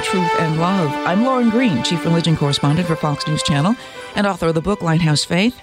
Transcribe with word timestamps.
truth 0.00 0.30
and 0.38 0.60
love. 0.60 0.90
I'm 1.06 1.24
Lauren 1.24 1.50
Green, 1.50 1.82
Chief 1.82 2.04
Religion 2.04 2.36
Correspondent 2.36 2.86
for 2.86 2.94
Fox 2.94 3.26
News 3.26 3.42
Channel 3.42 3.74
and 4.14 4.26
author 4.26 4.48
of 4.48 4.54
the 4.54 4.60
book 4.60 4.82
Lighthouse 4.82 5.24
Faith. 5.24 5.60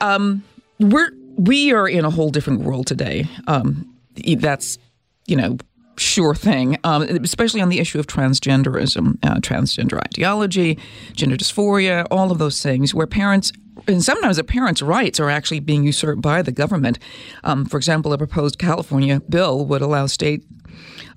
Um, 0.00 0.42
we're 0.78 1.10
we 1.36 1.72
are 1.72 1.88
in 1.88 2.04
a 2.04 2.10
whole 2.10 2.30
different 2.30 2.62
world 2.62 2.86
today. 2.86 3.28
Um, 3.46 3.94
that's 4.38 4.78
you 5.26 5.36
know 5.36 5.58
sure 5.96 6.34
thing, 6.34 6.78
um, 6.82 7.02
especially 7.02 7.60
on 7.60 7.68
the 7.68 7.78
issue 7.78 7.98
of 7.98 8.06
transgenderism, 8.06 9.18
uh, 9.22 9.36
transgender 9.36 10.00
ideology, 10.00 10.78
gender 11.12 11.36
dysphoria, 11.36 12.06
all 12.10 12.32
of 12.32 12.38
those 12.38 12.62
things, 12.62 12.94
where 12.94 13.06
parents 13.06 13.52
and 13.86 14.02
sometimes 14.02 14.38
a 14.38 14.44
parent's 14.44 14.82
rights 14.82 15.20
are 15.20 15.30
actually 15.30 15.60
being 15.60 15.84
usurped 15.84 16.22
by 16.22 16.42
the 16.42 16.52
government. 16.52 16.98
Um, 17.44 17.64
for 17.64 17.76
example, 17.76 18.12
a 18.12 18.18
proposed 18.18 18.58
California 18.58 19.20
bill 19.20 19.64
would 19.66 19.82
allow 19.82 20.06
state 20.06 20.44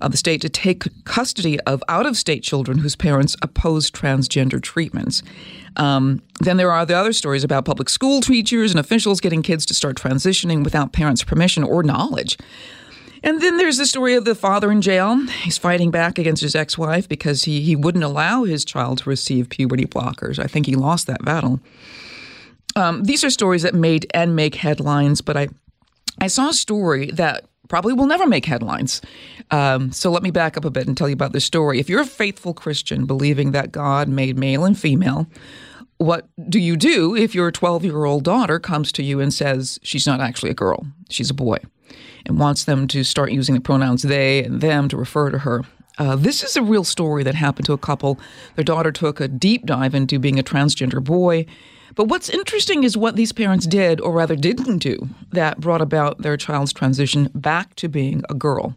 uh, 0.00 0.08
the 0.08 0.16
state 0.16 0.40
to 0.42 0.48
take 0.48 0.84
custody 1.04 1.58
of 1.60 1.82
out-of-state 1.88 2.42
children 2.42 2.78
whose 2.78 2.96
parents 2.96 3.36
oppose 3.42 3.90
transgender 3.90 4.62
treatments. 4.62 5.22
Um, 5.76 6.22
then 6.40 6.56
there 6.56 6.70
are 6.70 6.86
the 6.86 6.96
other 6.96 7.12
stories 7.12 7.44
about 7.44 7.64
public 7.64 7.88
school 7.88 8.20
teachers 8.20 8.70
and 8.70 8.80
officials 8.80 9.20
getting 9.20 9.42
kids 9.42 9.66
to 9.66 9.74
start 9.74 9.96
transitioning 9.96 10.62
without 10.64 10.92
parents' 10.92 11.24
permission 11.24 11.64
or 11.64 11.82
knowledge. 11.82 12.38
And 13.24 13.40
then 13.40 13.56
there's 13.56 13.78
the 13.78 13.86
story 13.86 14.14
of 14.14 14.26
the 14.26 14.34
father 14.34 14.70
in 14.70 14.82
jail. 14.82 15.16
He's 15.42 15.56
fighting 15.56 15.90
back 15.90 16.18
against 16.18 16.42
his 16.42 16.54
ex 16.54 16.76
wife 16.76 17.08
because 17.08 17.44
he, 17.44 17.62
he 17.62 17.74
wouldn't 17.74 18.04
allow 18.04 18.44
his 18.44 18.66
child 18.66 18.98
to 18.98 19.08
receive 19.08 19.48
puberty 19.48 19.86
blockers. 19.86 20.38
I 20.38 20.46
think 20.46 20.66
he 20.66 20.76
lost 20.76 21.06
that 21.06 21.24
battle. 21.24 21.58
Um, 22.76 23.04
these 23.04 23.24
are 23.24 23.30
stories 23.30 23.62
that 23.62 23.74
made 23.74 24.06
and 24.12 24.36
make 24.36 24.56
headlines, 24.56 25.22
but 25.22 25.38
I, 25.38 25.48
I 26.20 26.26
saw 26.26 26.50
a 26.50 26.52
story 26.52 27.10
that 27.12 27.46
probably 27.74 27.92
will 27.92 28.06
never 28.06 28.28
make 28.28 28.46
headlines. 28.46 29.02
Um, 29.50 29.90
so 29.90 30.08
let 30.08 30.22
me 30.22 30.30
back 30.30 30.56
up 30.56 30.64
a 30.64 30.70
bit 30.70 30.86
and 30.86 30.96
tell 30.96 31.08
you 31.08 31.12
about 31.12 31.32
this 31.32 31.44
story. 31.44 31.80
If 31.80 31.88
you're 31.88 32.02
a 32.02 32.06
faithful 32.06 32.54
Christian 32.54 33.04
believing 33.04 33.50
that 33.50 33.72
God 33.72 34.06
made 34.06 34.38
male 34.38 34.64
and 34.64 34.78
female, 34.78 35.26
what 35.98 36.28
do 36.48 36.60
you 36.60 36.76
do 36.76 37.16
if 37.16 37.34
your 37.34 37.50
12 37.50 37.84
year 37.84 38.04
old 38.04 38.22
daughter 38.22 38.60
comes 38.60 38.92
to 38.92 39.02
you 39.02 39.18
and 39.18 39.34
says 39.34 39.80
she's 39.82 40.06
not 40.06 40.20
actually 40.20 40.50
a 40.50 40.54
girl, 40.54 40.86
she's 41.10 41.30
a 41.30 41.34
boy, 41.34 41.56
and 42.24 42.38
wants 42.38 42.62
them 42.62 42.86
to 42.86 43.02
start 43.02 43.32
using 43.32 43.56
the 43.56 43.60
pronouns 43.60 44.02
they 44.02 44.44
and 44.44 44.60
them 44.60 44.88
to 44.88 44.96
refer 44.96 45.30
to 45.30 45.38
her? 45.38 45.64
Uh, 45.98 46.14
this 46.14 46.44
is 46.44 46.56
a 46.56 46.62
real 46.62 46.84
story 46.84 47.24
that 47.24 47.34
happened 47.34 47.66
to 47.66 47.72
a 47.72 47.78
couple. 47.78 48.20
Their 48.54 48.64
daughter 48.64 48.92
took 48.92 49.18
a 49.18 49.26
deep 49.26 49.66
dive 49.66 49.96
into 49.96 50.20
being 50.20 50.38
a 50.38 50.44
transgender 50.44 51.02
boy 51.02 51.46
but 51.94 52.08
what's 52.08 52.28
interesting 52.28 52.84
is 52.84 52.96
what 52.96 53.16
these 53.16 53.32
parents 53.32 53.66
did, 53.66 54.00
or 54.00 54.12
rather 54.12 54.36
didn't 54.36 54.78
do, 54.78 55.08
that 55.32 55.60
brought 55.60 55.80
about 55.80 56.18
their 56.18 56.36
child's 56.36 56.72
transition 56.72 57.30
back 57.34 57.74
to 57.76 57.88
being 57.88 58.22
a 58.28 58.34
girl. 58.34 58.74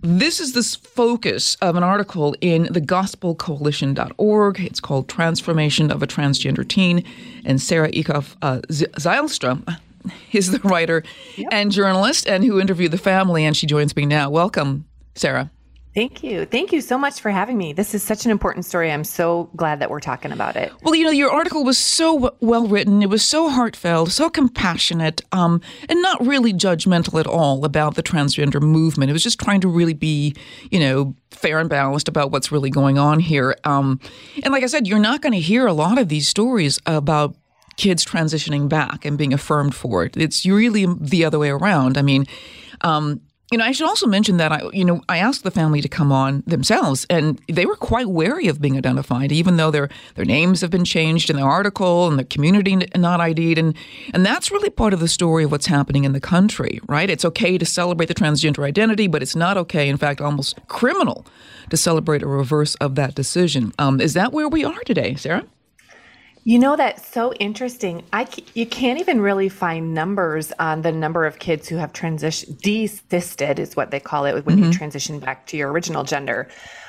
This 0.00 0.38
is 0.38 0.52
the 0.52 0.62
focus 0.62 1.56
of 1.62 1.76
an 1.76 1.82
article 1.82 2.36
in 2.42 2.66
thegospelcoalition.org. 2.66 4.60
It's 4.60 4.80
called 4.80 5.08
Transformation 5.08 5.90
of 5.90 6.02
a 6.02 6.06
Transgender 6.06 6.68
Teen. 6.68 7.02
And 7.46 7.58
Sarah 7.60 7.90
Eekhoff 7.90 8.36
uh, 8.42 8.60
Zylstra 8.68 9.78
is 10.32 10.50
the 10.50 10.58
writer 10.58 11.04
yep. 11.36 11.48
and 11.52 11.72
journalist 11.72 12.28
and 12.28 12.44
who 12.44 12.60
interviewed 12.60 12.90
the 12.90 12.98
family, 12.98 13.46
and 13.46 13.56
she 13.56 13.66
joins 13.66 13.96
me 13.96 14.04
now. 14.04 14.28
Welcome, 14.28 14.84
Sarah. 15.14 15.50
Thank 15.94 16.24
you. 16.24 16.44
Thank 16.44 16.72
you 16.72 16.80
so 16.80 16.98
much 16.98 17.20
for 17.20 17.30
having 17.30 17.56
me. 17.56 17.72
This 17.72 17.94
is 17.94 18.02
such 18.02 18.24
an 18.24 18.32
important 18.32 18.64
story. 18.64 18.90
I'm 18.90 19.04
so 19.04 19.48
glad 19.54 19.78
that 19.78 19.90
we're 19.90 20.00
talking 20.00 20.32
about 20.32 20.56
it. 20.56 20.72
Well, 20.82 20.96
you 20.96 21.04
know, 21.04 21.10
your 21.10 21.30
article 21.30 21.62
was 21.62 21.78
so 21.78 22.34
well 22.40 22.66
written. 22.66 23.00
It 23.00 23.08
was 23.08 23.22
so 23.22 23.48
heartfelt, 23.48 24.10
so 24.10 24.28
compassionate, 24.28 25.22
um, 25.30 25.60
and 25.88 26.02
not 26.02 26.26
really 26.26 26.52
judgmental 26.52 27.20
at 27.20 27.28
all 27.28 27.64
about 27.64 27.94
the 27.94 28.02
transgender 28.02 28.60
movement. 28.60 29.08
It 29.10 29.12
was 29.12 29.22
just 29.22 29.38
trying 29.38 29.60
to 29.60 29.68
really 29.68 29.94
be, 29.94 30.34
you 30.70 30.80
know, 30.80 31.14
fair 31.30 31.60
and 31.60 31.70
balanced 31.70 32.08
about 32.08 32.32
what's 32.32 32.50
really 32.50 32.70
going 32.70 32.98
on 32.98 33.20
here. 33.20 33.56
Um, 33.62 34.00
and 34.42 34.52
like 34.52 34.64
I 34.64 34.66
said, 34.66 34.88
you're 34.88 34.98
not 34.98 35.22
going 35.22 35.32
to 35.32 35.40
hear 35.40 35.64
a 35.66 35.72
lot 35.72 35.98
of 35.98 36.08
these 36.08 36.26
stories 36.26 36.80
about 36.86 37.36
kids 37.76 38.04
transitioning 38.04 38.68
back 38.68 39.04
and 39.04 39.16
being 39.16 39.32
affirmed 39.32 39.76
for 39.76 40.04
it. 40.04 40.16
It's 40.16 40.44
really 40.44 40.86
the 40.86 41.24
other 41.24 41.38
way 41.38 41.50
around. 41.50 41.96
I 41.96 42.02
mean, 42.02 42.26
um, 42.80 43.20
you 43.54 43.58
know, 43.58 43.64
I 43.66 43.70
should 43.70 43.86
also 43.86 44.08
mention 44.08 44.38
that 44.38 44.50
I, 44.50 44.68
you 44.72 44.84
know, 44.84 45.00
I 45.08 45.18
asked 45.18 45.44
the 45.44 45.50
family 45.52 45.80
to 45.80 45.88
come 45.88 46.10
on 46.10 46.42
themselves, 46.44 47.06
and 47.08 47.40
they 47.46 47.66
were 47.66 47.76
quite 47.76 48.08
wary 48.08 48.48
of 48.48 48.60
being 48.60 48.76
identified, 48.76 49.30
even 49.30 49.58
though 49.58 49.70
their 49.70 49.90
their 50.16 50.24
names 50.24 50.60
have 50.60 50.70
been 50.70 50.84
changed 50.84 51.30
in 51.30 51.36
the 51.36 51.42
article 51.42 52.08
and 52.08 52.18
the 52.18 52.24
community 52.24 52.76
not 52.96 53.20
ID'd, 53.20 53.56
and 53.56 53.76
and 54.12 54.26
that's 54.26 54.50
really 54.50 54.70
part 54.70 54.92
of 54.92 54.98
the 54.98 55.06
story 55.06 55.44
of 55.44 55.52
what's 55.52 55.66
happening 55.66 56.02
in 56.02 56.10
the 56.10 56.20
country, 56.20 56.80
right? 56.88 57.08
It's 57.08 57.24
okay 57.24 57.56
to 57.56 57.64
celebrate 57.64 58.06
the 58.06 58.14
transgender 58.14 58.66
identity, 58.66 59.06
but 59.06 59.22
it's 59.22 59.36
not 59.36 59.56
okay, 59.56 59.88
in 59.88 59.98
fact, 59.98 60.20
almost 60.20 60.58
criminal, 60.66 61.24
to 61.70 61.76
celebrate 61.76 62.24
a 62.24 62.26
reverse 62.26 62.74
of 62.80 62.96
that 62.96 63.14
decision. 63.14 63.72
Um, 63.78 64.00
is 64.00 64.14
that 64.14 64.32
where 64.32 64.48
we 64.48 64.64
are 64.64 64.80
today, 64.84 65.14
Sarah? 65.14 65.44
You 66.46 66.58
know 66.58 66.76
that's 66.76 67.08
so 67.08 67.32
interesting. 67.34 68.04
I 68.12 68.28
you 68.52 68.66
can't 68.66 69.00
even 69.00 69.22
really 69.22 69.48
find 69.48 69.94
numbers 69.94 70.52
on 70.58 70.82
the 70.82 70.92
number 70.92 71.24
of 71.24 71.38
kids 71.38 71.68
who 71.68 71.76
have 71.76 71.94
transitioned, 71.94 72.60
desisted 72.60 73.58
is 73.58 73.74
what 73.74 73.90
they 73.90 73.98
call 73.98 74.26
it 74.26 74.44
when 74.44 74.56
mm-hmm. 74.56 74.64
you 74.64 74.72
transition 74.72 75.20
back 75.20 75.46
to 75.46 75.56
your 75.56 75.72
original 75.72 76.04
gender. 76.04 76.48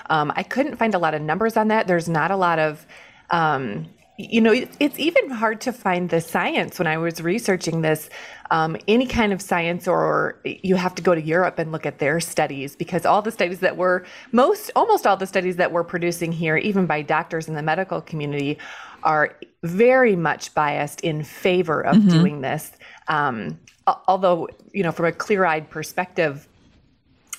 Um, 0.09 0.33
I 0.35 0.43
couldn't 0.43 0.75
find 0.75 0.93
a 0.93 0.99
lot 0.99 1.13
of 1.13 1.21
numbers 1.21 1.55
on 1.55 1.69
that. 1.69 1.87
There's 1.87 2.09
not 2.09 2.31
a 2.31 2.35
lot 2.35 2.59
of 2.59 2.85
um, 3.29 3.87
you 4.17 4.39
know, 4.39 4.53
it's 4.53 4.97
even 4.97 5.29
hard 5.29 5.59
to 5.61 5.73
find 5.73 6.09
the 6.09 6.21
science 6.21 6.79
when 6.79 6.87
I 6.87 6.97
was 6.97 7.21
researching 7.21 7.81
this. 7.81 8.09
Um, 8.51 8.77
any 8.87 9.07
kind 9.07 9.33
of 9.33 9.41
science, 9.41 9.87
or 9.87 10.39
you 10.43 10.75
have 10.75 10.95
to 10.95 11.01
go 11.01 11.15
to 11.15 11.21
Europe 11.21 11.57
and 11.57 11.71
look 11.71 11.85
at 11.85 11.99
their 11.99 12.19
studies 12.19 12.75
because 12.75 13.05
all 13.05 13.21
the 13.21 13.31
studies 13.31 13.59
that 13.59 13.75
were 13.75 14.05
most, 14.31 14.71
almost 14.75 15.07
all 15.07 15.17
the 15.17 15.25
studies 15.25 15.55
that 15.55 15.71
we're 15.71 15.83
producing 15.83 16.31
here, 16.31 16.55
even 16.55 16.85
by 16.85 17.01
doctors 17.01 17.47
in 17.47 17.55
the 17.55 17.63
medical 17.63 18.01
community, 18.01 18.57
are 19.03 19.35
very 19.63 20.15
much 20.15 20.53
biased 20.53 21.01
in 21.01 21.23
favor 21.23 21.81
of 21.81 21.97
mm-hmm. 21.97 22.09
doing 22.09 22.41
this. 22.41 22.71
Um, 23.07 23.59
although, 24.07 24.47
you 24.71 24.83
know, 24.83 24.91
from 24.91 25.05
a 25.05 25.11
clear 25.11 25.43
eyed 25.43 25.69
perspective, 25.69 26.47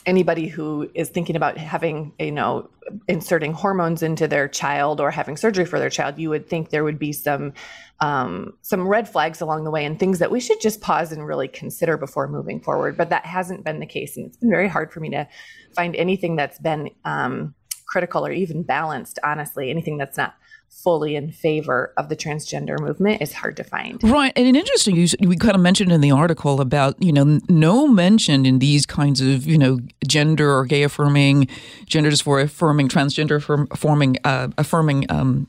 anybody 0.07 0.47
who 0.47 0.89
is 0.95 1.09
thinking 1.09 1.35
about 1.35 1.59
having, 1.59 2.13
you 2.19 2.31
know, 2.31 2.71
inserting 3.09 3.53
hormones 3.53 4.03
into 4.03 4.29
their 4.29 4.47
child 4.47 5.01
or 5.01 5.11
having 5.11 5.37
surgery 5.37 5.65
for 5.65 5.81
their 5.81 5.91
child, 5.91 6.19
you 6.19 6.31
would 6.31 6.49
think 6.49 6.71
there 6.71 6.85
would 6.85 6.99
be 6.99 7.13
some 7.13 7.53
um, 8.01 8.53
some 8.63 8.87
red 8.87 9.09
flags 9.09 9.41
along 9.41 9.65
the 9.65 9.71
way 9.71 9.85
and 9.85 9.99
things 9.99 10.19
that 10.19 10.31
we 10.31 10.39
should 10.39 10.61
just 10.61 10.81
pause 10.81 11.13
and 11.13 11.27
really 11.27 11.49
consider 11.49 11.97
before 11.97 12.29
moving 12.29 12.61
forward. 12.61 12.97
But 12.97 13.11
that 13.11 13.27
hasn't 13.27 13.65
been 13.65 13.81
the 13.81 13.87
case, 13.87 14.17
and 14.17 14.27
it's 14.27 14.37
been 14.37 14.51
very 14.51 14.69
hard 14.69 14.93
for 14.93 15.01
me 15.01 15.11
to 15.11 15.27
find 15.75 15.97
anything 15.97 16.37
that's 16.37 16.59
been 16.59 16.91
um, 17.05 17.55
critical 17.89 18.25
or 18.25 18.33
even 18.33 18.63
balanced. 18.63 19.19
Honestly, 19.25 19.71
anything 19.71 19.99
that's 19.99 20.17
not 20.17 20.35
fully 20.69 21.17
in 21.17 21.33
favor 21.33 21.93
of 21.97 22.09
the 22.09 22.15
transgender 22.15 22.79
movement 22.79 23.21
is 23.21 23.33
hard 23.33 23.57
to 23.57 23.65
find. 23.65 24.01
Right. 24.05 24.33
And 24.37 24.47
an 24.47 24.55
interesting, 24.55 24.95
you, 24.95 25.09
we 25.21 25.37
kind 25.37 25.57
of 25.57 25.61
mentioned 25.61 25.91
in 25.91 26.01
the 26.01 26.13
article 26.13 26.61
about, 26.61 27.03
you 27.03 27.13
know, 27.13 27.41
no 27.49 27.89
mention 27.89 28.47
in 28.47 28.61
these 28.61 28.87
kinds 28.87 29.21
of, 29.21 29.47
you 29.47 29.59
know, 29.59 29.81
gender 30.07 30.49
or 30.57 30.65
gay 30.65 30.85
affirming, 30.85 31.49
gender 31.87 32.11
dysphoria 32.11 32.45
affirming, 32.45 32.89
transgender 32.89 33.37
affirming, 33.73 34.17
uh, 34.23 34.49
affirming 34.59 35.11
um, 35.11 35.49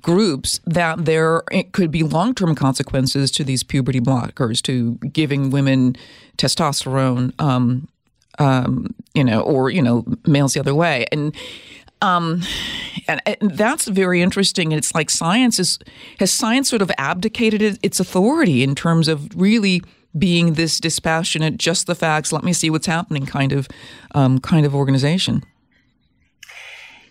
groups 0.00 0.58
that 0.66 1.04
there 1.04 1.42
could 1.70 1.92
be 1.92 2.02
long 2.02 2.34
term 2.34 2.56
consequences 2.56 3.30
to 3.30 3.44
these 3.44 3.62
puberty 3.62 4.00
blockers, 4.00 4.60
to 4.62 4.94
giving 5.12 5.50
women 5.50 5.94
testosterone, 6.38 7.32
um, 7.40 7.86
um, 8.40 8.92
you 9.14 9.22
know, 9.22 9.42
or, 9.42 9.70
you 9.70 9.82
know, 9.82 10.04
males 10.26 10.54
the 10.54 10.60
other 10.60 10.74
way. 10.74 11.06
And, 11.12 11.36
um, 12.02 12.42
and, 13.08 13.22
and, 13.26 13.52
that's 13.52 13.86
very 13.86 14.20
interesting. 14.20 14.72
It's 14.72 14.94
like 14.94 15.08
science 15.08 15.58
is 15.58 15.78
has 16.18 16.32
science 16.32 16.68
sort 16.68 16.82
of 16.82 16.90
abdicated 16.98 17.78
its 17.82 18.00
authority 18.00 18.62
in 18.62 18.74
terms 18.74 19.08
of 19.08 19.28
really 19.34 19.82
being 20.18 20.54
this 20.54 20.80
dispassionate, 20.80 21.56
just 21.56 21.86
the 21.86 21.94
facts. 21.94 22.32
Let 22.32 22.44
me 22.44 22.52
see 22.52 22.70
what's 22.70 22.86
happening 22.86 23.24
kind 23.24 23.52
of 23.52 23.68
um, 24.14 24.40
kind 24.40 24.66
of 24.66 24.74
organization. 24.74 25.42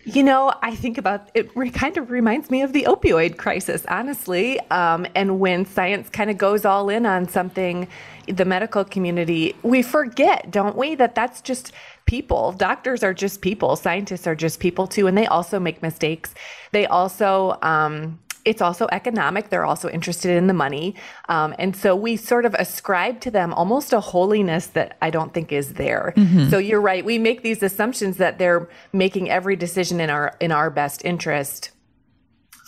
You 0.04 0.24
know, 0.24 0.52
I 0.62 0.74
think 0.74 0.98
about 0.98 1.30
it. 1.34 1.54
Kind 1.74 1.96
of 1.96 2.10
reminds 2.10 2.50
me 2.50 2.62
of 2.62 2.72
the 2.72 2.84
opioid 2.88 3.36
crisis, 3.36 3.86
honestly. 3.86 4.58
Um, 4.70 5.06
and 5.14 5.38
when 5.38 5.64
science 5.64 6.08
kind 6.08 6.28
of 6.28 6.36
goes 6.36 6.64
all 6.64 6.88
in 6.88 7.06
on 7.06 7.28
something, 7.28 7.86
the 8.26 8.44
medical 8.44 8.84
community, 8.84 9.54
we 9.62 9.80
forget, 9.80 10.50
don't 10.50 10.76
we, 10.76 10.96
that 10.96 11.14
that's 11.14 11.40
just 11.40 11.72
people. 12.06 12.50
Doctors 12.50 13.04
are 13.04 13.14
just 13.14 13.42
people. 13.42 13.76
Scientists 13.76 14.26
are 14.26 14.34
just 14.34 14.58
people 14.58 14.88
too, 14.88 15.06
and 15.06 15.16
they 15.16 15.26
also 15.26 15.60
make 15.60 15.82
mistakes. 15.82 16.34
They 16.72 16.86
also 16.86 17.56
um, 17.62 18.18
it's 18.44 18.60
also 18.60 18.88
economic. 18.92 19.50
They're 19.50 19.64
also 19.64 19.88
interested 19.88 20.36
in 20.36 20.46
the 20.46 20.54
money. 20.54 20.94
Um, 21.28 21.54
and 21.58 21.76
so 21.76 21.94
we 21.94 22.16
sort 22.16 22.44
of 22.44 22.54
ascribe 22.54 23.20
to 23.20 23.30
them 23.30 23.52
almost 23.54 23.92
a 23.92 24.00
holiness 24.00 24.66
that 24.68 24.96
I 25.00 25.10
don't 25.10 25.32
think 25.32 25.52
is 25.52 25.74
there. 25.74 26.12
Mm-hmm. 26.16 26.50
So 26.50 26.58
you're 26.58 26.80
right. 26.80 27.04
We 27.04 27.18
make 27.18 27.42
these 27.42 27.62
assumptions 27.62 28.16
that 28.16 28.38
they're 28.38 28.68
making 28.92 29.30
every 29.30 29.56
decision 29.56 30.00
in 30.00 30.10
our 30.10 30.36
in 30.40 30.52
our 30.52 30.70
best 30.70 31.04
interest 31.04 31.70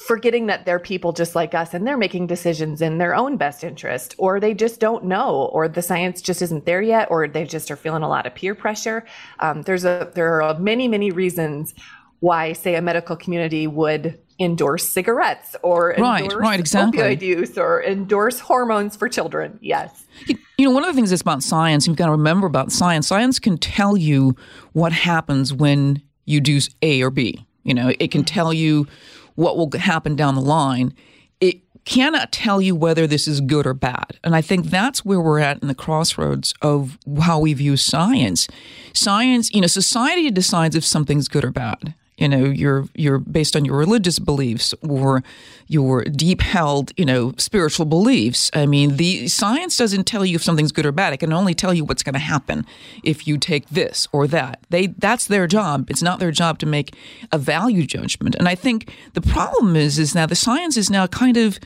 forgetting 0.07 0.47
that 0.47 0.67
they're 0.67 0.79
people 0.79 1.13
just 1.13 1.35
like 1.35 1.55
us 1.55 1.73
and 1.73 1.87
they're 1.87 1.97
making 1.97 2.27
decisions 2.27 2.83
in 2.83 2.99
their 2.99 3.15
own 3.15 3.37
best 3.37 3.65
interest 3.65 4.15
or 4.19 4.39
they 4.39 4.53
just 4.53 4.79
don't 4.79 5.05
know 5.05 5.49
or 5.53 5.67
the 5.67 5.81
science 5.81 6.21
just 6.21 6.43
isn't 6.43 6.67
there 6.67 6.83
yet 6.83 7.09
or 7.11 7.27
they 7.27 7.45
just 7.45 7.71
are 7.71 7.77
feeling 7.77 8.03
a 8.03 8.09
lot 8.09 8.27
of 8.27 8.35
peer 8.35 8.55
pressure 8.55 9.05
um, 9.41 9.63
there's 9.63 9.85
a 9.85 10.11
there 10.15 10.43
are 10.43 10.59
many 10.59 10.89
many 10.89 11.11
reasons 11.11 11.75
why 12.21 12.53
say 12.53 12.75
a 12.75 12.83
medical 12.83 13.17
community 13.17 13.67
would 13.67 14.19
endorse 14.41 14.89
cigarettes 14.89 15.55
or 15.63 15.95
right, 15.99 16.25
endorse 16.25 16.43
right, 16.43 16.61
exactly. 16.61 16.99
opioid 16.99 17.23
use 17.23 17.59
or 17.59 17.83
endorse 17.83 18.41
hormones 18.41 18.97
for 18.97 19.09
children. 19.09 19.59
Yes. 19.63 20.05
You 20.27 20.67
know, 20.67 20.71
one 20.71 20.85
of 20.85 20.89
the 20.89 20.95
things 20.95 21.11
that's 21.11 21.23
about 21.23 21.43
science, 21.43 21.87
you've 21.87 21.97
got 21.97 22.07
to 22.07 22.13
remember 22.13 22.47
about 22.47 22.73
science, 22.73 23.07
science 23.07 23.39
can 23.39 23.59
tell 23.59 23.97
you 23.97 24.37
what 24.73 24.93
happens 24.93 25.53
when 25.53 26.03
you 26.25 26.41
do 26.41 26.61
A 26.83 27.03
or 27.03 27.11
B. 27.11 27.47
You 27.63 27.75
know, 27.75 27.93
it 27.99 28.11
can 28.11 28.25
tell 28.25 28.53
you 28.53 28.87
what 29.35 29.57
will 29.57 29.71
happen 29.79 30.17
down 30.17 30.35
the 30.35 30.41
line. 30.41 30.95
It 31.41 31.61
cannot 31.85 32.33
tell 32.33 32.61
you 32.61 32.75
whether 32.75 33.07
this 33.07 33.29
is 33.29 33.41
good 33.41 33.67
or 33.67 33.75
bad. 33.75 34.19
And 34.23 34.35
I 34.35 34.41
think 34.41 34.67
that's 34.67 35.05
where 35.05 35.21
we're 35.21 35.41
at 35.41 35.61
in 35.61 35.69
the 35.69 35.75
crossroads 35.75 36.55
of 36.63 36.99
how 37.21 37.41
we 37.41 37.53
view 37.55 37.77
science. 37.77 38.49
Science, 38.95 39.53
you 39.53 39.61
know, 39.61 39.67
society 39.67 40.31
decides 40.31 40.77
if 40.77 40.85
something's 40.85 41.29
good 41.29 41.45
or 41.45 41.51
bad 41.51 41.95
you 42.17 42.29
know 42.29 42.45
you're 42.45 42.87
you're 42.95 43.19
based 43.19 43.57
on 43.57 43.65
your 43.65 43.77
religious 43.77 44.19
beliefs 44.19 44.75
or 44.89 45.23
your 45.67 46.05
deep 46.05 46.41
held 46.41 46.93
you 46.97 47.05
know 47.05 47.35
spiritual 47.39 47.87
beliefs. 47.87 48.51
I 48.55 48.67
mean 48.67 48.97
the 48.97 49.29
science 49.29 49.77
doesn't 49.77 50.05
tell 50.05 50.25
you 50.25 50.37
if 50.37 50.43
something's 50.43 50.73
good 50.73 50.87
or 50.87 50.93
bad. 50.93 51.13
It 51.13 51.19
can 51.19 51.33
only 51.33 51.55
tell 51.55 51.75
you 51.75 51.85
what's 51.85 52.03
going 52.03 52.15
to 52.15 52.21
happen 52.21 52.67
if 53.03 53.27
you 53.27 53.37
take 53.39 53.69
this 53.69 54.07
or 54.13 54.27
that. 54.29 54.61
They 54.71 54.89
that's 54.89 55.27
their 55.27 55.47
job. 55.47 55.91
It's 55.91 56.03
not 56.03 56.21
their 56.21 56.31
job 56.31 56.59
to 56.61 56.67
make 56.67 56.95
a 57.33 57.39
value 57.39 57.87
judgment. 57.87 58.35
And 58.37 58.49
i 58.49 58.55
think 58.55 58.93
the 59.15 59.21
problem 59.21 59.77
is 59.77 59.99
is 59.99 60.15
now 60.15 60.27
the 60.27 60.35
science 60.37 60.77
is 60.77 60.91
now 60.91 61.07
kind 61.07 61.37
of 61.37 61.59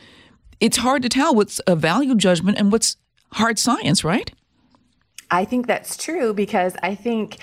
it's 0.61 0.79
hard 0.79 1.03
to 1.03 1.09
tell 1.09 1.35
what's 1.35 1.61
a 1.67 1.77
value 1.77 2.15
judgment 2.15 2.59
and 2.59 2.73
what's 2.73 2.97
hard 3.33 3.59
science 3.59 4.03
right? 4.03 4.33
I 5.31 5.45
think 5.45 5.67
that's 5.67 5.97
true 5.97 6.33
because 6.33 6.75
i 6.83 6.95
think 6.95 7.39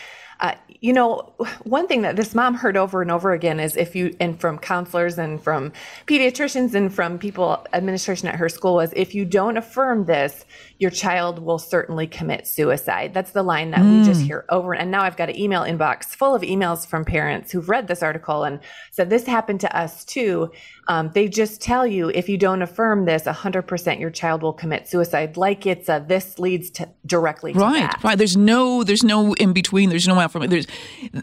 you 0.85 0.93
know, 0.93 1.33
one 1.63 1.87
thing 1.87 2.03
that 2.03 2.15
this 2.15 2.35
mom 2.35 2.53
heard 2.53 2.77
over 2.77 3.01
and 3.01 3.09
over 3.09 3.31
again 3.31 3.59
is 3.59 3.75
if 3.75 3.95
you, 3.95 4.15
and 4.19 4.39
from 4.39 4.59
counselors 4.59 5.17
and 5.17 5.41
from 5.41 5.73
pediatricians 6.05 6.75
and 6.75 6.93
from 6.93 7.17
people, 7.17 7.65
administration 7.73 8.27
at 8.27 8.35
her 8.35 8.49
school 8.49 8.75
was 8.75 8.93
if 8.95 9.15
you 9.15 9.25
don't 9.25 9.57
affirm 9.57 10.05
this, 10.05 10.45
your 10.77 10.91
child 10.91 11.39
will 11.39 11.57
certainly 11.57 12.05
commit 12.05 12.45
suicide. 12.45 13.13
That's 13.13 13.31
the 13.31 13.43
line 13.43 13.71
that 13.71 13.79
mm. 13.79 13.99
we 13.99 14.05
just 14.05 14.21
mm. 14.21 14.25
hear 14.25 14.45
over. 14.49 14.73
And 14.73 14.91
now 14.91 15.03
I've 15.03 15.15
got 15.15 15.29
an 15.29 15.39
email 15.39 15.61
inbox 15.61 16.07
full 16.07 16.35
of 16.35 16.41
emails 16.41 16.85
from 16.85 17.05
parents 17.05 17.51
who've 17.51 17.69
read 17.69 17.87
this 17.87 18.03
article 18.03 18.43
and 18.43 18.59
said, 18.91 19.09
This 19.09 19.25
happened 19.25 19.61
to 19.61 19.77
us 19.77 20.03
too. 20.03 20.51
Um, 20.87 21.11
they 21.13 21.29
just 21.29 21.61
tell 21.61 21.87
you 21.87 22.09
if 22.09 22.27
you 22.27 22.37
don't 22.37 22.61
affirm 22.61 23.05
this, 23.05 23.23
100% 23.23 23.99
your 23.99 24.09
child 24.09 24.43
will 24.43 24.53
commit 24.53 24.87
suicide. 24.87 25.37
Like 25.37 25.65
it's 25.65 25.87
a 25.87 26.03
this 26.05 26.39
leads 26.39 26.69
to 26.71 26.89
directly 27.05 27.53
to 27.53 27.59
right, 27.59 27.79
that. 27.79 28.03
right. 28.03 28.17
There's 28.17 28.35
no, 28.35 28.83
there's 28.83 29.03
no 29.03 29.33
in 29.35 29.53
between. 29.53 29.89
There's 29.89 30.07
no 30.07 30.19
affirmation. 30.19 30.49
There's, 30.49 30.67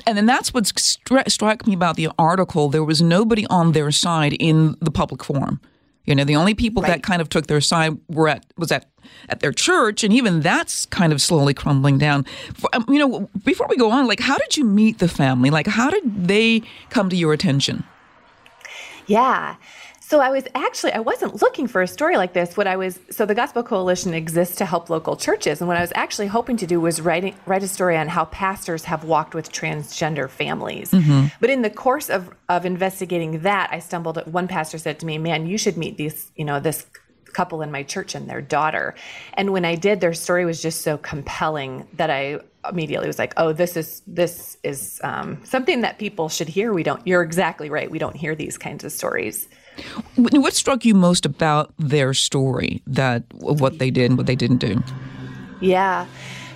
and 0.06 0.16
then 0.16 0.26
that's 0.26 0.54
what 0.54 0.64
stri- 0.64 1.30
struck 1.30 1.66
me 1.66 1.74
about 1.74 1.96
the 1.96 2.08
article. 2.18 2.70
There 2.70 2.84
was 2.84 3.02
nobody 3.02 3.46
on 3.46 3.72
their 3.72 3.90
side 3.90 4.32
in 4.32 4.76
the 4.80 4.90
public 4.90 5.22
forum. 5.22 5.60
You 6.04 6.14
know, 6.14 6.24
the 6.24 6.36
only 6.36 6.54
people 6.54 6.82
right. 6.82 6.88
that 6.88 7.02
kind 7.02 7.22
of 7.22 7.28
took 7.28 7.46
their 7.46 7.60
side 7.60 7.96
were 8.08 8.28
at 8.28 8.44
was 8.56 8.72
at 8.72 8.86
at 9.28 9.40
their 9.40 9.52
church, 9.52 10.02
and 10.04 10.12
even 10.12 10.40
that's 10.40 10.86
kind 10.86 11.12
of 11.12 11.20
slowly 11.20 11.54
crumbling 11.54 11.98
down. 11.98 12.24
For, 12.54 12.68
um, 12.72 12.84
you 12.88 12.98
know, 12.98 13.28
before 13.44 13.66
we 13.68 13.76
go 13.76 13.90
on, 13.90 14.06
like, 14.06 14.20
how 14.20 14.38
did 14.38 14.56
you 14.56 14.64
meet 14.64 14.98
the 14.98 15.08
family? 15.08 15.50
Like, 15.50 15.66
how 15.66 15.90
did 15.90 16.26
they 16.26 16.62
come 16.90 17.08
to 17.08 17.16
your 17.16 17.32
attention? 17.32 17.84
Yeah. 19.06 19.56
So 20.12 20.20
I 20.20 20.28
was 20.28 20.44
actually 20.54 20.92
I 20.92 21.00
wasn't 21.00 21.40
looking 21.40 21.66
for 21.66 21.80
a 21.80 21.86
story 21.86 22.18
like 22.18 22.34
this. 22.34 22.54
What 22.54 22.66
I 22.66 22.76
was 22.76 23.00
so 23.08 23.24
the 23.24 23.34
Gospel 23.34 23.62
Coalition 23.62 24.12
exists 24.12 24.56
to 24.56 24.66
help 24.66 24.90
local 24.90 25.16
churches, 25.16 25.62
and 25.62 25.68
what 25.68 25.78
I 25.78 25.80
was 25.80 25.92
actually 25.94 26.26
hoping 26.26 26.58
to 26.58 26.66
do 26.66 26.78
was 26.82 27.00
write 27.00 27.34
write 27.46 27.62
a 27.62 27.66
story 27.66 27.96
on 27.96 28.08
how 28.08 28.26
pastors 28.26 28.84
have 28.84 29.04
walked 29.04 29.34
with 29.34 29.50
transgender 29.50 30.28
families. 30.28 30.90
Mm-hmm. 30.90 31.28
But 31.40 31.48
in 31.48 31.62
the 31.62 31.70
course 31.70 32.10
of 32.10 32.28
of 32.50 32.66
investigating 32.66 33.40
that, 33.40 33.70
I 33.72 33.78
stumbled. 33.78 34.18
At, 34.18 34.28
one 34.28 34.48
pastor 34.48 34.76
said 34.76 35.00
to 35.00 35.06
me, 35.06 35.16
"Man, 35.16 35.46
you 35.46 35.56
should 35.56 35.78
meet 35.78 35.96
these 35.96 36.30
you 36.36 36.44
know 36.44 36.60
this 36.60 36.84
couple 37.32 37.62
in 37.62 37.72
my 37.72 37.82
church 37.82 38.14
and 38.14 38.28
their 38.28 38.42
daughter." 38.42 38.94
And 39.32 39.50
when 39.50 39.64
I 39.64 39.76
did, 39.76 40.02
their 40.02 40.12
story 40.12 40.44
was 40.44 40.60
just 40.60 40.82
so 40.82 40.98
compelling 40.98 41.88
that 41.94 42.10
I 42.10 42.40
immediately 42.68 43.06
was 43.06 43.18
like, 43.18 43.32
"Oh, 43.38 43.54
this 43.54 43.78
is 43.78 44.02
this 44.06 44.58
is 44.62 45.00
um, 45.02 45.40
something 45.44 45.80
that 45.80 45.98
people 45.98 46.28
should 46.28 46.50
hear." 46.50 46.74
We 46.74 46.82
don't. 46.82 47.00
You're 47.06 47.22
exactly 47.22 47.70
right. 47.70 47.90
We 47.90 47.98
don't 47.98 48.14
hear 48.14 48.34
these 48.34 48.58
kinds 48.58 48.84
of 48.84 48.92
stories. 48.92 49.48
What 50.16 50.54
struck 50.54 50.84
you 50.84 50.94
most 50.94 51.26
about 51.26 51.72
their 51.78 52.14
story, 52.14 52.82
that 52.86 53.24
what 53.34 53.78
they 53.78 53.90
did 53.90 54.10
and 54.10 54.18
what 54.18 54.26
they 54.26 54.36
didn't 54.36 54.58
do? 54.58 54.82
Yeah. 55.60 56.06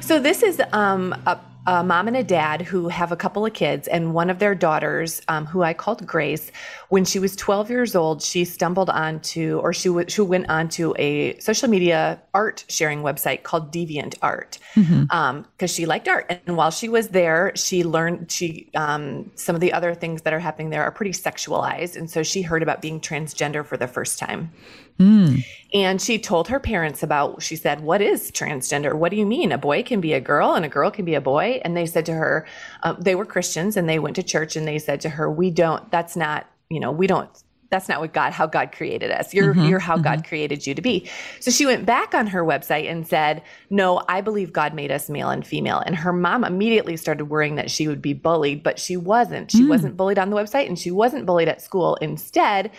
So 0.01 0.21
this 0.21 0.43
is 0.43 0.61
um, 0.73 1.15
a 1.27 1.39
a 1.67 1.83
mom 1.83 2.07
and 2.07 2.17
a 2.17 2.23
dad 2.23 2.63
who 2.63 2.89
have 2.89 3.11
a 3.11 3.17
couple 3.17 3.45
of 3.45 3.53
kids, 3.53 3.89
and 3.89 4.15
one 4.15 4.31
of 4.31 4.39
their 4.39 4.55
daughters, 4.55 5.21
um, 5.27 5.47
who 5.47 5.65
I 5.65 5.75
called 5.75 6.07
Grace, 6.07 6.53
when 6.89 7.05
she 7.05 7.19
was 7.19 7.35
12 7.37 7.71
years 7.71 7.97
old, 7.97 8.23
she 8.23 8.45
stumbled 8.45 8.91
onto, 8.91 9.59
or 9.63 9.73
she 9.73 9.89
w- 9.89 10.09
she 10.09 10.21
went 10.21 10.49
onto 10.49 10.95
a 10.99 11.39
social 11.39 11.69
media 11.69 12.21
art 12.35 12.65
sharing 12.69 13.03
website 13.03 13.43
called 13.43 13.73
Deviant 13.73 14.15
Art, 14.23 14.59
because 14.75 14.91
mm-hmm. 14.91 15.05
um, 15.11 15.47
she 15.67 15.87
liked 15.87 16.09
art. 16.09 16.27
And 16.47 16.57
while 16.57 16.71
she 16.71 16.89
was 16.89 17.09
there, 17.09 17.53
she 17.57 17.85
learned 17.85 18.31
she 18.31 18.71
um, 18.75 19.31
some 19.35 19.55
of 19.55 19.61
the 19.61 19.73
other 19.73 19.95
things 19.95 20.23
that 20.23 20.33
are 20.33 20.39
happening 20.39 20.71
there 20.71 20.83
are 20.83 20.93
pretty 20.93 21.13
sexualized, 21.13 21.97
and 21.97 22.11
so 22.11 22.23
she 22.23 22.43
heard 22.43 22.63
about 22.63 22.81
being 22.81 23.01
transgender 23.01 23.65
for 23.65 23.77
the 23.77 23.89
first 23.89 24.19
time. 24.19 24.53
Mm. 24.99 25.45
And 25.75 26.01
she 26.01 26.19
told 26.19 26.49
her 26.49 26.59
parents 26.59 27.03
about, 27.03 27.43
she 27.43 27.57
said, 27.57 27.81
What 27.81 28.01
is 28.01 28.31
transgender? 28.31 28.95
What 28.95 29.11
do 29.11 29.17
you 29.17 29.27
mean? 29.27 29.53
A 29.53 29.59
boy 29.59 29.83
can 29.83 30.01
be 30.01 30.15
a 30.15 30.21
girl 30.21 30.55
and 30.55 30.65
a 30.65 30.69
girl 30.69 30.91
can 30.91 31.05
be 31.05 31.15
a 31.15 31.21
boy? 31.21 31.61
And 31.65 31.77
they 31.77 31.87
said 31.87 32.07
to 32.07 32.13
her, 32.13 32.47
uh, 32.83 32.95
they 32.99 33.15
were 33.15 33.27
Christians 33.27 33.77
and 33.77 33.89
they 33.89 33.99
went 33.99 34.17
to 34.17 34.23
church 34.23 34.57
and 34.57 34.67
they 34.67 34.79
said 34.79 35.01
to 35.03 35.11
her, 35.11 35.31
We 35.31 35.51
don't, 35.51 35.91
that's 35.91 36.17
not, 36.17 36.47
you 36.71 36.81
know, 36.81 36.91
we 36.93 37.07
don't 37.07 37.31
that's 37.71 37.89
not 37.89 38.01
what 38.01 38.13
God 38.13 38.33
how 38.33 38.47
God 38.47 38.73
created 38.73 39.11
us. 39.11 39.35
You're 39.35 39.55
mm-hmm, 39.55 39.67
you're 39.67 39.79
how 39.79 39.95
mm-hmm. 39.95 40.05
God 40.05 40.27
created 40.27 40.67
you 40.67 40.75
to 40.75 40.83
be. 40.83 41.09
So 41.41 41.51
she 41.51 41.67
went 41.67 41.87
back 41.87 42.15
on 42.15 42.27
her 42.29 42.45
website 42.45 42.91
and 42.91 43.07
said, 43.07 43.43
"No, 43.71 44.03
I 44.09 44.21
believe 44.21 44.53
God 44.53 44.75
made 44.75 44.91
us 44.91 45.09
male 45.09 45.31
and 45.31 45.47
female." 45.47 45.83
And 45.85 45.97
her 45.97 46.13
mom 46.13 46.45
immediately 46.45 46.97
started 46.97 47.27
worrying 47.27 47.57
that 47.57 47.71
she 47.71 47.89
would 47.89 48.03
be 48.03 48.13
bullied, 48.13 48.63
but 48.63 48.79
she 48.79 48.97
wasn't. 48.97 49.51
She 49.51 49.63
mm. 49.63 49.69
wasn't 49.69 49.97
bullied 49.97 50.19
on 50.19 50.31
the 50.31 50.37
website 50.37 50.67
and 50.67 50.79
she 50.79 50.91
wasn't 50.91 51.27
bullied 51.27 51.49
at 51.49 51.61
school. 51.61 51.97
Instead, 51.97 52.71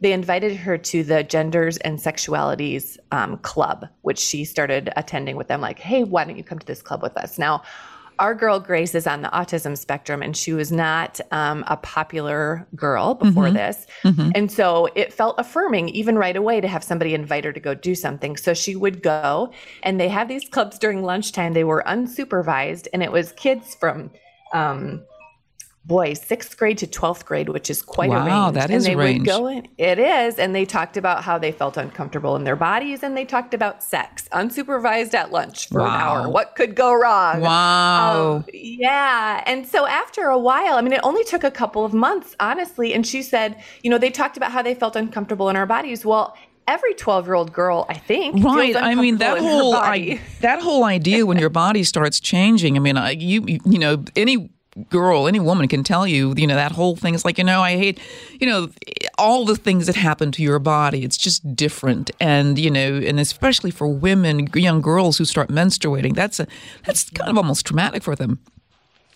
they 0.00 0.12
invited 0.12 0.56
her 0.56 0.76
to 0.76 1.04
the 1.04 1.22
genders 1.22 1.76
and 1.78 1.98
sexualities 1.98 2.98
um, 3.12 3.38
club, 3.38 3.86
which 4.02 4.18
she 4.18 4.44
started 4.44 4.92
attending 4.96 5.36
with 5.36 5.46
them. 5.46 5.60
Like, 5.60 5.78
hey, 5.78 6.02
why 6.02 6.24
don't 6.24 6.36
you 6.36 6.44
come 6.44 6.58
to 6.58 6.66
this 6.66 6.82
club 6.82 7.02
with 7.02 7.16
us? 7.16 7.38
Now, 7.38 7.62
our 8.22 8.36
girl 8.36 8.60
Grace 8.60 8.94
is 8.94 9.08
on 9.08 9.22
the 9.22 9.28
autism 9.30 9.76
spectrum, 9.76 10.22
and 10.22 10.36
she 10.36 10.52
was 10.52 10.70
not 10.70 11.20
um, 11.32 11.64
a 11.66 11.76
popular 11.76 12.64
girl 12.76 13.14
before 13.14 13.46
mm-hmm. 13.46 13.56
this. 13.56 13.86
Mm-hmm. 14.04 14.30
And 14.36 14.50
so 14.50 14.88
it 14.94 15.12
felt 15.12 15.34
affirming, 15.38 15.88
even 15.88 16.16
right 16.16 16.36
away, 16.36 16.60
to 16.60 16.68
have 16.68 16.84
somebody 16.84 17.14
invite 17.14 17.44
her 17.44 17.52
to 17.52 17.58
go 17.58 17.74
do 17.74 17.96
something. 17.96 18.36
So 18.36 18.54
she 18.54 18.76
would 18.76 19.02
go, 19.02 19.52
and 19.82 19.98
they 19.98 20.08
have 20.08 20.28
these 20.28 20.48
clubs 20.48 20.78
during 20.78 21.02
lunchtime. 21.02 21.52
They 21.52 21.64
were 21.64 21.82
unsupervised, 21.84 22.86
and 22.92 23.02
it 23.02 23.10
was 23.10 23.32
kids 23.32 23.74
from 23.74 24.12
um, 24.54 25.02
boy, 25.84 26.14
sixth 26.14 26.56
grade 26.56 26.78
to 26.78 26.86
12th 26.86 27.24
grade, 27.24 27.48
which 27.48 27.68
is 27.68 27.82
quite 27.82 28.10
wow, 28.10 28.16
a 28.16 28.18
range. 28.20 28.30
Wow, 28.30 28.50
that 28.52 28.70
is 28.70 28.86
and 28.86 28.92
they 28.92 28.96
range. 28.96 29.20
would 29.20 29.26
go 29.26 29.46
in, 29.48 29.68
it 29.78 29.98
is. 29.98 30.38
And 30.38 30.54
they 30.54 30.64
talked 30.64 30.96
about 30.96 31.24
how 31.24 31.38
they 31.38 31.52
felt 31.52 31.76
uncomfortable 31.76 32.36
in 32.36 32.44
their 32.44 32.56
bodies 32.56 33.02
and 33.02 33.16
they 33.16 33.24
talked 33.24 33.54
about 33.54 33.82
sex, 33.82 34.28
unsupervised 34.32 35.14
at 35.14 35.32
lunch 35.32 35.68
for 35.68 35.80
wow. 35.80 35.86
an 35.86 36.00
hour. 36.00 36.28
What 36.30 36.54
could 36.54 36.74
go 36.74 36.92
wrong? 36.94 37.40
Wow. 37.40 38.36
Um, 38.36 38.44
yeah. 38.52 39.42
And 39.46 39.66
so 39.66 39.86
after 39.86 40.26
a 40.26 40.38
while, 40.38 40.74
I 40.74 40.82
mean, 40.82 40.92
it 40.92 41.00
only 41.02 41.24
took 41.24 41.44
a 41.44 41.50
couple 41.50 41.84
of 41.84 41.92
months, 41.92 42.36
honestly. 42.38 42.94
And 42.94 43.06
she 43.06 43.22
said, 43.22 43.60
you 43.82 43.90
know, 43.90 43.98
they 43.98 44.10
talked 44.10 44.36
about 44.36 44.52
how 44.52 44.62
they 44.62 44.74
felt 44.74 44.96
uncomfortable 44.96 45.48
in 45.48 45.56
our 45.56 45.66
bodies. 45.66 46.04
Well, 46.04 46.36
every 46.68 46.94
12 46.94 47.26
year 47.26 47.34
old 47.34 47.52
girl 47.52 47.84
i 47.88 47.94
think 47.94 48.42
right 48.44 48.76
i 48.76 48.94
mean 48.94 49.16
that 49.16 49.36
whole 49.38 49.74
I, 49.74 50.20
that 50.42 50.62
whole 50.62 50.84
idea 50.84 51.26
when 51.26 51.36
your 51.36 51.50
body 51.50 51.82
starts 51.82 52.20
changing 52.20 52.76
i 52.76 52.78
mean 52.78 52.96
I, 52.96 53.10
you 53.10 53.44
you 53.64 53.80
know 53.80 54.04
any 54.14 54.48
girl, 54.88 55.26
any 55.28 55.40
woman 55.40 55.68
can 55.68 55.84
tell 55.84 56.06
you, 56.06 56.34
you 56.36 56.46
know, 56.46 56.54
that 56.54 56.72
whole 56.72 56.96
thing 56.96 57.14
is 57.14 57.24
like, 57.24 57.38
you 57.38 57.44
know, 57.44 57.60
I 57.60 57.76
hate, 57.76 58.00
you 58.40 58.46
know, 58.46 58.70
all 59.18 59.44
the 59.44 59.56
things 59.56 59.86
that 59.86 59.96
happen 59.96 60.32
to 60.32 60.42
your 60.42 60.58
body. 60.58 61.04
It's 61.04 61.16
just 61.16 61.54
different. 61.54 62.10
And, 62.20 62.58
you 62.58 62.70
know, 62.70 62.96
and 62.96 63.20
especially 63.20 63.70
for 63.70 63.86
women, 63.88 64.48
young 64.54 64.80
girls 64.80 65.18
who 65.18 65.24
start 65.24 65.48
menstruating, 65.48 66.14
that's 66.14 66.40
a, 66.40 66.46
that's 66.86 67.10
kind 67.10 67.30
of 67.30 67.36
almost 67.36 67.66
traumatic 67.66 68.02
for 68.02 68.16
them. 68.16 68.38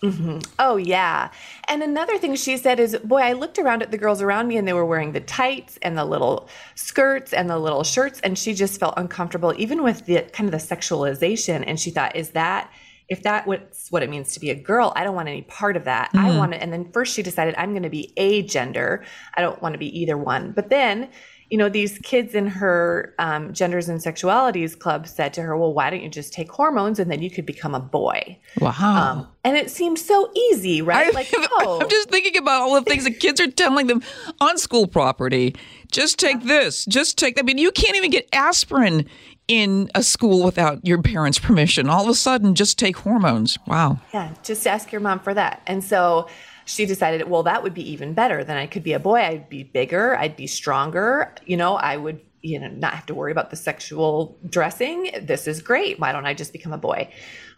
Mm-hmm. 0.03 0.39
Oh, 0.59 0.77
yeah. 0.77 1.31
And 1.67 1.81
another 1.81 2.19
thing 2.19 2.35
she 2.35 2.55
said 2.57 2.79
is, 2.79 2.95
boy, 3.03 3.21
I 3.21 3.33
looked 3.33 3.57
around 3.57 3.81
at 3.81 3.89
the 3.89 3.97
girls 3.97 4.21
around 4.21 4.47
me 4.47 4.57
and 4.57 4.67
they 4.67 4.73
were 4.73 4.85
wearing 4.85 5.13
the 5.13 5.21
tights 5.21 5.79
and 5.81 5.97
the 5.97 6.05
little 6.05 6.47
skirts 6.75 7.33
and 7.33 7.49
the 7.49 7.57
little 7.57 7.83
shirts. 7.83 8.19
And 8.19 8.37
she 8.37 8.53
just 8.53 8.79
felt 8.79 8.93
uncomfortable, 8.95 9.55
even 9.57 9.81
with 9.81 10.05
the 10.05 10.21
kind 10.33 10.47
of 10.47 10.51
the 10.51 10.75
sexualization. 10.75 11.63
And 11.65 11.79
she 11.79 11.89
thought, 11.89 12.15
is 12.15 12.29
that, 12.31 12.71
if 13.09 13.23
that 13.23 13.47
was 13.47 13.87
what 13.89 14.03
it 14.03 14.09
means 14.09 14.33
to 14.33 14.39
be 14.39 14.49
a 14.49 14.55
girl, 14.55 14.91
I 14.95 15.03
don't 15.03 15.15
want 15.15 15.29
any 15.29 15.43
part 15.43 15.77
of 15.77 15.85
that. 15.85 16.09
Mm-hmm. 16.09 16.25
I 16.25 16.37
want 16.37 16.51
to, 16.51 16.61
and 16.61 16.73
then 16.73 16.91
first 16.91 17.13
she 17.13 17.23
decided, 17.23 17.55
I'm 17.57 17.71
going 17.71 17.83
to 17.83 17.89
be 17.89 18.13
agender. 18.17 19.03
I 19.35 19.41
don't 19.41 19.61
want 19.61 19.73
to 19.73 19.79
be 19.79 19.97
either 19.99 20.17
one. 20.17 20.51
But 20.51 20.69
then, 20.69 21.09
you 21.49 21.57
know, 21.57 21.69
these 21.69 21.97
kids 21.99 22.35
in 22.35 22.47
her 22.47 23.15
um, 23.19 23.53
genders 23.53 23.87
and 23.87 24.01
sexualities 24.01 24.77
club 24.77 25.07
said 25.07 25.33
to 25.35 25.41
her, 25.41 25.55
Well, 25.57 25.73
why 25.73 25.89
don't 25.89 26.01
you 26.01 26.09
just 26.09 26.33
take 26.33 26.51
hormones 26.51 26.99
and 26.99 27.09
then 27.09 27.21
you 27.21 27.29
could 27.29 27.45
become 27.45 27.73
a 27.73 27.79
boy? 27.79 28.37
Wow. 28.59 28.73
Um, 28.79 29.27
and 29.45 29.55
it 29.55 29.71
seemed 29.71 29.97
so 29.97 30.29
easy, 30.35 30.81
right? 30.81 31.07
I, 31.07 31.11
like, 31.11 31.29
oh. 31.33 31.79
I'm 31.81 31.89
just 31.89 32.09
thinking 32.09 32.35
about 32.35 32.63
all 32.63 32.73
the 32.75 32.81
things 32.81 33.05
that 33.05 33.21
kids 33.21 33.39
are 33.39 33.49
telling 33.49 33.87
them 33.87 34.03
on 34.41 34.57
school 34.57 34.87
property. 34.87 35.55
Just 35.89 36.19
take 36.19 36.43
this, 36.43 36.83
just 36.83 37.17
take, 37.17 37.39
I 37.39 37.43
mean, 37.43 37.57
you 37.57 37.71
can't 37.71 37.95
even 37.95 38.11
get 38.11 38.27
aspirin 38.33 39.07
in 39.47 39.89
a 39.95 40.03
school 40.03 40.43
without 40.43 40.85
your 40.85 41.01
parents' 41.01 41.39
permission. 41.39 41.89
All 41.89 42.03
of 42.03 42.09
a 42.09 42.15
sudden, 42.15 42.55
just 42.55 42.77
take 42.77 42.97
hormones. 42.97 43.57
Wow. 43.67 43.99
Yeah, 44.13 44.33
just 44.43 44.67
ask 44.67 44.91
your 44.91 45.01
mom 45.01 45.19
for 45.19 45.33
that. 45.33 45.61
And 45.67 45.83
so, 45.83 46.27
she 46.67 46.85
decided, 46.85 47.29
well, 47.29 47.43
that 47.43 47.63
would 47.63 47.73
be 47.73 47.91
even 47.91 48.13
better. 48.13 48.43
Then 48.43 48.57
I 48.57 48.67
could 48.67 48.83
be 48.83 48.91
a 48.91 48.99
boy. 48.99 49.21
I'd 49.21 49.47
be 49.47 49.63
bigger. 49.63 50.17
I'd 50.17 50.35
be 50.35 50.47
stronger. 50.47 51.33
You 51.45 51.55
know, 51.55 51.75
I 51.75 51.95
would, 51.95 52.19
you 52.41 52.59
know, 52.59 52.67
not 52.67 52.93
have 52.93 53.05
to 53.05 53.15
worry 53.15 53.31
about 53.31 53.51
the 53.51 53.55
sexual 53.55 54.37
dressing. 54.49 55.11
This 55.21 55.47
is 55.47 55.61
great. 55.61 55.97
Why 55.97 56.11
don't 56.11 56.25
I 56.25 56.33
just 56.33 56.51
become 56.51 56.73
a 56.73 56.77
boy? 56.77 57.09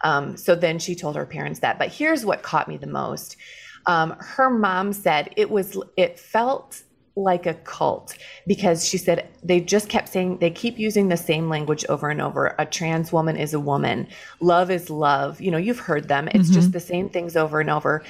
Um, 0.02 0.36
so 0.36 0.54
then 0.54 0.78
she 0.78 0.94
told 0.94 1.16
her 1.16 1.26
parents 1.26 1.58
that. 1.58 1.76
But 1.76 1.88
here's 1.88 2.24
what 2.24 2.42
caught 2.42 2.68
me 2.68 2.76
the 2.76 2.86
most. 2.86 3.36
Um, 3.86 4.14
her 4.20 4.48
mom 4.48 4.92
said 4.92 5.32
it 5.36 5.50
was, 5.50 5.76
it 5.96 6.20
felt 6.20 6.82
like 7.22 7.46
a 7.46 7.54
cult 7.54 8.16
because 8.46 8.86
she 8.86 8.98
said 8.98 9.28
they 9.42 9.60
just 9.60 9.88
kept 9.88 10.08
saying 10.08 10.38
they 10.38 10.50
keep 10.50 10.78
using 10.78 11.08
the 11.08 11.16
same 11.16 11.48
language 11.48 11.84
over 11.88 12.08
and 12.08 12.20
over. 12.20 12.54
A 12.58 12.66
trans 12.66 13.12
woman 13.12 13.36
is 13.36 13.54
a 13.54 13.60
woman. 13.60 14.06
Love 14.40 14.70
is 14.70 14.90
love. 14.90 15.40
You 15.40 15.50
know 15.50 15.58
you've 15.58 15.80
heard 15.80 16.08
them. 16.08 16.28
It's 16.28 16.44
mm-hmm. 16.44 16.54
just 16.54 16.72
the 16.72 16.80
same 16.80 17.08
things 17.08 17.36
over 17.36 17.60
and 17.60 17.70
over 17.70 18.02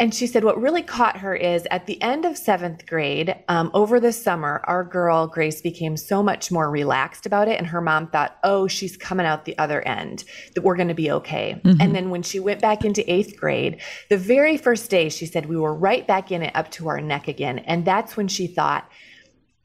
and 0.00 0.14
she 0.14 0.26
said 0.26 0.44
what 0.44 0.60
really 0.60 0.82
caught 0.82 1.18
her 1.18 1.36
is 1.36 1.66
at 1.70 1.84
the 1.84 2.00
end 2.00 2.24
of 2.24 2.38
seventh 2.38 2.86
grade, 2.86 3.36
um, 3.48 3.70
over 3.74 4.00
the 4.00 4.12
summer, 4.12 4.62
our 4.64 4.82
girl 4.82 5.26
Grace 5.26 5.60
became 5.60 5.96
so 5.98 6.22
much 6.22 6.50
more 6.50 6.70
relaxed 6.70 7.26
about 7.26 7.48
it. 7.48 7.58
And 7.58 7.66
her 7.66 7.82
mom 7.82 8.06
thought, 8.06 8.38
oh, 8.42 8.66
she's 8.66 8.96
coming 8.96 9.26
out 9.26 9.44
the 9.44 9.58
other 9.58 9.82
end, 9.82 10.24
that 10.54 10.64
we're 10.64 10.76
going 10.76 10.88
to 10.88 10.94
be 10.94 11.10
okay. 11.10 11.60
Mm-hmm. 11.62 11.82
And 11.82 11.94
then 11.94 12.08
when 12.08 12.22
she 12.22 12.40
went 12.40 12.62
back 12.62 12.82
into 12.82 13.08
eighth 13.12 13.36
grade, 13.38 13.82
the 14.08 14.16
very 14.16 14.56
first 14.56 14.90
day, 14.90 15.10
she 15.10 15.26
said, 15.26 15.46
we 15.46 15.58
were 15.58 15.74
right 15.74 16.06
back 16.06 16.32
in 16.32 16.42
it 16.42 16.56
up 16.56 16.70
to 16.72 16.88
our 16.88 17.02
neck 17.02 17.28
again. 17.28 17.58
And 17.58 17.84
that's 17.84 18.16
when 18.16 18.26
she 18.26 18.46
thought, 18.46 18.90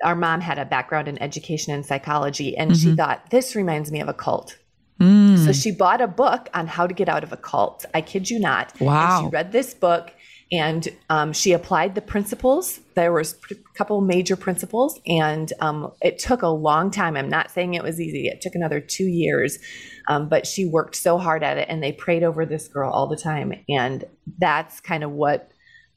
our 0.04 0.16
mom 0.16 0.42
had 0.42 0.60
a 0.60 0.66
background 0.66 1.08
in 1.08 1.20
education 1.22 1.74
and 1.74 1.86
psychology, 1.86 2.58
and 2.58 2.72
mm-hmm. 2.72 2.90
she 2.92 2.96
thought, 2.96 3.30
this 3.30 3.56
reminds 3.56 3.90
me 3.90 4.02
of 4.02 4.10
a 4.10 4.14
cult. 4.14 4.58
Mm. 5.00 5.46
So 5.46 5.52
she 5.52 5.72
bought 5.72 6.02
a 6.02 6.08
book 6.08 6.50
on 6.54 6.68
how 6.68 6.88
to 6.88 6.94
get 6.94 7.10
out 7.10 7.24
of 7.24 7.34
a 7.34 7.38
cult. 7.38 7.86
I 7.94 8.02
kid 8.02 8.30
you 8.30 8.40
not. 8.40 8.74
Wow. 8.80 9.20
And 9.20 9.26
she 9.26 9.34
read 9.34 9.52
this 9.52 9.74
book 9.74 10.12
and 10.52 10.88
um, 11.10 11.34
she 11.34 11.54
applied 11.54 11.96
the 11.96 12.02
principles. 12.02 12.80
There 12.96 13.12
was 13.12 13.36
a 13.52 13.56
couple 13.76 14.00
major 14.02 14.36
principles 14.36 15.00
and 15.08 15.52
um, 15.60 15.92
it 16.02 16.20
took 16.20 16.42
a 16.42 16.48
long 16.48 16.92
time. 16.92 17.18
I'm 17.18 17.30
not 17.30 17.52
saying 17.52 17.74
it 17.74 17.84
was 17.84 18.00
easy. 18.00 18.28
It 18.28 18.42
took 18.42 18.56
another 18.56 18.80
two 18.80 19.06
years 19.06 19.60
um, 20.08 20.30
but 20.30 20.46
she 20.46 20.66
worked 20.66 20.96
so 20.96 21.18
hard 21.18 21.44
at 21.44 21.58
it 21.58 21.68
and 21.70 21.82
they 21.82 21.92
prayed 21.92 22.24
over 22.24 22.46
this 22.46 22.68
girl 22.68 22.92
all 22.92 23.08
the 23.08 23.18
time. 23.18 23.54
And 23.70 24.06
that's 24.38 24.80
kind 24.80 25.04
of 25.04 25.12
what 25.12 25.52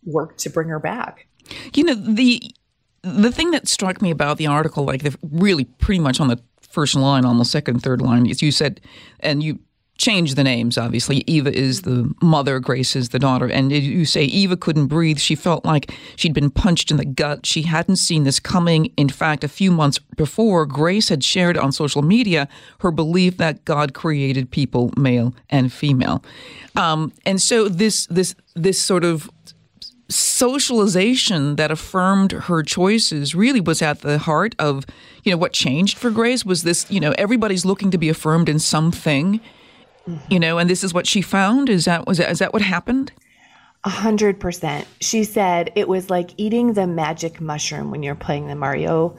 worked 0.05 0.40
to 0.40 0.50
bring 0.50 0.69
her 0.69 0.81
back. 0.81 1.26
You 1.75 1.85
know 1.85 1.95
the 1.95 2.43
the 3.02 3.33
thing 3.33 3.52
that 3.52 3.69
struck 3.69 4.02
me 4.02 4.11
about 4.11 4.37
the 4.37 4.47
article 4.47 4.85
like 4.85 5.02
the 5.02 5.17
really 5.23 5.64
pretty 5.64 6.00
much 6.00 6.21
on 6.21 6.28
the 6.28 6.38
first 6.61 6.95
line 6.95 7.25
almost 7.25 7.50
second 7.50 7.81
third 7.81 8.02
line 8.02 8.26
is 8.26 8.43
you 8.43 8.50
said 8.50 8.81
and 9.21 9.43
you 9.43 9.59
change 9.99 10.37
the 10.37 10.45
names, 10.45 10.78
obviously. 10.78 11.25
Eva 11.26 11.55
is 11.55 11.83
the 11.83 12.14
mother, 12.23 12.61
Grace 12.61 12.95
is 12.95 13.11
the 13.11 13.19
daughter. 13.19 13.47
And 13.47 13.71
you 13.73 14.05
say 14.05 14.25
Eva 14.25 14.57
couldn't 14.57 14.87
breathe. 14.87 15.19
She 15.19 15.35
felt 15.35 15.64
like 15.64 15.93
she'd 16.17 16.33
been 16.33 16.50
punched 16.50 16.90
in 16.90 16.97
the 16.97 17.05
gut. 17.05 17.45
She 17.45 17.62
hadn't 17.62 17.97
seen 17.97 18.23
this 18.23 18.38
coming. 18.38 18.87
In 18.97 19.09
fact, 19.09 19.43
a 19.43 19.49
few 19.49 19.73
months 19.73 19.99
before, 19.99 20.64
Grace 20.67 21.09
had 21.09 21.25
shared 21.25 21.59
on 21.59 21.73
social 21.73 22.02
media 22.02 22.49
her 22.81 22.93
belief 22.93 23.37
that 23.38 23.64
God 23.64 23.93
created 23.93 24.50
people 24.50 24.93
male 24.97 25.35
and 25.50 25.73
female. 25.73 26.25
Um, 26.76 27.12
and 27.26 27.43
so 27.43 27.69
this 27.69 28.07
this 28.07 28.37
this 28.55 28.81
sort 28.81 29.05
of 29.05 29.28
socialization 30.09 31.57
that 31.57 31.71
affirmed 31.71 32.33
her 32.33 32.62
choices 32.62 33.35
really 33.35 33.61
was 33.61 33.83
at 33.83 34.00
the 34.00 34.19
heart 34.19 34.55
of 34.59 34.87
you 35.23 35.31
know 35.31 35.37
what 35.37 35.52
changed 35.52 35.99
for 35.99 36.11
grace 36.11 36.47
was 36.47 36.62
this 36.62 36.90
you 36.90 36.99
know 36.99 37.12
everybody's 37.19 37.67
looking 37.67 37.90
to 37.90 37.99
be 37.99 38.09
affirmed 38.09 38.49
in 38.49 38.59
something 38.59 39.38
Mm-hmm. 40.09 40.33
You 40.33 40.41
know, 40.41 40.59
and 40.59 40.71
this 40.71 40.83
is 40.83 40.95
what 40.95 41.07
she 41.07 41.21
found. 41.21 41.69
Is 41.69 41.85
that 41.85 42.07
was 42.07 42.19
that, 42.19 42.31
is 42.31 42.38
that 42.38 42.53
what 42.53 42.62
happened? 42.62 43.12
A 43.85 43.91
hundred 43.91 44.41
percent. 44.41 44.87
She 45.00 45.25
said 45.25 45.71
it 45.77 45.87
was 45.87 46.11
like 46.11 46.31
eating 46.37 46.73
the 46.73 46.87
magic 46.87 47.41
mushroom 47.41 47.91
when 47.91 48.03
you're 48.03 48.15
playing 48.15 48.49
the 48.49 48.57
Mario 48.57 49.17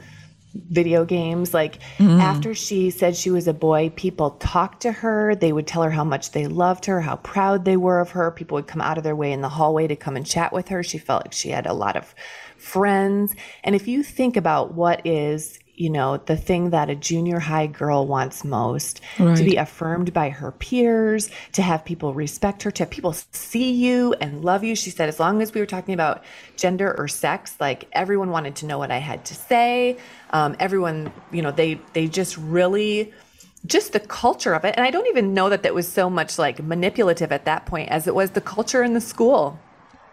video 0.53 1.05
games. 1.05 1.53
Like 1.53 1.79
mm. 1.97 2.19
after 2.19 2.53
she 2.53 2.89
said 2.89 3.15
she 3.15 3.29
was 3.29 3.47
a 3.47 3.53
boy, 3.53 3.91
people 3.95 4.31
talked 4.31 4.81
to 4.81 4.91
her. 4.91 5.35
They 5.35 5.53
would 5.53 5.67
tell 5.67 5.83
her 5.83 5.91
how 5.91 6.03
much 6.03 6.31
they 6.31 6.47
loved 6.47 6.85
her, 6.85 7.01
how 7.01 7.17
proud 7.17 7.65
they 7.65 7.77
were 7.77 7.99
of 7.99 8.11
her. 8.11 8.31
People 8.31 8.55
would 8.55 8.67
come 8.67 8.81
out 8.81 8.97
of 8.97 9.03
their 9.03 9.15
way 9.15 9.31
in 9.31 9.41
the 9.41 9.49
hallway 9.49 9.87
to 9.87 9.95
come 9.95 10.15
and 10.15 10.25
chat 10.25 10.51
with 10.51 10.69
her. 10.69 10.81
She 10.81 10.97
felt 10.97 11.25
like 11.25 11.33
she 11.33 11.49
had 11.49 11.67
a 11.67 11.73
lot 11.73 11.95
of 11.95 12.15
friends. 12.57 13.35
And 13.63 13.75
if 13.75 13.87
you 13.87 14.03
think 14.03 14.35
about 14.35 14.73
what 14.73 15.05
is 15.05 15.58
you 15.79 15.89
know, 15.89 16.17
the 16.17 16.35
thing 16.35 16.71
that 16.71 16.89
a 16.89 16.95
junior 16.95 17.39
high 17.39 17.65
girl 17.65 18.05
wants 18.05 18.43
most 18.43 18.99
right. 19.17 19.37
to 19.37 19.45
be 19.45 19.55
affirmed 19.55 20.11
by 20.11 20.29
her 20.29 20.51
peers, 20.51 21.29
to 21.53 21.61
have 21.61 21.85
people 21.85 22.13
respect 22.13 22.63
her, 22.63 22.69
to 22.69 22.83
have 22.83 22.89
people 22.89 23.15
see 23.31 23.71
you 23.71 24.13
and 24.19 24.43
love 24.43 24.61
you. 24.61 24.75
She 24.75 24.89
said, 24.89 25.07
as 25.07 25.21
long 25.21 25.41
as 25.41 25.53
we 25.53 25.61
were 25.61 25.65
talking 25.65 25.93
about 25.93 26.25
gender 26.57 26.93
or 26.97 27.07
sex, 27.07 27.55
like 27.61 27.87
everyone 27.93 28.29
wanted 28.29 28.57
to 28.57 28.65
know 28.65 28.77
what 28.77 28.91
I 28.91 28.97
had 28.97 29.23
to 29.25 29.33
say. 29.33 29.97
Um, 30.31 30.57
everyone, 30.59 31.13
you 31.31 31.41
know, 31.41 31.51
they, 31.51 31.79
they 31.93 32.07
just 32.07 32.35
really, 32.37 33.13
just 33.65 33.93
the 33.93 34.01
culture 34.01 34.53
of 34.53 34.65
it. 34.65 34.75
And 34.75 34.85
I 34.85 34.91
don't 34.91 35.07
even 35.07 35.33
know 35.33 35.47
that 35.47 35.63
that 35.63 35.73
was 35.73 35.87
so 35.87 36.09
much 36.09 36.37
like 36.37 36.61
manipulative 36.61 37.31
at 37.31 37.45
that 37.45 37.65
point 37.65 37.87
as 37.87 38.05
it 38.05 38.13
was 38.13 38.31
the 38.31 38.41
culture 38.41 38.83
in 38.83 38.95
the 38.95 39.01
school 39.01 39.57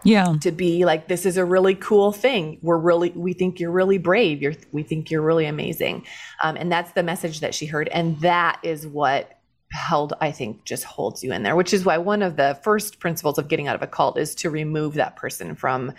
yeah. 0.07 0.33
to 0.41 0.51
be 0.51 0.85
like 0.85 1.07
this 1.07 1.25
is 1.25 1.37
a 1.37 1.45
really 1.45 1.75
cool 1.75 2.11
thing. 2.11 2.59
We're 2.61 2.77
really 2.77 3.09
we 3.11 3.33
think 3.33 3.59
you're 3.59 3.71
really 3.71 3.97
brave. 3.97 4.41
You're 4.41 4.55
we 4.71 4.83
think 4.83 5.11
you're 5.11 5.21
really 5.21 5.45
amazing. 5.45 6.05
Um, 6.41 6.55
and 6.57 6.71
that's 6.71 6.91
the 6.91 7.03
message 7.03 7.39
that 7.41 7.53
she 7.53 7.65
heard. 7.65 7.87
And 7.89 8.19
that 8.21 8.59
is 8.63 8.87
what 8.87 9.33
held 9.73 10.13
i 10.21 10.31
think 10.31 10.63
just 10.63 10.85
holds 10.85 11.25
you 11.25 11.33
in 11.33 11.43
there 11.43 11.53
which 11.53 11.73
is 11.73 11.83
why 11.83 11.97
one 11.97 12.21
of 12.21 12.37
the 12.37 12.57
first 12.63 13.01
principles 13.01 13.37
of 13.37 13.49
getting 13.49 13.67
out 13.67 13.75
of 13.75 13.81
a 13.81 13.87
cult 13.87 14.17
is 14.17 14.33
to 14.33 14.49
remove 14.49 14.93
that 14.93 15.17
person 15.17 15.55
from 15.55 15.91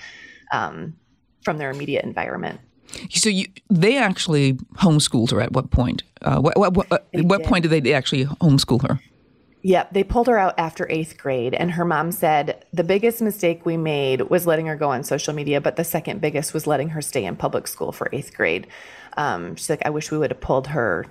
um, 0.53 0.97
from 1.43 1.59
their 1.59 1.71
immediate 1.71 2.05
environment. 2.05 2.61
So 3.11 3.29
you, 3.29 3.47
they 3.71 3.97
actually 3.97 4.55
homeschooled 4.77 5.31
her 5.31 5.41
at 5.41 5.53
what 5.53 5.71
point? 5.71 6.03
Uh, 6.23 6.41
what, 6.41 6.59
what, 6.59 6.75
what, 6.75 7.07
what 7.13 7.43
point 7.45 7.67
did 7.67 7.85
they 7.85 7.93
actually 7.93 8.25
homeschool 8.27 8.87
her? 8.89 9.01
Yep, 9.69 9.93
they 9.93 10.03
pulled 10.03 10.29
her 10.29 10.39
out 10.39 10.55
after 10.57 10.91
eighth 10.91 11.19
grade, 11.19 11.53
and 11.53 11.73
her 11.73 11.85
mom 11.85 12.11
said 12.11 12.65
the 12.73 12.83
biggest 12.83 13.21
mistake 13.21 13.67
we 13.67 13.77
made 13.77 14.23
was 14.23 14.47
letting 14.47 14.65
her 14.65 14.77
go 14.77 14.89
on 14.89 15.05
social 15.05 15.35
media, 15.35 15.61
but 15.61 15.77
the 15.77 15.85
second 15.85 16.23
biggest 16.23 16.55
was 16.55 16.67
letting 16.67 16.89
her 16.89 17.03
stay 17.03 17.23
in 17.27 17.37
public 17.37 17.69
school 17.69 17.93
for 17.93 18.09
eighth 18.11 18.35
grade. 18.35 18.67
Um, 19.19 19.57
she's 19.57 19.69
like, 19.69 19.83
I 19.85 19.91
wish 19.91 20.11
we 20.11 20.17
would 20.17 20.31
have 20.31 20.41
pulled 20.41 20.69
her 20.69 21.05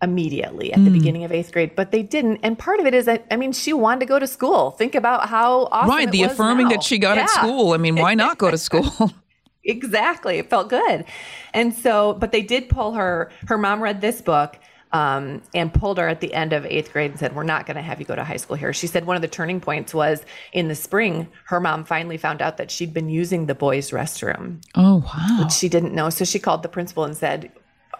immediately 0.00 0.72
at 0.72 0.78
mm. 0.78 0.84
the 0.84 0.92
beginning 0.92 1.24
of 1.24 1.32
eighth 1.32 1.50
grade, 1.50 1.74
but 1.74 1.90
they 1.90 2.04
didn't. 2.04 2.38
And 2.44 2.56
part 2.56 2.78
of 2.78 2.86
it 2.86 2.94
is 2.94 3.06
that 3.06 3.26
I 3.32 3.36
mean, 3.36 3.50
she 3.50 3.72
wanted 3.72 3.98
to 4.00 4.06
go 4.06 4.20
to 4.20 4.28
school. 4.28 4.70
Think 4.70 4.94
about 4.94 5.28
how 5.28 5.66
awesome 5.72 5.90
right 5.90 6.08
the 6.08 6.22
affirming 6.22 6.68
now. 6.68 6.76
that 6.76 6.84
she 6.84 6.98
got 6.98 7.16
yeah. 7.16 7.24
at 7.24 7.30
school. 7.30 7.72
I 7.72 7.78
mean, 7.78 7.96
why 7.96 8.14
not 8.14 8.38
go 8.38 8.48
to 8.48 8.58
school? 8.58 9.10
exactly, 9.64 10.38
it 10.38 10.48
felt 10.48 10.68
good. 10.68 11.04
And 11.52 11.74
so, 11.74 12.12
but 12.12 12.30
they 12.30 12.42
did 12.42 12.68
pull 12.68 12.92
her. 12.92 13.32
Her 13.48 13.58
mom 13.58 13.82
read 13.82 14.00
this 14.00 14.22
book 14.22 14.56
um, 14.94 15.42
and 15.54 15.74
pulled 15.74 15.98
her 15.98 16.06
at 16.08 16.20
the 16.20 16.32
end 16.32 16.52
of 16.52 16.64
eighth 16.64 16.92
grade 16.92 17.10
and 17.10 17.18
said, 17.18 17.34
We're 17.34 17.42
not 17.42 17.66
going 17.66 17.76
to 17.76 17.82
have 17.82 17.98
you 17.98 18.06
go 18.06 18.14
to 18.14 18.22
high 18.22 18.36
school 18.36 18.56
here. 18.56 18.72
She 18.72 18.86
said 18.86 19.04
one 19.04 19.16
of 19.16 19.22
the 19.22 19.28
turning 19.28 19.60
points 19.60 19.92
was 19.92 20.24
in 20.52 20.68
the 20.68 20.76
spring, 20.76 21.28
her 21.46 21.58
mom 21.58 21.84
finally 21.84 22.16
found 22.16 22.40
out 22.40 22.56
that 22.58 22.70
she'd 22.70 22.94
been 22.94 23.08
using 23.08 23.46
the 23.46 23.56
boys' 23.56 23.90
restroom. 23.90 24.62
Oh, 24.76 25.04
wow. 25.04 25.42
Which 25.42 25.52
she 25.52 25.68
didn't 25.68 25.94
know. 25.94 26.10
So 26.10 26.24
she 26.24 26.38
called 26.38 26.62
the 26.62 26.68
principal 26.68 27.02
and 27.02 27.16
said, 27.16 27.50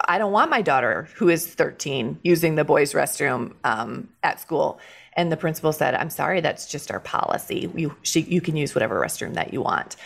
I 0.07 0.19
don't 0.19 0.33
want 0.33 0.51
my 0.51 0.63
daughter, 0.63 1.09
who 1.17 1.29
is 1.29 1.47
13, 1.47 2.21
using 2.23 2.55
the 2.55 2.65
boys' 2.65 2.93
restroom 2.93 3.55
um, 3.65 4.09
at 4.23 4.41
school. 4.41 4.79
And 5.15 5.33
the 5.33 5.37
principal 5.37 5.73
said, 5.73 5.95
I'm 5.95 6.11
sorry, 6.11 6.41
that's 6.41 6.67
just 6.71 6.93
our 6.93 7.01
policy. 7.01 7.71
You, 7.75 7.97
she, 8.03 8.21
you 8.21 8.41
can 8.41 8.57
use 8.57 8.75
whatever 8.75 9.01
restroom 9.01 9.35
that 9.35 9.53
you 9.53 9.63
want. 9.63 9.97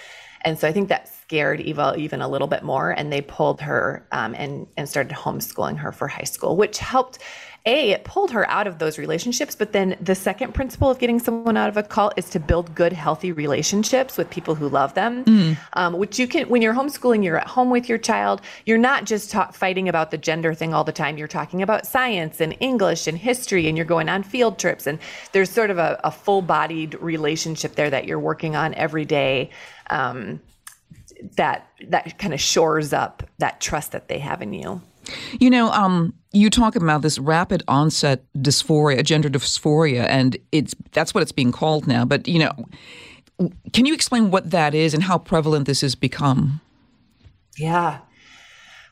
And 0.49 0.59
so 0.59 0.67
I 0.67 0.73
think 0.73 0.89
that 0.89 1.09
scared 1.09 1.61
Eva 1.61 1.95
even 1.99 2.23
a 2.23 2.29
little 2.29 2.49
bit 2.49 2.63
more, 2.63 2.91
and 2.91 3.13
they 3.13 3.21
pulled 3.21 3.61
her 3.61 4.07
um, 4.13 4.35
and 4.35 4.67
and 4.79 4.89
started 4.89 5.15
homeschooling 5.15 5.77
her 5.77 5.93
for 5.93 6.09
high 6.09 6.25
school, 6.25 6.57
which 6.57 6.79
helped. 6.79 7.19
A, 7.67 7.91
it 7.91 8.05
pulled 8.05 8.31
her 8.31 8.49
out 8.49 8.67
of 8.67 8.79
those 8.79 8.97
relationships, 8.97 9.55
but 9.55 9.73
then 9.73 9.95
the 10.01 10.15
second 10.15 10.55
principle 10.55 10.91
of 10.91 10.99
getting 10.99 11.19
someone 11.19 11.57
out 11.59 11.69
of 11.69 11.77
a 11.77 11.83
cult 11.83 12.15
is 12.17 12.31
to 12.31 12.41
build 12.41 12.75
good, 12.75 12.95
healthy 12.95 13.31
relationships 13.31 14.17
with 14.17 14.31
people 14.31 14.55
who 14.55 14.71
love 14.71 14.95
them. 14.95 15.25
Mm. 15.25 15.59
Um, 15.75 15.93
which 15.99 16.19
you 16.19 16.27
can, 16.27 16.49
when 16.49 16.63
you're 16.63 16.73
homeschooling, 16.73 17.23
you're 17.23 17.37
at 17.37 17.47
home 17.47 17.69
with 17.69 17.87
your 17.87 17.99
child. 17.99 18.41
You're 18.65 18.79
not 18.79 19.05
just 19.05 19.33
ta- 19.33 19.51
fighting 19.51 19.87
about 19.87 20.11
the 20.11 20.17
gender 20.17 20.55
thing 20.55 20.73
all 20.73 20.85
the 20.85 20.93
time. 20.93 21.19
You're 21.19 21.29
talking 21.29 21.61
about 21.61 21.87
science 21.87 22.41
and 22.41 22.57
English 22.61 23.07
and 23.07 23.19
history, 23.19 23.69
and 23.69 23.77
you're 23.77 23.85
going 23.85 24.09
on 24.09 24.23
field 24.23 24.59
trips. 24.59 24.87
And 24.87 24.99
there's 25.33 25.51
sort 25.51 25.69
of 25.69 25.77
a, 25.77 26.01
a 26.05 26.11
full 26.11 26.41
bodied 26.41 26.95
relationship 27.03 27.75
there 27.75 27.91
that 27.91 28.07
you're 28.07 28.21
working 28.21 28.57
on 28.57 28.73
every 28.75 29.05
day 29.05 29.51
um, 29.91 30.41
that 31.37 31.69
that 31.89 32.19
kind 32.19 32.35
of 32.35 32.41
shores 32.41 32.93
up 32.93 33.23
that 33.39 33.61
trust 33.61 33.93
that 33.93 34.09
they 34.09 34.19
have 34.19 34.43
in 34.43 34.53
you. 34.53 34.81
You 35.41 35.51
know, 35.51 35.71
um, 35.71 36.15
you 36.33 36.51
talk 36.51 36.77
about 36.77 37.03
this 37.03 37.19
rapid 37.19 37.63
onset 37.67 38.25
dysphoria, 38.37 39.03
gender 39.03 39.31
dysphoria, 39.31 40.07
and 40.09 40.37
it's 40.53 40.75
that's 40.93 41.15
what 41.15 41.23
it's 41.23 41.33
being 41.33 41.53
called 41.53 41.87
now. 41.87 42.05
But 42.05 42.29
you 42.29 42.39
know, 42.39 42.53
can 43.73 43.87
you 43.87 43.95
explain 43.95 44.31
what 44.31 44.51
that 44.51 44.75
is 44.75 44.95
and 44.95 45.03
how 45.03 45.19
prevalent 45.19 45.67
this 45.67 45.81
has 45.81 45.95
become? 45.95 46.61
Yeah, 47.57 47.99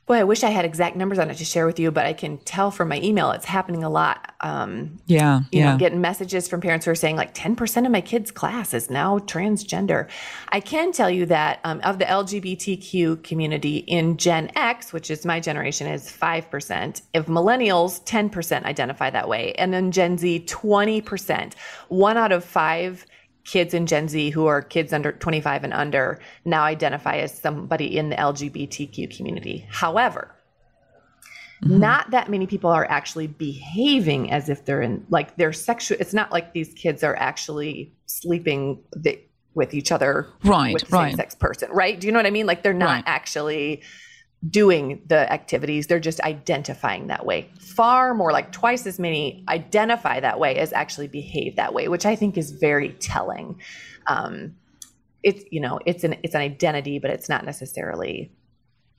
Boy, 0.06 0.18
I 0.18 0.24
wish 0.24 0.44
I 0.44 0.50
had 0.50 0.64
exact 0.64 0.94
numbers 0.94 1.18
on 1.18 1.30
it 1.30 1.36
to 1.38 1.44
share 1.44 1.66
with 1.66 1.80
you, 1.80 1.90
but 1.90 2.06
I 2.06 2.12
can 2.12 2.38
tell 2.38 2.70
from 2.70 2.88
my 2.88 3.00
email 3.00 3.32
it's 3.32 3.44
happening 3.44 3.82
a 3.82 3.90
lot. 3.90 4.34
Um, 4.40 5.00
yeah, 5.06 5.40
you 5.50 5.58
yeah. 5.58 5.72
know, 5.72 5.78
getting 5.78 6.00
messages 6.00 6.46
from 6.46 6.60
parents 6.60 6.84
who 6.84 6.92
are 6.92 6.96
saying 6.96 7.16
like 7.16 7.34
10% 7.34 7.84
of 7.84 7.90
my 7.90 8.00
kids' 8.00 8.30
class 8.30 8.72
is 8.72 8.88
now 8.88 9.18
transgender. 9.18 10.08
I 10.50 10.60
can 10.60 10.92
tell 10.92 11.10
you 11.10 11.26
that 11.26 11.58
um, 11.64 11.80
of 11.82 11.98
the 11.98 12.04
LGBTQ 12.04 13.24
community 13.24 13.78
in 13.78 14.16
Gen 14.16 14.52
X, 14.54 14.92
which 14.92 15.10
is 15.10 15.26
my 15.26 15.40
generation, 15.40 15.88
is 15.88 16.08
5%. 16.08 17.02
If 17.12 17.26
millennials, 17.26 18.04
10% 18.04 18.62
identify 18.62 19.10
that 19.10 19.28
way. 19.28 19.54
And 19.54 19.74
then 19.74 19.90
Gen 19.90 20.18
Z, 20.18 20.44
20%. 20.46 21.54
One 21.88 22.16
out 22.16 22.30
of 22.30 22.44
five 22.44 23.04
kids 23.46 23.72
in 23.72 23.86
Gen 23.86 24.08
Z 24.08 24.30
who 24.30 24.46
are 24.46 24.60
kids 24.60 24.92
under 24.92 25.12
25 25.12 25.64
and 25.64 25.72
under 25.72 26.18
now 26.44 26.64
identify 26.64 27.16
as 27.16 27.36
somebody 27.36 27.96
in 27.96 28.10
the 28.10 28.16
LGBTQ 28.16 29.16
community. 29.16 29.66
However, 29.70 30.34
mm-hmm. 31.62 31.78
not 31.78 32.10
that 32.10 32.28
many 32.28 32.46
people 32.46 32.70
are 32.70 32.84
actually 32.90 33.28
behaving 33.28 34.30
as 34.30 34.48
if 34.48 34.64
they're 34.64 34.82
in 34.82 35.06
like 35.10 35.36
they're 35.36 35.52
sexual 35.52 35.96
it's 36.00 36.14
not 36.14 36.32
like 36.32 36.52
these 36.52 36.74
kids 36.74 37.02
are 37.02 37.16
actually 37.16 37.92
sleeping 38.06 38.82
the, 38.92 39.18
with 39.54 39.72
each 39.72 39.90
other 39.90 40.28
right 40.44 40.74
with 40.74 40.84
the 40.84 40.96
right. 40.96 41.10
same 41.10 41.16
sex 41.16 41.34
person 41.34 41.70
right 41.70 42.00
do 42.00 42.06
you 42.06 42.12
know 42.12 42.18
what 42.18 42.26
i 42.26 42.30
mean 42.30 42.46
like 42.46 42.62
they're 42.62 42.74
not 42.74 42.96
right. 42.96 43.04
actually 43.06 43.82
doing 44.50 45.02
the 45.06 45.32
activities 45.32 45.86
they're 45.86 45.98
just 45.98 46.20
identifying 46.20 47.06
that 47.06 47.24
way 47.24 47.48
far 47.58 48.14
more 48.14 48.32
like 48.32 48.52
twice 48.52 48.86
as 48.86 48.98
many 48.98 49.44
identify 49.48 50.20
that 50.20 50.38
way 50.38 50.56
as 50.56 50.72
actually 50.72 51.08
behave 51.08 51.56
that 51.56 51.72
way 51.72 51.88
which 51.88 52.04
i 52.04 52.14
think 52.14 52.36
is 52.36 52.52
very 52.52 52.90
telling 52.94 53.58
um, 54.08 54.54
it's 55.22 55.44
you 55.50 55.60
know 55.60 55.80
it's 55.86 56.04
an 56.04 56.16
it's 56.22 56.34
an 56.34 56.40
identity 56.40 56.98
but 56.98 57.10
it's 57.10 57.28
not 57.28 57.44
necessarily 57.44 58.30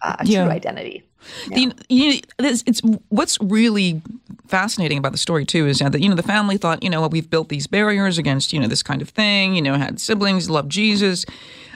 uh, 0.02 0.16
a 0.20 0.26
yeah. 0.26 0.44
true 0.44 0.52
identity 0.52 1.04
yeah. 1.50 1.70
you 1.90 2.20
it's, 2.40 2.64
it's, 2.66 2.82
what's 3.10 3.40
really 3.42 4.02
fascinating 4.48 4.98
about 4.98 5.12
the 5.12 5.18
story 5.18 5.46
too 5.46 5.68
is 5.68 5.80
that 5.80 6.00
you 6.00 6.10
know 6.10 6.16
the 6.16 6.24
family 6.24 6.58
thought 6.58 6.82
you 6.84 6.90
know 6.90 7.02
well, 7.02 7.10
we've 7.10 7.30
built 7.30 7.50
these 7.50 7.68
barriers 7.68 8.18
against 8.18 8.54
you 8.54 8.60
know 8.60 8.68
this 8.68 8.84
kind 8.84 9.02
of 9.02 9.10
thing 9.10 9.56
you 9.56 9.62
know 9.62 9.76
had 9.76 10.00
siblings 10.00 10.50
loved 10.50 10.72
jesus 10.72 11.26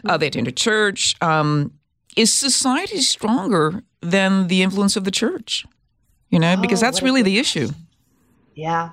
uh, 0.05 0.17
they 0.17 0.27
attended 0.27 0.57
church 0.57 1.15
um, 1.21 1.71
is 2.15 2.31
society 2.31 3.01
stronger 3.01 3.83
than 4.01 4.47
the 4.47 4.61
influence 4.61 4.95
of 4.95 5.03
the 5.03 5.11
church? 5.11 5.65
You 6.29 6.39
know, 6.39 6.53
oh, 6.57 6.61
because 6.61 6.79
that's 6.79 7.01
really 7.01 7.21
the 7.21 7.37
issue. 7.37 7.69
Yeah. 8.55 8.91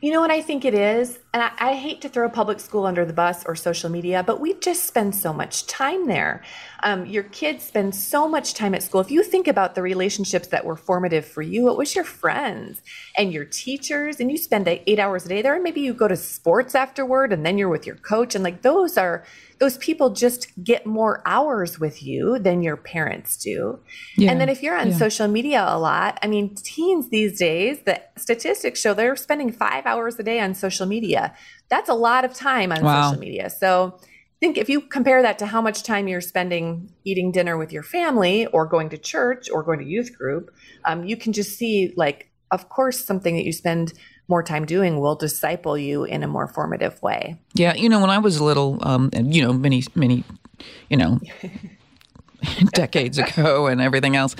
You 0.00 0.12
know 0.12 0.20
what 0.20 0.30
I 0.30 0.42
think 0.42 0.64
it 0.64 0.74
is? 0.74 1.18
And 1.36 1.42
I, 1.42 1.50
I, 1.58 1.74
hate 1.74 2.00
to 2.00 2.08
throw 2.08 2.30
public 2.30 2.60
school 2.60 2.86
under 2.86 3.04
the 3.04 3.12
bus 3.12 3.44
or 3.44 3.54
social 3.54 3.90
media, 3.90 4.22
but 4.22 4.40
we 4.40 4.54
just 4.54 4.84
spend 4.86 5.14
so 5.14 5.34
much 5.34 5.66
time 5.66 6.06
there. 6.06 6.42
Um, 6.82 7.04
your 7.04 7.24
kids 7.24 7.62
spend 7.62 7.94
so 7.94 8.26
much 8.26 8.54
time 8.54 8.74
at 8.74 8.82
school. 8.82 9.02
If 9.02 9.10
you 9.10 9.22
think 9.22 9.46
about 9.46 9.74
the 9.74 9.82
relationships 9.82 10.48
that 10.48 10.64
were 10.64 10.76
formative 10.76 11.26
for 11.26 11.42
you, 11.42 11.68
it 11.68 11.76
was 11.76 11.94
your 11.94 12.04
friends 12.06 12.80
and 13.18 13.34
your 13.34 13.44
teachers, 13.44 14.18
and 14.18 14.30
you 14.30 14.38
spend 14.38 14.66
eight 14.66 14.98
hours 14.98 15.26
a 15.26 15.28
day 15.28 15.42
there, 15.42 15.54
and 15.54 15.62
maybe 15.62 15.82
you 15.82 15.92
go 15.92 16.08
to 16.08 16.16
sports 16.16 16.74
afterward, 16.74 17.34
and 17.34 17.44
then 17.44 17.58
you're 17.58 17.68
with 17.68 17.86
your 17.86 17.96
coach. 17.96 18.34
And 18.34 18.42
like 18.42 18.62
those 18.62 18.96
are 18.96 19.22
those 19.58 19.78
people 19.78 20.10
just 20.10 20.48
get 20.62 20.84
more 20.84 21.22
hours 21.24 21.80
with 21.80 22.02
you 22.02 22.38
than 22.38 22.62
your 22.62 22.76
parents 22.76 23.36
do. 23.36 23.78
Yeah. 24.16 24.30
And 24.30 24.40
then 24.40 24.48
if 24.48 24.62
you're 24.62 24.76
on 24.76 24.90
yeah. 24.90 24.96
social 24.96 25.28
media 25.28 25.64
a 25.66 25.78
lot, 25.78 26.18
I 26.22 26.26
mean, 26.26 26.54
teens 26.54 27.08
these 27.08 27.38
days, 27.38 27.78
the 27.84 28.02
statistics 28.16 28.80
show 28.80 28.92
they're 28.92 29.16
spending 29.16 29.50
five 29.50 29.86
hours 29.86 30.18
a 30.18 30.22
day 30.22 30.40
on 30.40 30.54
social 30.54 30.86
media. 30.86 31.25
That's 31.68 31.88
a 31.88 31.94
lot 31.94 32.24
of 32.24 32.34
time 32.34 32.72
on 32.72 32.82
wow. 32.82 33.10
social 33.10 33.20
media. 33.20 33.50
So 33.50 33.98
think 34.40 34.58
if 34.58 34.68
you 34.68 34.80
compare 34.80 35.22
that 35.22 35.38
to 35.38 35.46
how 35.46 35.60
much 35.60 35.82
time 35.82 36.08
you're 36.08 36.20
spending 36.20 36.92
eating 37.04 37.32
dinner 37.32 37.56
with 37.56 37.72
your 37.72 37.82
family 37.82 38.46
or 38.46 38.66
going 38.66 38.88
to 38.90 38.98
church 38.98 39.50
or 39.50 39.62
going 39.62 39.78
to 39.78 39.84
youth 39.84 40.16
group, 40.16 40.54
um, 40.84 41.04
you 41.04 41.16
can 41.16 41.32
just 41.32 41.56
see 41.56 41.92
like, 41.96 42.30
of 42.50 42.68
course, 42.68 43.04
something 43.04 43.34
that 43.36 43.44
you 43.44 43.52
spend 43.52 43.92
more 44.28 44.42
time 44.42 44.64
doing 44.64 45.00
will 45.00 45.14
disciple 45.14 45.78
you 45.78 46.04
in 46.04 46.22
a 46.22 46.26
more 46.26 46.48
formative 46.48 47.00
way. 47.02 47.36
Yeah, 47.54 47.74
you 47.74 47.88
know, 47.88 48.00
when 48.00 48.10
I 48.10 48.18
was 48.18 48.40
little, 48.40 48.78
um, 48.82 49.10
you 49.14 49.42
know, 49.42 49.52
many, 49.52 49.84
many, 49.94 50.24
you 50.90 50.96
know, 50.96 51.20
decades 52.72 53.18
ago 53.18 53.66
and 53.68 53.80
everything 53.80 54.16
else, 54.16 54.34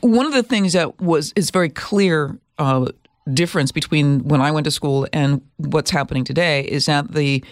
one 0.00 0.26
of 0.26 0.32
the 0.32 0.42
things 0.42 0.72
that 0.74 1.00
was 1.00 1.32
is 1.36 1.50
very 1.50 1.70
clear 1.70 2.38
uh, 2.58 2.86
difference 3.32 3.72
between 3.72 4.20
when 4.24 4.40
I 4.40 4.50
went 4.50 4.64
to 4.64 4.70
school 4.70 5.06
and 5.12 5.42
what's 5.56 5.90
happening 5.90 6.24
today 6.24 6.62
is 6.62 6.86
that 6.86 7.12
the 7.12 7.44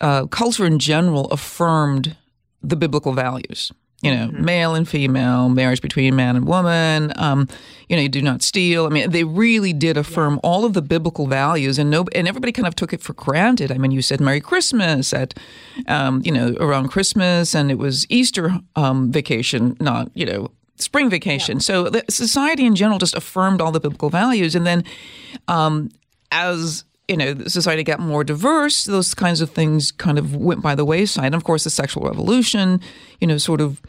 uh, 0.00 0.26
culture 0.26 0.64
in 0.64 0.78
general 0.78 1.26
affirmed 1.26 2.16
the 2.62 2.76
biblical 2.76 3.12
values 3.12 3.72
you 4.04 4.14
know, 4.14 4.28
mm-hmm. 4.28 4.44
male 4.44 4.74
and 4.74 4.86
female, 4.86 5.48
marriage 5.48 5.80
between 5.80 6.14
man 6.14 6.36
and 6.36 6.46
woman. 6.46 7.10
Um, 7.16 7.48
you 7.88 7.96
know, 7.96 8.02
you 8.02 8.10
do 8.10 8.20
not 8.20 8.42
steal. 8.42 8.84
I 8.84 8.90
mean, 8.90 9.10
they 9.10 9.24
really 9.24 9.72
did 9.72 9.96
affirm 9.96 10.34
yeah. 10.34 10.40
all 10.42 10.66
of 10.66 10.74
the 10.74 10.82
biblical 10.82 11.26
values, 11.26 11.78
and 11.78 11.88
no, 11.88 12.04
and 12.14 12.28
everybody 12.28 12.52
kind 12.52 12.68
of 12.68 12.76
took 12.76 12.92
it 12.92 13.00
for 13.00 13.14
granted. 13.14 13.72
I 13.72 13.78
mean, 13.78 13.92
you 13.92 14.02
said 14.02 14.20
Merry 14.20 14.42
Christmas 14.42 15.14
at, 15.14 15.32
um, 15.86 16.20
you 16.22 16.32
know, 16.32 16.54
around 16.60 16.88
Christmas, 16.88 17.54
and 17.54 17.70
it 17.70 17.78
was 17.78 18.06
Easter 18.10 18.58
um, 18.76 19.10
vacation, 19.10 19.74
not 19.80 20.10
you 20.12 20.26
know 20.26 20.50
spring 20.76 21.10
vacation. 21.10 21.56
Yeah. 21.56 21.62
So 21.62 21.90
the 21.90 22.04
society 22.10 22.64
in 22.64 22.74
general 22.74 22.98
just 22.98 23.14
affirmed 23.14 23.60
all 23.60 23.72
the 23.72 23.80
biblical 23.80 24.10
values, 24.10 24.54
and 24.54 24.66
then 24.66 24.84
um, 25.48 25.90
as 26.30 26.84
you 27.08 27.18
know, 27.18 27.34
society 27.46 27.82
got 27.82 28.00
more 28.00 28.24
diverse, 28.24 28.84
those 28.84 29.12
kinds 29.12 29.42
of 29.42 29.50
things 29.50 29.92
kind 29.92 30.18
of 30.18 30.34
went 30.34 30.62
by 30.62 30.74
the 30.74 30.86
wayside. 30.86 31.26
And 31.26 31.34
of 31.34 31.44
course, 31.44 31.64
the 31.64 31.70
sexual 31.70 32.02
revolution, 32.02 32.80
you 33.20 33.26
know, 33.26 33.36
sort 33.36 33.60
of 33.60 33.82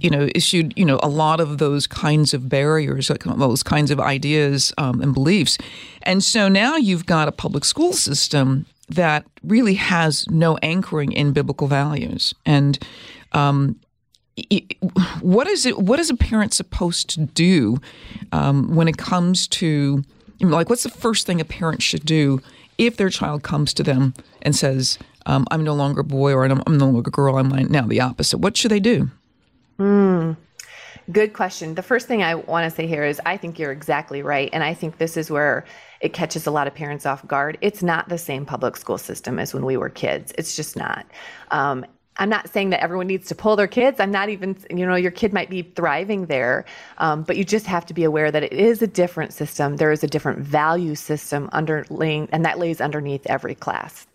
you 0.00 0.10
know, 0.10 0.28
issued, 0.34 0.72
you 0.76 0.84
know, 0.84 1.00
a 1.02 1.08
lot 1.08 1.40
of 1.40 1.58
those 1.58 1.86
kinds 1.86 2.32
of 2.32 2.48
barriers, 2.48 3.08
those 3.08 3.62
kinds 3.62 3.90
of 3.90 4.00
ideas 4.00 4.72
um, 4.78 5.00
and 5.00 5.12
beliefs. 5.12 5.58
And 6.02 6.22
so 6.22 6.48
now 6.48 6.76
you've 6.76 7.06
got 7.06 7.28
a 7.28 7.32
public 7.32 7.64
school 7.64 7.92
system 7.92 8.66
that 8.88 9.26
really 9.42 9.74
has 9.74 10.26
no 10.30 10.56
anchoring 10.58 11.12
in 11.12 11.32
biblical 11.32 11.66
values. 11.66 12.34
And 12.46 12.78
um, 13.32 13.78
what 15.20 15.46
is 15.46 15.66
it? 15.66 15.78
What 15.78 15.98
is 15.98 16.10
a 16.10 16.16
parent 16.16 16.52
supposed 16.52 17.10
to 17.10 17.20
do 17.26 17.78
um, 18.32 18.74
when 18.74 18.88
it 18.88 18.96
comes 18.96 19.48
to, 19.48 20.04
like, 20.40 20.68
what's 20.68 20.82
the 20.82 20.90
first 20.90 21.26
thing 21.26 21.40
a 21.40 21.44
parent 21.44 21.82
should 21.82 22.04
do 22.04 22.40
if 22.76 22.96
their 22.96 23.10
child 23.10 23.42
comes 23.42 23.74
to 23.74 23.82
them 23.82 24.14
and 24.42 24.54
says, 24.54 24.98
um, 25.26 25.46
"I'm 25.50 25.64
no 25.64 25.74
longer 25.74 26.00
a 26.00 26.04
boy" 26.04 26.32
or 26.32 26.44
"I'm, 26.44 26.62
no 26.66 26.86
longer 26.86 27.08
a 27.08 27.10
girl"? 27.10 27.36
I'm 27.36 27.48
now 27.48 27.86
the 27.86 28.00
opposite. 28.00 28.38
What 28.38 28.56
should 28.56 28.70
they 28.70 28.80
do? 28.80 29.10
Mm, 29.78 30.36
good 31.10 31.32
question. 31.32 31.74
The 31.74 31.82
first 31.82 32.06
thing 32.06 32.22
I 32.22 32.34
want 32.34 32.70
to 32.70 32.74
say 32.74 32.86
here 32.86 33.04
is 33.04 33.20
I 33.24 33.36
think 33.36 33.58
you're 33.58 33.72
exactly 33.72 34.22
right. 34.22 34.50
And 34.52 34.62
I 34.62 34.74
think 34.74 34.98
this 34.98 35.16
is 35.16 35.30
where 35.30 35.64
it 36.00 36.12
catches 36.12 36.46
a 36.46 36.50
lot 36.50 36.66
of 36.66 36.74
parents 36.74 37.06
off 37.06 37.26
guard. 37.26 37.58
It's 37.60 37.82
not 37.82 38.08
the 38.08 38.18
same 38.18 38.44
public 38.44 38.76
school 38.76 38.98
system 38.98 39.38
as 39.38 39.54
when 39.54 39.64
we 39.64 39.76
were 39.76 39.88
kids. 39.88 40.32
It's 40.38 40.54
just 40.54 40.76
not. 40.76 41.06
Um, 41.50 41.84
I'm 42.18 42.28
not 42.28 42.48
saying 42.50 42.70
that 42.70 42.82
everyone 42.82 43.06
needs 43.06 43.28
to 43.28 43.34
pull 43.34 43.56
their 43.56 43.66
kids. 43.66 44.00
I'm 44.00 44.10
not 44.10 44.28
even, 44.28 44.56
you 44.70 44.86
know, 44.86 44.96
your 44.96 45.10
kid 45.10 45.32
might 45.32 45.50
be 45.50 45.62
thriving 45.62 46.26
there, 46.26 46.64
um, 46.98 47.22
but 47.22 47.36
you 47.36 47.44
just 47.44 47.66
have 47.66 47.86
to 47.86 47.94
be 47.94 48.04
aware 48.04 48.30
that 48.30 48.42
it 48.42 48.52
is 48.52 48.82
a 48.82 48.86
different 48.86 49.32
system. 49.32 49.76
There 49.76 49.92
is 49.92 50.02
a 50.02 50.08
different 50.08 50.40
value 50.40 50.94
system 50.94 51.48
underlying, 51.52 52.28
and 52.32 52.44
that 52.44 52.58
lays 52.58 52.80
underneath 52.80 53.26
every 53.26 53.54
class. 53.54 54.06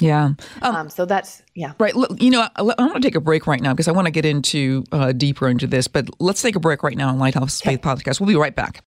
Yeah. 0.00 0.30
Um, 0.62 0.74
um, 0.74 0.90
so 0.90 1.04
that's 1.04 1.42
yeah. 1.54 1.72
Right. 1.78 1.94
You 2.18 2.30
know, 2.30 2.40
I, 2.40 2.62
I 2.62 2.62
want 2.62 2.94
to 2.94 3.00
take 3.00 3.14
a 3.14 3.20
break 3.20 3.46
right 3.46 3.60
now 3.60 3.72
because 3.72 3.86
I 3.86 3.92
want 3.92 4.06
to 4.06 4.10
get 4.10 4.24
into 4.24 4.84
uh, 4.90 5.12
deeper 5.12 5.48
into 5.48 5.66
this. 5.66 5.86
But 5.86 6.08
let's 6.18 6.42
take 6.42 6.56
a 6.56 6.60
break 6.60 6.82
right 6.82 6.96
now 6.96 7.08
on 7.08 7.18
Lighthouse 7.18 7.60
Faith 7.60 7.82
Podcast. 7.82 8.18
We'll 8.20 8.28
be 8.28 8.36
right 8.36 8.54
back. 8.54 8.82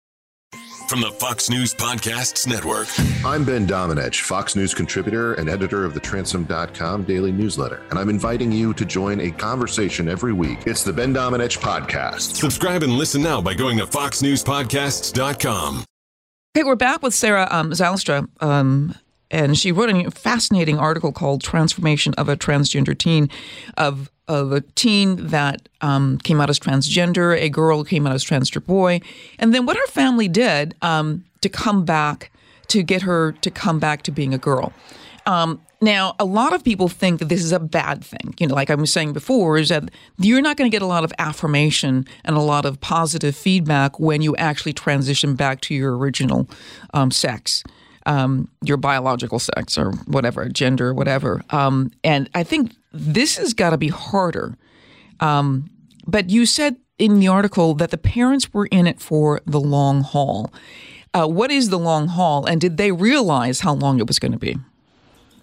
From 0.91 1.01
the 1.01 1.13
Fox 1.13 1.49
News 1.49 1.73
Podcasts 1.73 2.49
Network. 2.49 2.89
I'm 3.25 3.45
Ben 3.45 3.65
Domenech, 3.65 4.23
Fox 4.23 4.57
News 4.57 4.75
contributor 4.75 5.35
and 5.35 5.49
editor 5.49 5.85
of 5.85 5.95
the 5.95 6.01
Transom.com 6.01 7.05
daily 7.05 7.31
newsletter, 7.31 7.81
and 7.91 7.99
I'm 7.99 8.09
inviting 8.09 8.51
you 8.51 8.75
to 8.75 8.85
join 8.85 9.21
a 9.21 9.31
conversation 9.31 10.09
every 10.09 10.33
week. 10.33 10.59
It's 10.67 10.83
the 10.83 10.93
Ben 10.93 11.15
Domenech 11.15 11.61
Podcast. 11.61 12.35
Subscribe 12.35 12.83
and 12.83 12.95
listen 12.95 13.23
now 13.23 13.41
by 13.41 13.55
going 13.55 13.79
to 13.79 13.87
foxnewspodcasts.com. 13.87 15.85
Okay, 16.57 16.65
we're 16.65 16.75
back 16.75 17.05
with 17.05 17.15
Sarah 17.15 17.47
um, 17.53 17.71
Zylstra, 17.71 18.27
um, 18.43 18.97
and 19.31 19.57
she 19.57 19.71
wrote 19.71 19.91
a 19.91 20.11
fascinating 20.11 20.81
article 20.81 21.13
called 21.13 21.41
"Transformation 21.41 22.15
of 22.15 22.29
a 22.29 22.37
Transgender 22.37 22.99
Teen," 22.99 23.31
of 23.77 24.11
of 24.31 24.53
a 24.53 24.61
teen 24.61 25.27
that 25.27 25.69
um, 25.81 26.19
came 26.19 26.41
out 26.41 26.49
as 26.49 26.59
transgender, 26.59 27.37
a 27.37 27.49
girl 27.49 27.83
came 27.83 28.07
out 28.07 28.15
as 28.15 28.25
transgender 28.25 28.65
boy, 28.65 29.01
and 29.41 29.53
then 29.53 29.67
what 29.67 29.77
her 29.77 29.87
family 29.89 30.29
did 30.29 30.77
um, 30.83 31.25
to 31.41 31.49
come 31.49 31.85
back 31.85 32.31
to 32.69 32.85
get 32.85 33.03
her 33.03 33.33
to 33.33 33.51
come 33.51 33.81
back 33.81 34.03
to 34.03 34.13
being 34.13 34.33
a 34.33 34.39
girl. 34.39 34.73
Um, 35.27 35.61
now, 35.83 36.15
a 36.21 36.25
lot 36.25 36.53
of 36.53 36.63
people 36.63 36.89
think 36.89 37.19
that 37.19 37.29
this 37.29 37.43
is 37.43 37.53
a 37.53 37.59
bad 37.59 38.05
thing. 38.05 38.35
You 38.39 38.47
know, 38.47 38.55
like 38.55 38.71
I 38.71 38.75
was 38.77 38.93
saying 38.93 39.15
before, 39.15 39.59
is 39.59 39.71
that 39.71 39.91
you're 40.19 40.43
not 40.43 40.57
going 40.57 40.71
to 40.71 40.75
get 40.75 40.83
a 40.83 40.87
lot 40.87 41.05
of 41.05 41.13
affirmation 41.19 42.07
and 42.25 42.37
a 42.37 42.41
lot 42.41 42.65
of 42.65 42.81
positive 42.81 43.35
feedback 43.35 43.99
when 43.99 44.23
you 44.23 44.37
actually 44.37 44.75
transition 44.75 45.35
back 45.35 45.61
to 45.63 45.75
your 45.75 45.97
original 45.97 46.49
um, 46.95 47.11
sex, 47.11 47.65
um, 48.07 48.49
your 48.65 48.77
biological 48.77 49.39
sex, 49.39 49.77
or 49.79 49.93
whatever, 50.07 50.49
gender, 50.49 50.95
whatever. 50.95 51.43
Um, 51.51 51.91
and 52.03 52.29
I 52.35 52.43
think 52.43 52.73
this 52.93 53.37
has 53.37 53.55
got 53.55 53.71
to 53.71 53.79
be 53.79 53.89
harder. 53.89 54.57
Um, 55.21 55.71
but 56.07 56.31
you 56.31 56.47
said 56.47 56.77
in 56.99 57.21
the 57.21 57.29
article 57.29 57.75
that 57.75 57.91
the 57.91 57.99
parents 57.99 58.53
were 58.53 58.67
in 58.67 58.87
it 58.87 59.01
for 59.01 59.41
the 59.47 59.61
long 59.61 60.03
haul. 60.03 60.53
Uh, 61.13 61.27
what 61.27 61.51
is 61.51 61.71
the 61.71 61.79
long 61.79 62.07
haul, 62.07 62.47
and 62.47 62.61
did 62.61 62.77
they 62.77 62.93
realize 62.93 63.61
how 63.61 63.75
long 63.75 63.99
it 63.99 64.07
was 64.07 64.19
going 64.19 64.33
to 64.33 64.39
be? 64.39 64.57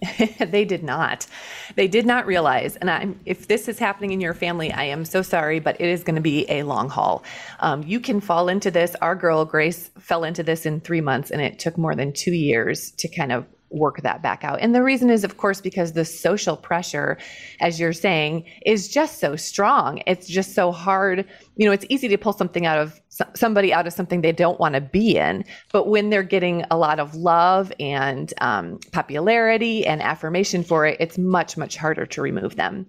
they 0.38 0.64
did 0.64 0.82
not. 0.82 1.26
They 1.74 1.88
did 1.88 2.06
not 2.06 2.26
realize. 2.26 2.76
And 2.76 2.90
I'm, 2.90 3.20
if 3.24 3.48
this 3.48 3.68
is 3.68 3.78
happening 3.78 4.12
in 4.12 4.20
your 4.20 4.34
family, 4.34 4.72
I 4.72 4.84
am 4.84 5.04
so 5.04 5.22
sorry, 5.22 5.60
but 5.60 5.80
it 5.80 5.88
is 5.88 6.04
going 6.04 6.16
to 6.16 6.22
be 6.22 6.48
a 6.50 6.62
long 6.62 6.88
haul. 6.88 7.24
Um, 7.60 7.82
you 7.82 8.00
can 8.00 8.20
fall 8.20 8.48
into 8.48 8.70
this. 8.70 8.94
Our 9.02 9.14
girl, 9.14 9.44
Grace, 9.44 9.90
fell 9.98 10.24
into 10.24 10.42
this 10.42 10.66
in 10.66 10.80
three 10.80 11.00
months, 11.00 11.30
and 11.30 11.40
it 11.40 11.58
took 11.58 11.76
more 11.76 11.94
than 11.94 12.12
two 12.12 12.32
years 12.32 12.92
to 12.92 13.08
kind 13.08 13.32
of 13.32 13.46
work 13.70 14.02
that 14.02 14.22
back 14.22 14.44
out. 14.44 14.60
And 14.60 14.74
the 14.74 14.82
reason 14.82 15.10
is, 15.10 15.24
of 15.24 15.36
course, 15.36 15.60
because 15.60 15.92
the 15.92 16.04
social 16.04 16.56
pressure, 16.56 17.18
as 17.60 17.78
you're 17.78 17.92
saying, 17.92 18.44
is 18.64 18.88
just 18.88 19.18
so 19.18 19.36
strong. 19.36 20.02
It's 20.06 20.26
just 20.26 20.54
so 20.54 20.72
hard. 20.72 21.26
You 21.56 21.66
know, 21.66 21.72
it's 21.72 21.86
easy 21.88 22.08
to 22.08 22.18
pull 22.18 22.32
something 22.32 22.66
out 22.66 22.78
of 22.78 23.00
somebody 23.34 23.72
out 23.72 23.86
of 23.86 23.92
something 23.92 24.20
they 24.20 24.32
don't 24.32 24.60
want 24.60 24.74
to 24.74 24.80
be 24.80 25.16
in. 25.16 25.44
But 25.72 25.88
when 25.88 26.10
they're 26.10 26.22
getting 26.22 26.64
a 26.70 26.76
lot 26.76 27.00
of 27.00 27.14
love 27.14 27.72
and 27.80 28.32
um, 28.40 28.78
popularity 28.92 29.86
and 29.86 30.02
affirmation 30.02 30.62
for 30.62 30.86
it, 30.86 30.96
it's 31.00 31.18
much, 31.18 31.56
much 31.56 31.76
harder 31.76 32.06
to 32.06 32.22
remove 32.22 32.56
them. 32.56 32.86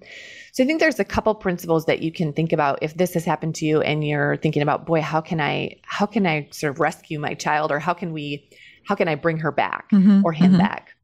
So 0.51 0.63
I 0.63 0.67
think 0.67 0.79
there's 0.79 0.99
a 0.99 1.05
couple 1.05 1.33
principles 1.35 1.85
that 1.85 2.01
you 2.01 2.11
can 2.11 2.33
think 2.33 2.51
about 2.51 2.79
if 2.81 2.95
this 2.95 3.13
has 3.13 3.23
happened 3.23 3.55
to 3.55 3.65
you 3.65 3.81
and 3.81 4.05
you're 4.05 4.37
thinking 4.37 4.61
about, 4.61 4.85
boy, 4.85 5.01
how 5.01 5.21
can 5.21 5.39
I, 5.39 5.77
how 5.83 6.05
can 6.05 6.25
I 6.25 6.47
sort 6.51 6.71
of 6.71 6.79
rescue 6.79 7.19
my 7.19 7.33
child 7.33 7.71
or 7.71 7.79
how 7.79 7.93
can 7.93 8.11
we 8.13 8.49
how 8.85 8.95
can 8.95 9.07
I 9.07 9.15
bring 9.15 9.37
her 9.37 9.51
back 9.51 9.91
mm-hmm, 9.91 10.21
or 10.23 10.31
him 10.31 10.51
mm-hmm. 10.51 10.59
back? 10.59 10.95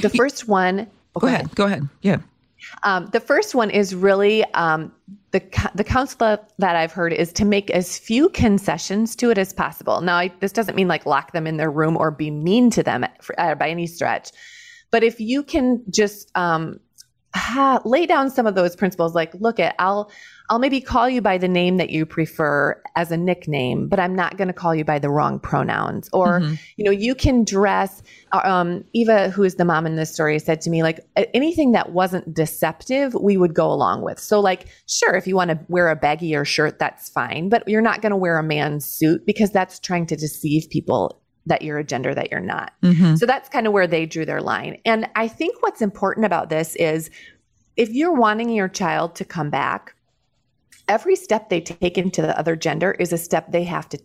The 0.00 0.08
first 0.08 0.48
one. 0.48 0.86
Oh, 1.14 1.20
go, 1.20 1.20
go 1.20 1.26
ahead. 1.26 1.40
ahead. 1.40 1.54
Go 1.54 1.64
ahead. 1.66 1.88
Yeah. 2.02 2.18
Um, 2.84 3.06
the 3.12 3.20
first 3.20 3.54
one 3.54 3.70
is 3.70 3.94
really 3.94 4.44
um, 4.54 4.92
the 5.32 5.42
the 5.74 5.84
counsel 5.84 6.38
that 6.58 6.76
I've 6.76 6.92
heard 6.92 7.12
is 7.12 7.32
to 7.34 7.44
make 7.44 7.70
as 7.70 7.98
few 7.98 8.28
concessions 8.28 9.16
to 9.16 9.30
it 9.30 9.38
as 9.38 9.52
possible. 9.52 10.00
Now, 10.00 10.16
I, 10.16 10.32
this 10.40 10.52
doesn't 10.52 10.74
mean 10.74 10.88
like 10.88 11.06
lock 11.06 11.32
them 11.32 11.46
in 11.46 11.56
their 11.56 11.70
room 11.70 11.96
or 11.96 12.10
be 12.10 12.30
mean 12.30 12.70
to 12.70 12.82
them 12.82 13.04
for, 13.20 13.38
uh, 13.40 13.54
by 13.54 13.68
any 13.68 13.86
stretch, 13.86 14.30
but 14.90 15.02
if 15.02 15.20
you 15.20 15.42
can 15.42 15.82
just 15.90 16.30
um, 16.36 16.78
ha, 17.34 17.80
lay 17.84 18.06
down 18.06 18.30
some 18.30 18.46
of 18.46 18.54
those 18.54 18.76
principles, 18.76 19.14
like 19.14 19.34
look 19.34 19.58
at 19.58 19.74
I'll 19.78 20.10
I'll 20.52 20.58
maybe 20.58 20.82
call 20.82 21.08
you 21.08 21.22
by 21.22 21.38
the 21.38 21.48
name 21.48 21.78
that 21.78 21.88
you 21.88 22.04
prefer 22.04 22.78
as 22.94 23.10
a 23.10 23.16
nickname, 23.16 23.88
but 23.88 23.98
I'm 23.98 24.14
not 24.14 24.36
going 24.36 24.48
to 24.48 24.52
call 24.52 24.74
you 24.74 24.84
by 24.84 24.98
the 24.98 25.08
wrong 25.08 25.40
pronouns. 25.40 26.10
Or, 26.12 26.40
mm-hmm. 26.40 26.56
you 26.76 26.84
know, 26.84 26.90
you 26.90 27.14
can 27.14 27.42
dress. 27.42 28.02
Um, 28.32 28.84
Eva, 28.92 29.30
who 29.30 29.44
is 29.44 29.54
the 29.54 29.64
mom 29.64 29.86
in 29.86 29.96
this 29.96 30.12
story, 30.12 30.38
said 30.38 30.60
to 30.60 30.68
me, 30.68 30.82
like, 30.82 31.00
anything 31.32 31.72
that 31.72 31.92
wasn't 31.92 32.34
deceptive, 32.34 33.14
we 33.14 33.38
would 33.38 33.54
go 33.54 33.72
along 33.72 34.02
with. 34.02 34.18
So, 34.18 34.40
like, 34.40 34.66
sure, 34.86 35.14
if 35.14 35.26
you 35.26 35.36
want 35.36 35.52
to 35.52 35.58
wear 35.68 35.88
a 35.88 35.96
baggier 35.96 36.46
shirt, 36.46 36.78
that's 36.78 37.08
fine, 37.08 37.48
but 37.48 37.66
you're 37.66 37.80
not 37.80 38.02
going 38.02 38.10
to 38.10 38.16
wear 38.16 38.36
a 38.36 38.42
man's 38.42 38.84
suit 38.84 39.24
because 39.24 39.52
that's 39.52 39.78
trying 39.78 40.04
to 40.08 40.16
deceive 40.16 40.68
people 40.68 41.22
that 41.46 41.62
you're 41.62 41.78
a 41.78 41.84
gender 41.84 42.14
that 42.14 42.30
you're 42.30 42.40
not. 42.40 42.74
Mm-hmm. 42.82 43.14
So 43.14 43.24
that's 43.24 43.48
kind 43.48 43.66
of 43.66 43.72
where 43.72 43.86
they 43.86 44.04
drew 44.04 44.26
their 44.26 44.42
line. 44.42 44.82
And 44.84 45.08
I 45.16 45.28
think 45.28 45.62
what's 45.62 45.80
important 45.80 46.26
about 46.26 46.50
this 46.50 46.76
is 46.76 47.08
if 47.74 47.88
you're 47.88 48.12
wanting 48.12 48.50
your 48.50 48.68
child 48.68 49.14
to 49.14 49.24
come 49.24 49.48
back, 49.48 49.94
every 50.88 51.16
step 51.16 51.48
they 51.48 51.60
take 51.60 51.98
into 51.98 52.22
the 52.22 52.38
other 52.38 52.56
gender 52.56 52.92
is 52.92 53.12
a 53.12 53.18
step 53.18 53.50
they 53.52 53.64
have 53.64 53.88
to 53.88 53.98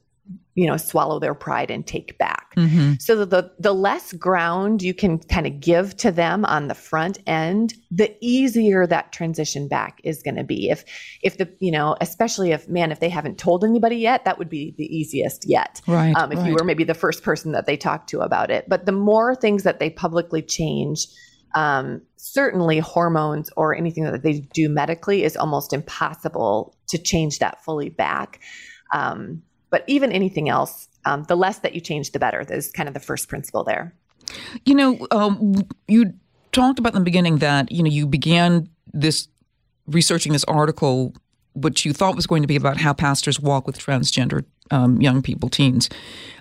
you 0.55 0.65
know 0.65 0.75
swallow 0.75 1.19
their 1.19 1.35
pride 1.35 1.69
and 1.69 1.85
take 1.85 2.17
back 2.17 2.53
mm-hmm. 2.57 2.93
so 2.99 3.23
the 3.23 3.51
the 3.59 3.73
less 3.73 4.11
ground 4.13 4.81
you 4.81 4.93
can 4.93 5.19
kind 5.19 5.45
of 5.45 5.59
give 5.59 5.95
to 5.95 6.11
them 6.11 6.43
on 6.45 6.67
the 6.67 6.73
front 6.73 7.19
end 7.27 7.75
the 7.91 8.13
easier 8.21 8.87
that 8.87 9.11
transition 9.11 9.67
back 9.67 10.01
is 10.03 10.23
going 10.23 10.35
to 10.35 10.43
be 10.43 10.69
if 10.69 10.83
if 11.21 11.37
the 11.37 11.47
you 11.59 11.71
know 11.71 11.95
especially 12.01 12.51
if 12.51 12.67
man 12.67 12.91
if 12.91 12.99
they 12.99 13.09
haven't 13.09 13.37
told 13.37 13.63
anybody 13.63 13.97
yet 13.97 14.25
that 14.25 14.39
would 14.39 14.49
be 14.49 14.73
the 14.77 14.85
easiest 14.85 15.47
yet 15.47 15.79
right 15.87 16.15
um, 16.17 16.31
if 16.31 16.39
right. 16.39 16.47
you 16.47 16.53
were 16.55 16.63
maybe 16.63 16.83
the 16.83 16.95
first 16.95 17.23
person 17.23 17.51
that 17.51 17.67
they 17.67 17.77
talked 17.77 18.09
to 18.09 18.19
about 18.19 18.49
it 18.49 18.67
but 18.67 18.85
the 18.85 18.91
more 18.91 19.35
things 19.35 19.63
that 19.63 19.79
they 19.79 19.89
publicly 19.89 20.41
change 20.41 21.07
um, 21.57 22.03
certainly 22.17 22.77
hormones 22.77 23.49
or 23.57 23.75
anything 23.75 24.03
that 24.03 24.21
they 24.21 24.41
do 24.53 24.69
medically 24.69 25.23
is 25.23 25.35
almost 25.35 25.73
impossible 25.73 26.75
to 26.87 26.99
change 26.99 27.39
that 27.39 27.63
fully 27.65 27.89
back. 27.89 28.39
Um, 28.93 29.41
but 29.71 29.83
even 29.87 30.11
anything 30.11 30.49
else, 30.49 30.87
um, 31.05 31.23
the 31.23 31.35
less 31.35 31.57
that 31.59 31.73
you 31.73 31.81
change, 31.81 32.11
the 32.11 32.19
better. 32.19 32.45
That 32.45 32.55
is 32.55 32.71
kind 32.71 32.87
of 32.87 32.93
the 32.93 32.99
first 32.99 33.27
principle 33.27 33.63
there. 33.63 33.95
You 34.65 34.75
know, 34.75 35.07
um, 35.09 35.67
you 35.87 36.13
talked 36.51 36.77
about 36.77 36.93
in 36.93 36.99
the 36.99 37.05
beginning 37.05 37.37
that 37.39 37.71
you 37.71 37.81
know 37.81 37.89
you 37.89 38.05
began 38.05 38.69
this 38.93 39.27
researching 39.87 40.33
this 40.33 40.43
article, 40.43 41.15
which 41.55 41.85
you 41.85 41.91
thought 41.91 42.15
was 42.15 42.27
going 42.27 42.43
to 42.43 42.47
be 42.47 42.55
about 42.55 42.77
how 42.77 42.93
pastors 42.93 43.39
walk 43.39 43.65
with 43.65 43.79
transgender 43.79 44.45
um, 44.71 45.01
young 45.01 45.21
people, 45.21 45.49
teens. 45.49 45.89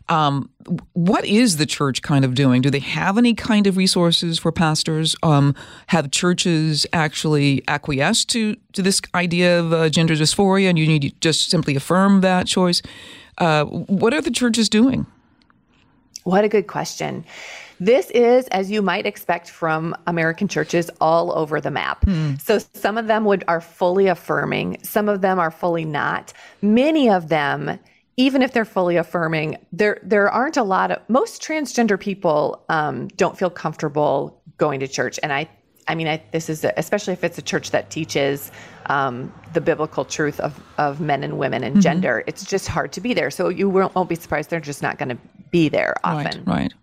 Um, 0.08 0.50
what 0.92 1.24
is 1.24 1.56
the 1.56 1.66
church 1.66 2.00
kind 2.02 2.24
of 2.24 2.34
doing? 2.34 2.62
Do 2.62 2.70
they 2.70 2.78
have 2.78 3.18
any 3.18 3.34
kind 3.34 3.66
of 3.66 3.76
resources 3.76 4.38
for 4.38 4.52
pastors? 4.52 5.16
Um, 5.22 5.54
have 5.88 6.10
churches 6.10 6.86
actually 6.92 7.64
acquiesced 7.66 8.28
to 8.30 8.56
to 8.72 8.82
this 8.82 9.00
idea 9.14 9.58
of 9.58 9.72
uh, 9.72 9.88
gender 9.88 10.14
dysphoria, 10.14 10.68
and 10.68 10.78
you 10.78 10.86
need 10.86 11.02
to 11.02 11.10
just 11.20 11.50
simply 11.50 11.74
affirm 11.74 12.20
that 12.20 12.46
choice? 12.46 12.82
Uh, 13.38 13.64
what 13.64 14.14
are 14.14 14.20
the 14.20 14.30
churches 14.30 14.68
doing? 14.68 15.06
What 16.24 16.44
a 16.44 16.48
good 16.48 16.66
question. 16.66 17.24
This 17.78 18.10
is, 18.10 18.48
as 18.48 18.70
you 18.70 18.80
might 18.80 19.06
expect 19.06 19.50
from 19.50 19.94
American 20.06 20.48
churches 20.48 20.90
all 21.00 21.36
over 21.36 21.60
the 21.60 21.70
map. 21.70 22.04
Mm. 22.06 22.40
So 22.40 22.58
some 22.74 22.96
of 22.96 23.06
them 23.06 23.24
would 23.26 23.44
are 23.48 23.60
fully 23.60 24.06
affirming, 24.06 24.78
some 24.82 25.08
of 25.08 25.20
them 25.20 25.38
are 25.38 25.50
fully 25.50 25.84
not. 25.84 26.32
Many 26.62 27.10
of 27.10 27.28
them 27.28 27.78
even 28.16 28.42
if 28.42 28.52
they're 28.52 28.64
fully 28.64 28.96
affirming, 28.96 29.58
there 29.72 30.00
there 30.02 30.30
aren't 30.30 30.56
a 30.56 30.62
lot 30.62 30.90
of 30.90 31.00
most 31.08 31.42
transgender 31.42 31.98
people 32.00 32.64
um, 32.68 33.08
don't 33.08 33.38
feel 33.38 33.50
comfortable 33.50 34.42
going 34.56 34.80
to 34.80 34.88
church, 34.88 35.20
and 35.22 35.32
I 35.32 35.48
I 35.86 35.94
mean 35.94 36.08
I, 36.08 36.22
this 36.32 36.48
is 36.48 36.64
a, 36.64 36.72
especially 36.76 37.12
if 37.12 37.24
it's 37.24 37.38
a 37.38 37.42
church 37.42 37.70
that 37.72 37.90
teaches 37.90 38.50
um, 38.86 39.32
the 39.52 39.60
biblical 39.60 40.04
truth 40.04 40.40
of 40.40 40.58
of 40.78 41.00
men 41.00 41.22
and 41.22 41.38
women 41.38 41.62
and 41.62 41.74
mm-hmm. 41.74 41.82
gender. 41.82 42.24
It's 42.26 42.44
just 42.44 42.68
hard 42.68 42.92
to 42.92 43.00
be 43.00 43.12
there, 43.12 43.30
so 43.30 43.48
you 43.48 43.68
won't, 43.68 43.94
won't 43.94 44.08
be 44.08 44.14
surprised 44.14 44.50
they're 44.50 44.60
just 44.60 44.82
not 44.82 44.98
going 44.98 45.10
to 45.10 45.18
be 45.50 45.68
there 45.68 45.94
often. 46.02 46.44
Right. 46.44 46.56
Right. 46.56 46.74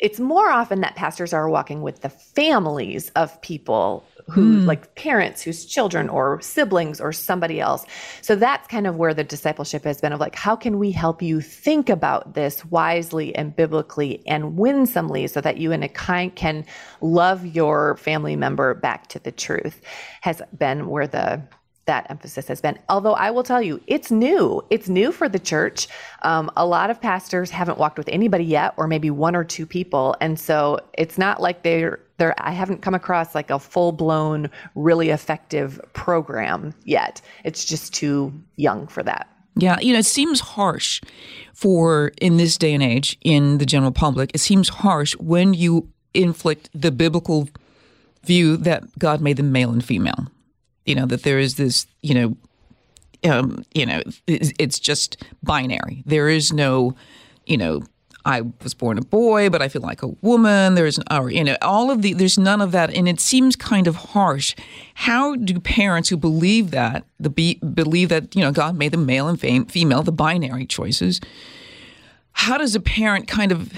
It's 0.00 0.18
more 0.18 0.50
often 0.50 0.80
that 0.80 0.96
pastors 0.96 1.34
are 1.34 1.48
walking 1.48 1.82
with 1.82 2.00
the 2.00 2.08
families 2.08 3.10
of 3.16 3.38
people 3.42 4.02
who 4.30 4.60
mm. 4.60 4.66
like 4.66 4.94
parents 4.94 5.42
whose 5.42 5.64
children 5.64 6.08
or 6.08 6.40
siblings 6.40 7.00
or 7.00 7.12
somebody 7.12 7.60
else. 7.60 7.84
So 8.22 8.36
that's 8.36 8.66
kind 8.68 8.86
of 8.86 8.96
where 8.96 9.14
the 9.14 9.24
discipleship 9.24 9.84
has 9.84 10.00
been 10.00 10.12
of 10.12 10.20
like, 10.20 10.34
how 10.34 10.56
can 10.56 10.78
we 10.78 10.90
help 10.90 11.22
you 11.22 11.40
think 11.40 11.88
about 11.88 12.34
this 12.34 12.64
wisely 12.66 13.34
and 13.34 13.54
biblically 13.54 14.22
and 14.26 14.56
winsomely 14.56 15.26
so 15.26 15.40
that 15.40 15.58
you 15.58 15.72
in 15.72 15.82
a 15.82 15.88
kind 15.88 16.34
can 16.34 16.64
love 17.00 17.44
your 17.44 17.96
family 17.96 18.36
member 18.36 18.74
back 18.74 19.08
to 19.08 19.18
the 19.18 19.32
truth 19.32 19.80
has 20.20 20.40
been 20.56 20.88
where 20.88 21.06
the 21.06 21.42
that 21.90 22.06
emphasis 22.08 22.46
has 22.46 22.60
been. 22.60 22.78
Although 22.88 23.14
I 23.14 23.32
will 23.32 23.42
tell 23.42 23.60
you, 23.60 23.80
it's 23.88 24.12
new. 24.12 24.64
It's 24.70 24.88
new 24.88 25.10
for 25.10 25.28
the 25.28 25.40
church. 25.40 25.88
Um, 26.22 26.48
a 26.56 26.64
lot 26.64 26.88
of 26.88 27.00
pastors 27.00 27.50
haven't 27.50 27.78
walked 27.78 27.98
with 27.98 28.08
anybody 28.08 28.44
yet, 28.44 28.74
or 28.76 28.86
maybe 28.86 29.10
one 29.10 29.34
or 29.34 29.42
two 29.42 29.66
people, 29.66 30.14
and 30.20 30.38
so 30.38 30.78
it's 30.96 31.18
not 31.18 31.42
like 31.42 31.64
they're 31.64 31.98
there. 32.20 32.34
I 32.38 32.52
haven't 32.52 32.82
come 32.82 32.94
across 32.94 33.34
like 33.34 33.50
a 33.50 33.58
full 33.58 33.90
blown, 33.90 34.48
really 34.76 35.08
effective 35.10 35.80
program 35.92 36.72
yet. 36.84 37.20
It's 37.42 37.64
just 37.64 37.92
too 37.92 38.32
young 38.54 38.86
for 38.86 39.02
that. 39.02 39.28
Yeah, 39.56 39.80
you 39.80 39.92
know, 39.92 39.98
it 39.98 40.06
seems 40.06 40.38
harsh 40.38 41.02
for 41.52 42.12
in 42.20 42.36
this 42.36 42.56
day 42.56 42.72
and 42.72 42.82
age 42.82 43.18
in 43.22 43.58
the 43.58 43.66
general 43.66 43.90
public. 43.90 44.30
It 44.32 44.38
seems 44.38 44.68
harsh 44.68 45.16
when 45.16 45.54
you 45.54 45.88
inflict 46.14 46.70
the 46.72 46.92
biblical 46.92 47.48
view 48.24 48.56
that 48.58 48.98
God 48.98 49.20
made 49.20 49.36
them 49.36 49.50
male 49.50 49.70
and 49.70 49.84
female. 49.84 50.28
You 50.86 50.94
know 50.94 51.06
that 51.06 51.24
there 51.24 51.38
is 51.38 51.56
this, 51.56 51.86
you 52.02 52.14
know, 52.14 53.30
um, 53.30 53.64
you 53.74 53.86
know, 53.86 54.02
it's, 54.26 54.52
it's 54.58 54.78
just 54.78 55.22
binary. 55.42 56.02
There 56.06 56.28
is 56.28 56.52
no, 56.52 56.94
you 57.46 57.56
know, 57.56 57.82
I 58.24 58.42
was 58.62 58.74
born 58.74 58.98
a 58.98 59.02
boy, 59.02 59.48
but 59.48 59.62
I 59.62 59.68
feel 59.68 59.82
like 59.82 60.02
a 60.02 60.08
woman. 60.20 60.74
There's, 60.74 60.98
or, 61.10 61.30
you 61.30 61.42
know, 61.42 61.56
all 61.62 61.90
of 61.90 62.02
the, 62.02 62.12
there's 62.12 62.38
none 62.38 62.60
of 62.60 62.72
that. 62.72 62.94
And 62.94 63.08
it 63.08 63.20
seems 63.20 63.56
kind 63.56 63.86
of 63.86 63.96
harsh. 63.96 64.54
How 64.94 65.36
do 65.36 65.58
parents 65.58 66.08
who 66.10 66.16
believe 66.16 66.70
that, 66.70 67.04
the 67.18 67.30
be, 67.30 67.54
believe 67.54 68.10
that, 68.10 68.36
you 68.36 68.42
know, 68.42 68.52
God 68.52 68.76
made 68.76 68.92
them 68.92 69.06
male 69.06 69.26
and 69.26 69.40
female, 69.40 70.02
the 70.02 70.12
binary 70.12 70.66
choices, 70.66 71.20
how 72.32 72.58
does 72.58 72.74
a 72.74 72.80
parent 72.80 73.26
kind 73.26 73.52
of, 73.52 73.72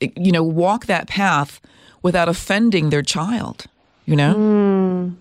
you 0.00 0.32
know, 0.32 0.44
walk 0.44 0.86
that 0.86 1.08
path 1.08 1.60
without 2.02 2.28
offending 2.28 2.90
their 2.90 3.02
child, 3.02 3.66
you 4.06 4.14
know? 4.14 4.34
Mm. 4.34 5.16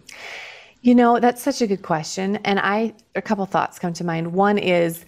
You 0.82 0.96
know, 0.96 1.20
that's 1.20 1.42
such 1.42 1.62
a 1.62 1.68
good 1.68 1.82
question. 1.82 2.38
And 2.46 2.60
I, 2.60 2.94
a 3.16 3.22
couple 3.22 3.46
thoughts 3.48 3.80
come 3.80 3.94
to 3.94 4.04
mind. 4.04 4.34
One 4.34 4.58
is, 4.58 5.04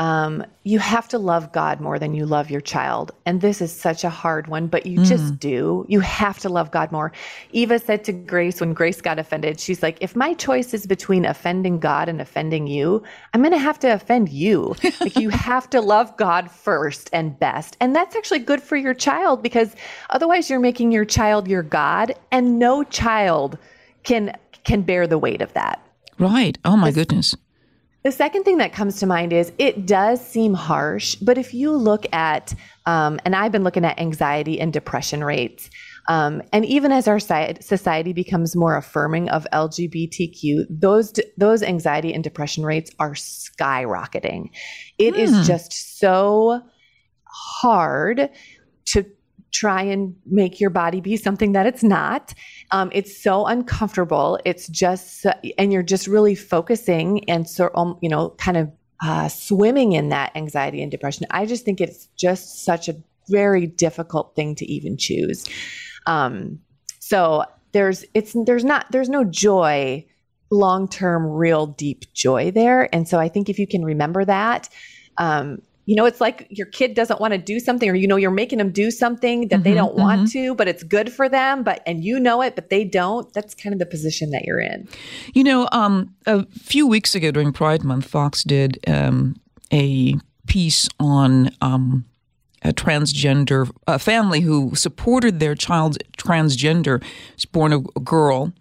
um, 0.00 0.42
you 0.62 0.78
have 0.78 1.08
to 1.08 1.18
love 1.18 1.52
God 1.52 1.78
more 1.78 1.98
than 1.98 2.14
you 2.14 2.24
love 2.24 2.50
your 2.50 2.62
child. 2.62 3.12
And 3.26 3.42
this 3.42 3.60
is 3.60 3.70
such 3.70 4.02
a 4.02 4.08
hard 4.08 4.46
one, 4.46 4.66
but 4.66 4.86
you 4.86 5.00
mm. 5.00 5.04
just 5.04 5.38
do. 5.38 5.84
You 5.90 6.00
have 6.00 6.38
to 6.38 6.48
love 6.48 6.70
God 6.70 6.90
more. 6.90 7.12
Eva 7.52 7.78
said 7.78 8.02
to 8.04 8.12
Grace 8.12 8.62
when 8.62 8.72
Grace 8.72 9.02
got 9.02 9.18
offended, 9.18 9.60
she's 9.60 9.82
like, 9.82 9.98
if 10.00 10.16
my 10.16 10.32
choice 10.32 10.72
is 10.72 10.86
between 10.86 11.26
offending 11.26 11.78
God 11.78 12.08
and 12.08 12.18
offending 12.18 12.66
you, 12.66 13.02
I'm 13.34 13.42
going 13.42 13.52
to 13.52 13.58
have 13.58 13.78
to 13.80 13.92
offend 13.92 14.30
you. 14.30 14.74
like, 15.00 15.16
you 15.16 15.28
have 15.28 15.68
to 15.68 15.82
love 15.82 16.16
God 16.16 16.50
first 16.50 17.10
and 17.12 17.38
best. 17.38 17.76
And 17.78 17.94
that's 17.94 18.16
actually 18.16 18.38
good 18.38 18.62
for 18.62 18.76
your 18.76 18.94
child 18.94 19.42
because 19.42 19.76
otherwise 20.08 20.48
you're 20.48 20.60
making 20.60 20.92
your 20.92 21.04
child 21.04 21.46
your 21.46 21.62
God, 21.62 22.14
and 22.32 22.58
no 22.58 22.84
child 22.84 23.58
can 24.02 24.34
can 24.64 24.80
bear 24.80 25.06
the 25.06 25.18
weight 25.18 25.42
of 25.42 25.52
that. 25.52 25.78
Right. 26.18 26.56
Oh 26.64 26.76
my 26.76 26.90
goodness. 26.90 27.34
The 28.02 28.12
second 28.12 28.44
thing 28.44 28.58
that 28.58 28.72
comes 28.72 28.98
to 29.00 29.06
mind 29.06 29.32
is 29.32 29.52
it 29.58 29.86
does 29.86 30.26
seem 30.26 30.54
harsh, 30.54 31.16
but 31.16 31.36
if 31.36 31.52
you 31.52 31.72
look 31.72 32.06
at, 32.14 32.54
um, 32.86 33.20
and 33.26 33.36
I've 33.36 33.52
been 33.52 33.62
looking 33.62 33.84
at 33.84 34.00
anxiety 34.00 34.58
and 34.58 34.72
depression 34.72 35.22
rates, 35.22 35.68
um, 36.08 36.42
and 36.52 36.64
even 36.64 36.92
as 36.92 37.06
our 37.06 37.20
society 37.20 38.14
becomes 38.14 38.56
more 38.56 38.76
affirming 38.76 39.28
of 39.28 39.46
LGBTQ, 39.52 40.64
those 40.70 41.12
those 41.36 41.62
anxiety 41.62 42.14
and 42.14 42.24
depression 42.24 42.64
rates 42.64 42.90
are 42.98 43.12
skyrocketing. 43.12 44.50
It 44.98 45.14
is 45.14 45.30
hmm. 45.30 45.42
just 45.42 45.98
so 45.98 46.62
hard 47.24 48.30
to 48.86 49.06
try 49.52 49.82
and 49.82 50.14
make 50.26 50.60
your 50.60 50.70
body 50.70 51.00
be 51.00 51.16
something 51.16 51.52
that 51.52 51.66
it's 51.66 51.82
not. 51.82 52.34
Um, 52.70 52.90
it's 52.92 53.20
so 53.20 53.46
uncomfortable. 53.46 54.38
It's 54.44 54.68
just, 54.68 55.26
and 55.58 55.72
you're 55.72 55.82
just 55.82 56.06
really 56.06 56.34
focusing 56.34 57.28
and 57.28 57.48
so, 57.48 57.70
um, 57.74 57.98
you 58.00 58.08
know, 58.08 58.30
kind 58.38 58.56
of 58.56 58.70
uh, 59.02 59.28
swimming 59.28 59.92
in 59.92 60.10
that 60.10 60.30
anxiety 60.36 60.82
and 60.82 60.90
depression. 60.90 61.26
I 61.30 61.46
just 61.46 61.64
think 61.64 61.80
it's 61.80 62.06
just 62.16 62.64
such 62.64 62.88
a 62.88 62.96
very 63.28 63.66
difficult 63.66 64.34
thing 64.36 64.54
to 64.56 64.66
even 64.66 64.96
choose. 64.96 65.48
Um, 66.06 66.60
so 66.98 67.44
there's, 67.72 68.04
it's, 68.14 68.36
there's 68.46 68.64
not, 68.64 68.86
there's 68.90 69.08
no 69.08 69.24
joy, 69.24 70.06
long 70.50 70.88
term, 70.88 71.26
real 71.26 71.66
deep 71.66 72.12
joy 72.12 72.50
there. 72.50 72.92
And 72.94 73.08
so 73.08 73.18
I 73.18 73.28
think 73.28 73.48
if 73.48 73.58
you 73.58 73.66
can 73.66 73.84
remember 73.84 74.24
that, 74.24 74.68
um, 75.18 75.62
you 75.90 75.96
know, 75.96 76.04
it's 76.04 76.20
like 76.20 76.46
your 76.50 76.66
kid 76.66 76.94
doesn't 76.94 77.20
want 77.20 77.32
to 77.32 77.38
do 77.38 77.58
something, 77.58 77.90
or 77.90 77.96
you 77.96 78.06
know, 78.06 78.14
you're 78.14 78.30
making 78.30 78.58
them 78.58 78.70
do 78.70 78.92
something 78.92 79.48
that 79.48 79.56
mm-hmm, 79.56 79.62
they 79.64 79.74
don't 79.74 79.90
mm-hmm. 79.90 80.02
want 80.02 80.30
to, 80.30 80.54
but 80.54 80.68
it's 80.68 80.84
good 80.84 81.12
for 81.12 81.28
them, 81.28 81.64
but 81.64 81.82
and 81.84 82.04
you 82.04 82.20
know 82.20 82.42
it, 82.42 82.54
but 82.54 82.70
they 82.70 82.84
don't. 82.84 83.32
That's 83.32 83.56
kind 83.56 83.72
of 83.72 83.80
the 83.80 83.86
position 83.86 84.30
that 84.30 84.44
you're 84.44 84.60
in. 84.60 84.88
You 85.34 85.42
know, 85.42 85.68
um, 85.72 86.14
a 86.26 86.46
few 86.46 86.86
weeks 86.86 87.16
ago 87.16 87.32
during 87.32 87.52
Pride 87.52 87.82
Month, 87.82 88.06
Fox 88.06 88.44
did 88.44 88.78
um, 88.86 89.34
a 89.72 90.14
piece 90.46 90.88
on 91.00 91.50
um, 91.60 92.04
a 92.62 92.72
transgender 92.72 93.68
a 93.88 93.98
family 93.98 94.42
who 94.42 94.76
supported 94.76 95.40
their 95.40 95.56
child's 95.56 95.98
transgender, 96.16 97.02
was 97.34 97.46
born 97.46 97.72
a 97.72 97.80
girl, 97.80 98.52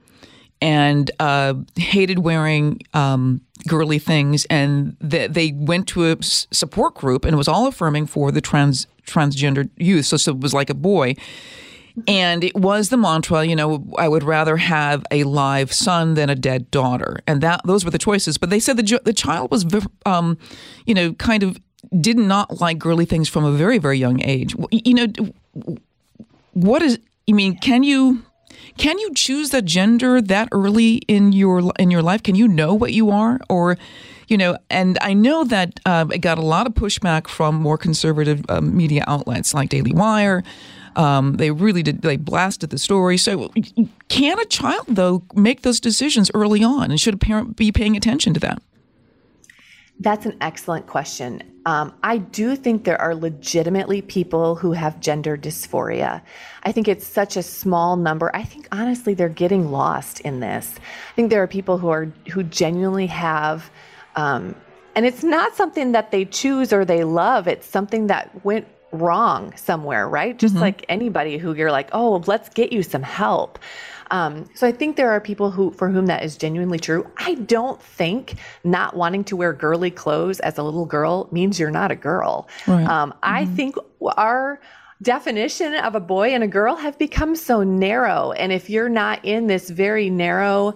and 0.61 1.09
uh, 1.19 1.53
hated 1.75 2.19
wearing 2.19 2.79
um, 2.93 3.41
girly 3.67 3.99
things, 3.99 4.45
and 4.45 4.97
th- 5.07 5.31
they 5.31 5.53
went 5.53 5.87
to 5.89 6.11
a 6.11 6.17
support 6.21 6.95
group, 6.95 7.25
and 7.25 7.33
it 7.33 7.37
was 7.37 7.47
all 7.47 7.67
affirming 7.67 8.05
for 8.05 8.31
the 8.31 8.41
trans 8.41 8.87
transgender 9.05 9.69
youth. 9.77 10.05
So, 10.05 10.17
so 10.17 10.31
it 10.31 10.39
was 10.39 10.53
like 10.53 10.69
a 10.69 10.75
boy. 10.75 11.15
And 12.07 12.45
it 12.45 12.55
was 12.55 12.89
the 12.89 12.97
mantra, 12.97 13.43
you 13.43 13.55
know, 13.55 13.83
I 13.97 14.07
would 14.07 14.23
rather 14.23 14.55
have 14.55 15.03
a 15.11 15.23
live 15.23 15.73
son 15.73 16.13
than 16.13 16.29
a 16.29 16.35
dead 16.35 16.71
daughter, 16.71 17.19
and 17.27 17.41
that 17.41 17.61
those 17.65 17.83
were 17.83 17.91
the 17.91 17.97
choices. 17.97 18.37
But 18.37 18.49
they 18.49 18.59
said 18.59 18.77
the 18.77 19.01
the 19.03 19.11
child 19.11 19.51
was, 19.51 19.65
um, 20.05 20.37
you 20.85 20.93
know, 20.93 21.13
kind 21.13 21.43
of 21.43 21.59
did 21.99 22.17
not 22.17 22.61
like 22.61 22.77
girly 22.77 23.05
things 23.05 23.27
from 23.27 23.43
a 23.43 23.51
very 23.51 23.79
very 23.79 23.97
young 23.97 24.21
age. 24.23 24.55
You 24.71 24.93
know, 24.93 25.07
what 26.53 26.81
is? 26.81 26.99
I 27.27 27.33
mean, 27.33 27.57
can 27.57 27.83
you 27.83 28.23
can 28.79 28.97
you 28.97 29.13
choose 29.13 29.49
the 29.49 29.61
gender 29.61 30.21
that 30.21 30.47
early 30.53 30.95
in 31.09 31.33
your 31.33 31.71
in 31.77 31.91
your 31.91 32.01
life? 32.01 32.23
Can 32.23 32.35
you 32.35 32.47
know 32.47 32.73
what 32.73 32.93
you 32.93 33.11
are, 33.11 33.37
or 33.49 33.77
you 34.29 34.37
know? 34.37 34.57
And 34.69 34.97
I 35.01 35.13
know 35.13 35.43
that 35.43 35.81
uh, 35.85 36.05
it 36.13 36.19
got 36.19 36.37
a 36.37 36.41
lot 36.41 36.65
of 36.65 36.73
pushback 36.73 37.27
from 37.27 37.55
more 37.55 37.77
conservative 37.77 38.41
uh, 38.47 38.61
media 38.61 39.03
outlets 39.05 39.53
like 39.53 39.67
Daily 39.67 39.91
Wire. 39.91 40.43
Um, 40.95 41.35
they 41.35 41.51
really 41.51 41.83
did. 41.83 42.01
They 42.01 42.15
blasted 42.15 42.69
the 42.69 42.77
story. 42.77 43.17
So, 43.17 43.51
can 44.07 44.39
a 44.39 44.45
child 44.45 44.85
though 44.87 45.23
make 45.35 45.63
those 45.63 45.81
decisions 45.81 46.31
early 46.33 46.63
on, 46.63 46.89
and 46.89 46.99
should 46.99 47.13
a 47.13 47.17
parent 47.17 47.57
be 47.57 47.73
paying 47.73 47.97
attention 47.97 48.33
to 48.33 48.39
that? 48.39 48.61
That's 49.99 50.25
an 50.25 50.37
excellent 50.39 50.87
question. 50.87 51.43
Um, 51.65 51.93
I 52.03 52.17
do 52.17 52.55
think 52.55 52.85
there 52.85 52.99
are 52.99 53.13
legitimately 53.13 54.01
people 54.01 54.55
who 54.55 54.71
have 54.71 54.99
gender 55.01 55.37
dysphoria. 55.37 56.21
I 56.63 56.71
think 56.71 56.87
it's 56.87 57.05
such 57.05 57.35
a 57.35 57.43
small 57.43 57.97
number. 57.97 58.33
I 58.33 58.43
think 58.43 58.67
honestly 58.71 59.13
they're 59.13 59.27
getting 59.29 59.71
lost 59.71 60.21
in 60.21 60.39
this. 60.39 60.75
I 60.77 61.13
think 61.15 61.29
there 61.29 61.43
are 61.43 61.47
people 61.47 61.77
who 61.77 61.89
are 61.89 62.05
who 62.31 62.43
genuinely 62.43 63.07
have, 63.07 63.69
um, 64.15 64.55
and 64.95 65.05
it's 65.05 65.23
not 65.23 65.55
something 65.55 65.91
that 65.91 66.11
they 66.11 66.25
choose 66.25 66.71
or 66.71 66.85
they 66.85 67.03
love. 67.03 67.47
It's 67.47 67.67
something 67.67 68.07
that 68.07 68.43
went 68.45 68.67
wrong 68.91 69.53
somewhere, 69.55 70.07
right? 70.07 70.39
Just 70.39 70.55
mm-hmm. 70.55 70.63
like 70.63 70.85
anybody 70.89 71.37
who 71.37 71.53
you're 71.53 71.71
like, 71.71 71.89
oh, 71.91 72.23
let's 72.25 72.49
get 72.49 72.71
you 72.71 72.83
some 72.83 73.03
help. 73.03 73.59
Um, 74.11 74.49
so 74.55 74.67
I 74.67 74.71
think 74.71 74.95
there 74.95 75.11
are 75.11 75.21
people 75.21 75.51
who 75.51 75.71
for 75.71 75.89
whom 75.89 76.07
that 76.07 76.23
is 76.23 76.37
genuinely 76.37 76.79
true. 76.79 77.09
I 77.17 77.35
don't 77.35 77.81
think 77.81 78.35
not 78.63 78.95
wanting 78.95 79.23
to 79.25 79.35
wear 79.35 79.53
girly 79.53 79.91
clothes 79.91 80.39
as 80.39 80.57
a 80.57 80.63
little 80.63 80.85
girl 80.85 81.29
means 81.31 81.59
you're 81.59 81.71
not 81.71 81.91
a 81.91 81.95
girl. 81.95 82.47
Right. 82.67 82.85
Um, 82.85 83.11
mm-hmm. 83.11 83.19
I 83.23 83.45
think 83.45 83.75
our 84.17 84.59
definition 85.01 85.75
of 85.75 85.95
a 85.95 85.99
boy 85.99 86.33
and 86.33 86.43
a 86.43 86.47
girl 86.47 86.75
have 86.75 86.97
become 86.97 87.35
so 87.35 87.63
narrow, 87.63 88.31
and 88.33 88.51
if 88.51 88.69
you're 88.69 88.89
not 88.89 89.23
in 89.23 89.47
this 89.47 89.69
very 89.69 90.09
narrow 90.09 90.75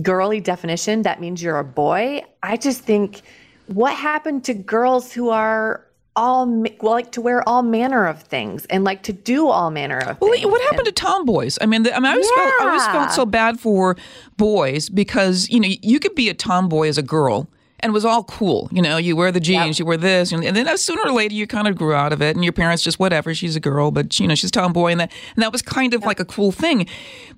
girly 0.00 0.40
definition, 0.40 1.02
that 1.02 1.20
means 1.20 1.42
you're 1.42 1.58
a 1.58 1.64
boy. 1.64 2.22
I 2.42 2.56
just 2.56 2.80
think 2.80 3.22
what 3.66 3.94
happened 3.94 4.44
to 4.44 4.54
girls 4.54 5.12
who 5.12 5.28
are 5.28 5.86
all 6.14 6.46
well, 6.46 6.72
like 6.82 7.12
to 7.12 7.20
wear 7.20 7.46
all 7.48 7.62
manner 7.62 8.06
of 8.06 8.22
things 8.22 8.66
and 8.66 8.84
like 8.84 9.02
to 9.04 9.12
do 9.12 9.48
all 9.48 9.70
manner 9.70 9.98
of 9.98 10.20
well, 10.20 10.32
things. 10.32 10.46
What 10.46 10.60
happened 10.62 10.86
to 10.86 10.92
tomboys? 10.92 11.58
I 11.60 11.66
mean, 11.66 11.84
the, 11.84 11.94
I 11.94 12.00
mean, 12.00 12.06
I 12.06 12.12
always, 12.12 12.30
yeah. 12.36 12.42
felt, 12.42 12.60
I 12.60 12.66
always 12.66 12.86
felt 12.86 13.12
so 13.12 13.26
bad 13.26 13.58
for 13.58 13.96
boys 14.36 14.88
because 14.88 15.48
you 15.48 15.60
know 15.60 15.68
you 15.82 15.98
could 16.00 16.14
be 16.14 16.28
a 16.28 16.34
tomboy 16.34 16.88
as 16.88 16.98
a 16.98 17.02
girl 17.02 17.48
and 17.82 17.90
it 17.90 17.92
was 17.92 18.04
all 18.04 18.22
cool. 18.24 18.68
You 18.70 18.80
know, 18.80 18.96
you 18.96 19.16
wear 19.16 19.32
the 19.32 19.40
jeans, 19.40 19.78
yep. 19.78 19.80
you 19.80 19.86
wear 19.86 19.96
this, 19.96 20.32
and 20.32 20.44
then 20.44 20.78
sooner 20.78 21.02
or 21.02 21.12
later 21.12 21.34
you 21.34 21.46
kind 21.46 21.66
of 21.66 21.76
grew 21.76 21.92
out 21.92 22.12
of 22.12 22.22
it, 22.22 22.36
and 22.36 22.44
your 22.44 22.52
parents 22.52 22.82
just 22.82 22.98
whatever. 22.98 23.34
She's 23.34 23.56
a 23.56 23.60
girl, 23.60 23.90
but 23.90 24.18
you 24.20 24.28
know 24.28 24.34
she's 24.34 24.52
tomboy, 24.52 24.92
and 24.92 25.00
that 25.00 25.12
and 25.34 25.42
that 25.42 25.52
was 25.52 25.62
kind 25.62 25.92
of 25.92 26.02
yep. 26.02 26.06
like 26.06 26.20
a 26.20 26.24
cool 26.24 26.52
thing. 26.52 26.86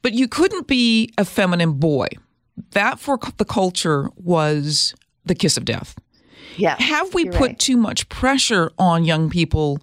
But 0.02 0.12
you 0.12 0.28
couldn't 0.28 0.66
be 0.66 1.12
a 1.16 1.24
feminine 1.24 1.72
boy. 1.74 2.08
That 2.72 3.00
for 3.00 3.18
the 3.38 3.44
culture 3.44 4.10
was 4.16 4.94
the 5.24 5.34
kiss 5.34 5.56
of 5.56 5.64
death. 5.64 5.96
Yeah. 6.56 6.76
Have 6.80 7.14
we 7.14 7.24
put 7.26 7.40
right. 7.40 7.58
too 7.58 7.76
much 7.76 8.08
pressure 8.08 8.72
on 8.78 9.04
young 9.04 9.30
people, 9.30 9.78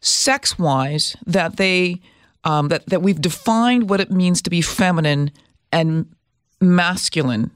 sex 0.00 0.58
wise, 0.58 1.16
that 1.26 1.56
they 1.56 2.00
um, 2.44 2.68
that 2.68 2.86
that 2.86 3.02
we've 3.02 3.20
defined 3.20 3.88
what 3.90 4.00
it 4.00 4.10
means 4.10 4.42
to 4.42 4.50
be 4.50 4.62
feminine 4.62 5.30
and 5.72 6.06
masculine 6.60 7.50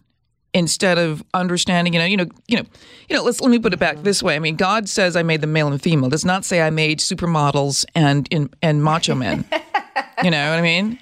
instead 0.53 0.99
of 0.99 1.25
understanding, 1.35 1.93
you 1.93 1.99
know, 1.99 2.05
you 2.05 2.17
know, 2.17 2.27
you 2.47 2.57
know, 2.57 2.65
you 3.09 3.17
know. 3.17 3.23
Let's 3.25 3.41
let 3.41 3.51
me 3.51 3.59
put 3.59 3.73
it 3.73 3.79
back 3.79 4.03
this 4.03 4.23
way. 4.23 4.37
I 4.37 4.39
mean, 4.39 4.57
God 4.57 4.89
says 4.89 5.17
I 5.17 5.23
made 5.23 5.41
them 5.41 5.53
male 5.53 5.69
and 5.69 5.83
female. 5.83 6.09
Does 6.09 6.25
not 6.25 6.45
say 6.45 6.63
I 6.63 6.71
made 6.71 7.01
supermodels 7.01 7.85
and 7.95 8.29
and, 8.31 8.55
and 8.63 8.83
macho 8.83 9.15
men. 9.15 9.45
you 10.23 10.31
know 10.31 10.51
what 10.51 10.59
I 10.59 10.63
mean? 10.63 10.99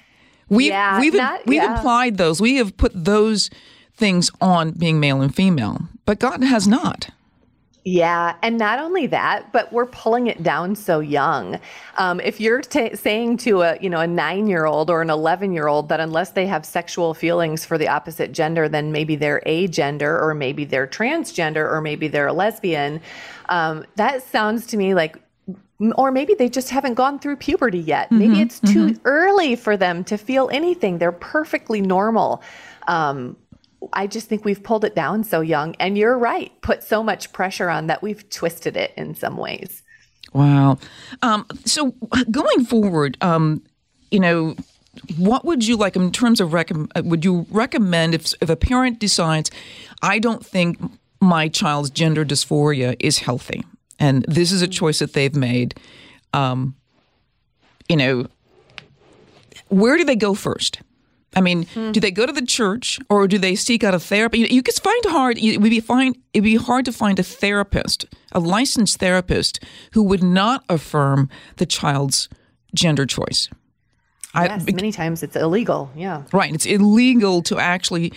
We've 0.48 0.70
yeah, 0.70 1.00
we've 1.00 1.14
not, 1.14 1.46
we've 1.46 1.62
yeah. 1.62 1.76
implied 1.76 2.16
those. 2.16 2.40
We 2.40 2.56
have 2.56 2.76
put 2.76 2.92
those 2.94 3.50
things 3.94 4.30
on 4.40 4.72
being 4.72 5.00
male 5.00 5.22
and 5.22 5.34
female, 5.34 5.80
but 6.04 6.18
God 6.18 6.42
has 6.42 6.66
not. 6.66 7.10
Yeah, 7.84 8.36
and 8.42 8.58
not 8.58 8.78
only 8.78 9.08
that, 9.08 9.50
but 9.52 9.72
we're 9.72 9.86
pulling 9.86 10.28
it 10.28 10.44
down 10.44 10.76
so 10.76 11.00
young. 11.00 11.58
Um, 11.98 12.20
if 12.20 12.40
you're 12.40 12.60
t- 12.60 12.94
saying 12.94 13.38
to 13.38 13.62
a 13.62 13.78
you 13.80 13.90
know 13.90 13.98
a 13.98 14.06
nine 14.06 14.46
year 14.46 14.66
old 14.66 14.88
or 14.88 15.02
an 15.02 15.10
eleven 15.10 15.52
year 15.52 15.66
old 15.66 15.88
that 15.88 15.98
unless 15.98 16.30
they 16.30 16.46
have 16.46 16.64
sexual 16.64 17.12
feelings 17.12 17.64
for 17.64 17.78
the 17.78 17.88
opposite 17.88 18.30
gender, 18.30 18.68
then 18.68 18.92
maybe 18.92 19.16
they're 19.16 19.42
agender 19.46 20.22
or 20.22 20.32
maybe 20.32 20.64
they're 20.64 20.86
transgender 20.86 21.68
or 21.68 21.80
maybe 21.80 22.06
they're 22.06 22.28
a 22.28 22.32
lesbian, 22.32 23.00
um, 23.48 23.84
that 23.96 24.22
sounds 24.22 24.66
to 24.68 24.76
me 24.76 24.94
like 24.94 25.18
or 25.96 26.12
maybe 26.12 26.34
they 26.34 26.48
just 26.48 26.70
haven't 26.70 26.94
gone 26.94 27.18
through 27.18 27.36
puberty 27.36 27.80
yet. 27.80 28.06
Mm-hmm, 28.06 28.18
maybe 28.18 28.40
it's 28.40 28.60
too 28.60 28.86
mm-hmm. 28.86 29.02
early 29.04 29.56
for 29.56 29.76
them 29.76 30.04
to 30.04 30.16
feel 30.16 30.48
anything. 30.52 30.98
They're 30.98 31.10
perfectly 31.10 31.80
normal. 31.80 32.42
Um, 32.86 33.36
I 33.92 34.06
just 34.06 34.28
think 34.28 34.44
we've 34.44 34.62
pulled 34.62 34.84
it 34.84 34.94
down 34.94 35.24
so 35.24 35.40
young. 35.40 35.74
And 35.76 35.96
you're 35.96 36.18
right, 36.18 36.52
put 36.60 36.82
so 36.82 37.02
much 37.02 37.32
pressure 37.32 37.68
on 37.68 37.86
that 37.86 38.02
we've 38.02 38.28
twisted 38.30 38.76
it 38.76 38.92
in 38.96 39.14
some 39.14 39.36
ways. 39.36 39.82
Wow. 40.32 40.78
Um, 41.20 41.46
so 41.64 41.94
going 42.30 42.64
forward, 42.64 43.18
um, 43.20 43.62
you 44.10 44.20
know, 44.20 44.56
what 45.16 45.44
would 45.44 45.66
you 45.66 45.76
like 45.76 45.96
in 45.96 46.12
terms 46.12 46.40
of 46.40 46.52
recommend? 46.52 46.92
Uh, 46.94 47.02
would 47.04 47.24
you 47.24 47.46
recommend 47.50 48.14
if 48.14 48.32
if 48.40 48.50
a 48.50 48.56
parent 48.56 48.98
decides, 48.98 49.50
I 50.02 50.18
don't 50.18 50.44
think 50.44 50.78
my 51.20 51.48
child's 51.48 51.90
gender 51.90 52.24
dysphoria 52.24 52.96
is 52.98 53.18
healthy, 53.18 53.64
and 53.98 54.24
this 54.28 54.52
is 54.52 54.60
a 54.60 54.68
choice 54.68 54.98
that 54.98 55.14
they've 55.14 55.34
made, 55.34 55.74
um, 56.34 56.74
you 57.88 57.96
know, 57.96 58.26
where 59.68 59.96
do 59.96 60.04
they 60.04 60.16
go 60.16 60.34
first? 60.34 60.80
I 61.34 61.40
mean, 61.40 61.64
mm. 61.64 61.92
do 61.92 62.00
they 62.00 62.10
go 62.10 62.26
to 62.26 62.32
the 62.32 62.44
church 62.44 63.00
or 63.08 63.26
do 63.26 63.38
they 63.38 63.54
seek 63.54 63.84
out 63.84 63.94
a 63.94 63.98
therapist? 63.98 64.40
You, 64.40 64.46
you 64.46 64.62
could 64.62 64.74
find 64.74 65.04
hard. 65.06 65.38
It 65.38 65.58
would 65.58 65.70
be 65.70 65.80
find 65.80 66.16
it'd 66.32 66.44
be 66.44 66.56
hard 66.56 66.84
to 66.84 66.92
find 66.92 67.18
a 67.18 67.22
therapist, 67.22 68.06
a 68.32 68.40
licensed 68.40 68.98
therapist, 68.98 69.60
who 69.92 70.02
would 70.02 70.22
not 70.22 70.64
affirm 70.68 71.30
the 71.56 71.66
child's 71.66 72.28
gender 72.74 73.06
choice. 73.06 73.48
Yes, 74.34 74.64
I, 74.66 74.72
many 74.72 74.92
times 74.92 75.22
it's 75.22 75.36
illegal. 75.36 75.90
Yeah, 75.94 76.22
right. 76.32 76.52
It's 76.54 76.66
illegal 76.66 77.42
to 77.42 77.58
actually 77.58 78.12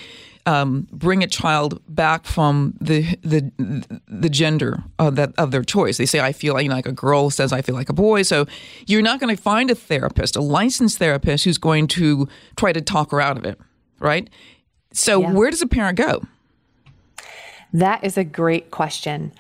um, 0.46 0.88
bring 0.92 1.24
a 1.24 1.28
child 1.28 1.82
back 1.88 2.26
from 2.26 2.76
the 2.80 3.18
the 3.24 3.52
the 4.08 4.30
gender 4.30 4.84
of 5.00 5.16
that 5.16 5.34
of 5.38 5.52
their 5.52 5.64
choice. 5.64 5.98
They 5.98 6.06
say 6.06 6.20
I 6.20 6.32
feel 6.32 6.54
like, 6.54 6.68
like 6.70 6.86
a 6.86 6.92
girl 6.92 7.30
says 7.30 7.52
I 7.52 7.62
feel 7.62 7.76
like 7.76 7.90
a 7.90 7.94
boy. 7.94 8.22
So 8.24 8.46
you're 8.86 9.02
not 9.02 9.20
going 9.20 9.36
to 9.36 9.42
find 9.42 9.72
a 9.72 9.76
therapist, 9.76 10.36
a 10.36 10.42
licensed 10.42 10.98
therapist, 10.98 11.46
who's 11.46 11.58
going 11.58 11.88
to 11.88 12.28
try 12.56 12.74
to 12.74 12.82
talk 12.82 13.12
her 13.12 13.22
out 13.22 13.38
of 13.38 13.46
it, 13.46 13.60
right? 14.00 14.30
So 14.94 15.22
yeah. 15.22 15.32
where 15.32 15.50
does 15.50 15.62
a 15.62 15.68
parent 15.68 15.98
go? 15.98 16.24
That 17.74 18.04
is 18.04 18.18
a 18.18 18.24
great 18.24 18.72
question. 18.72 19.34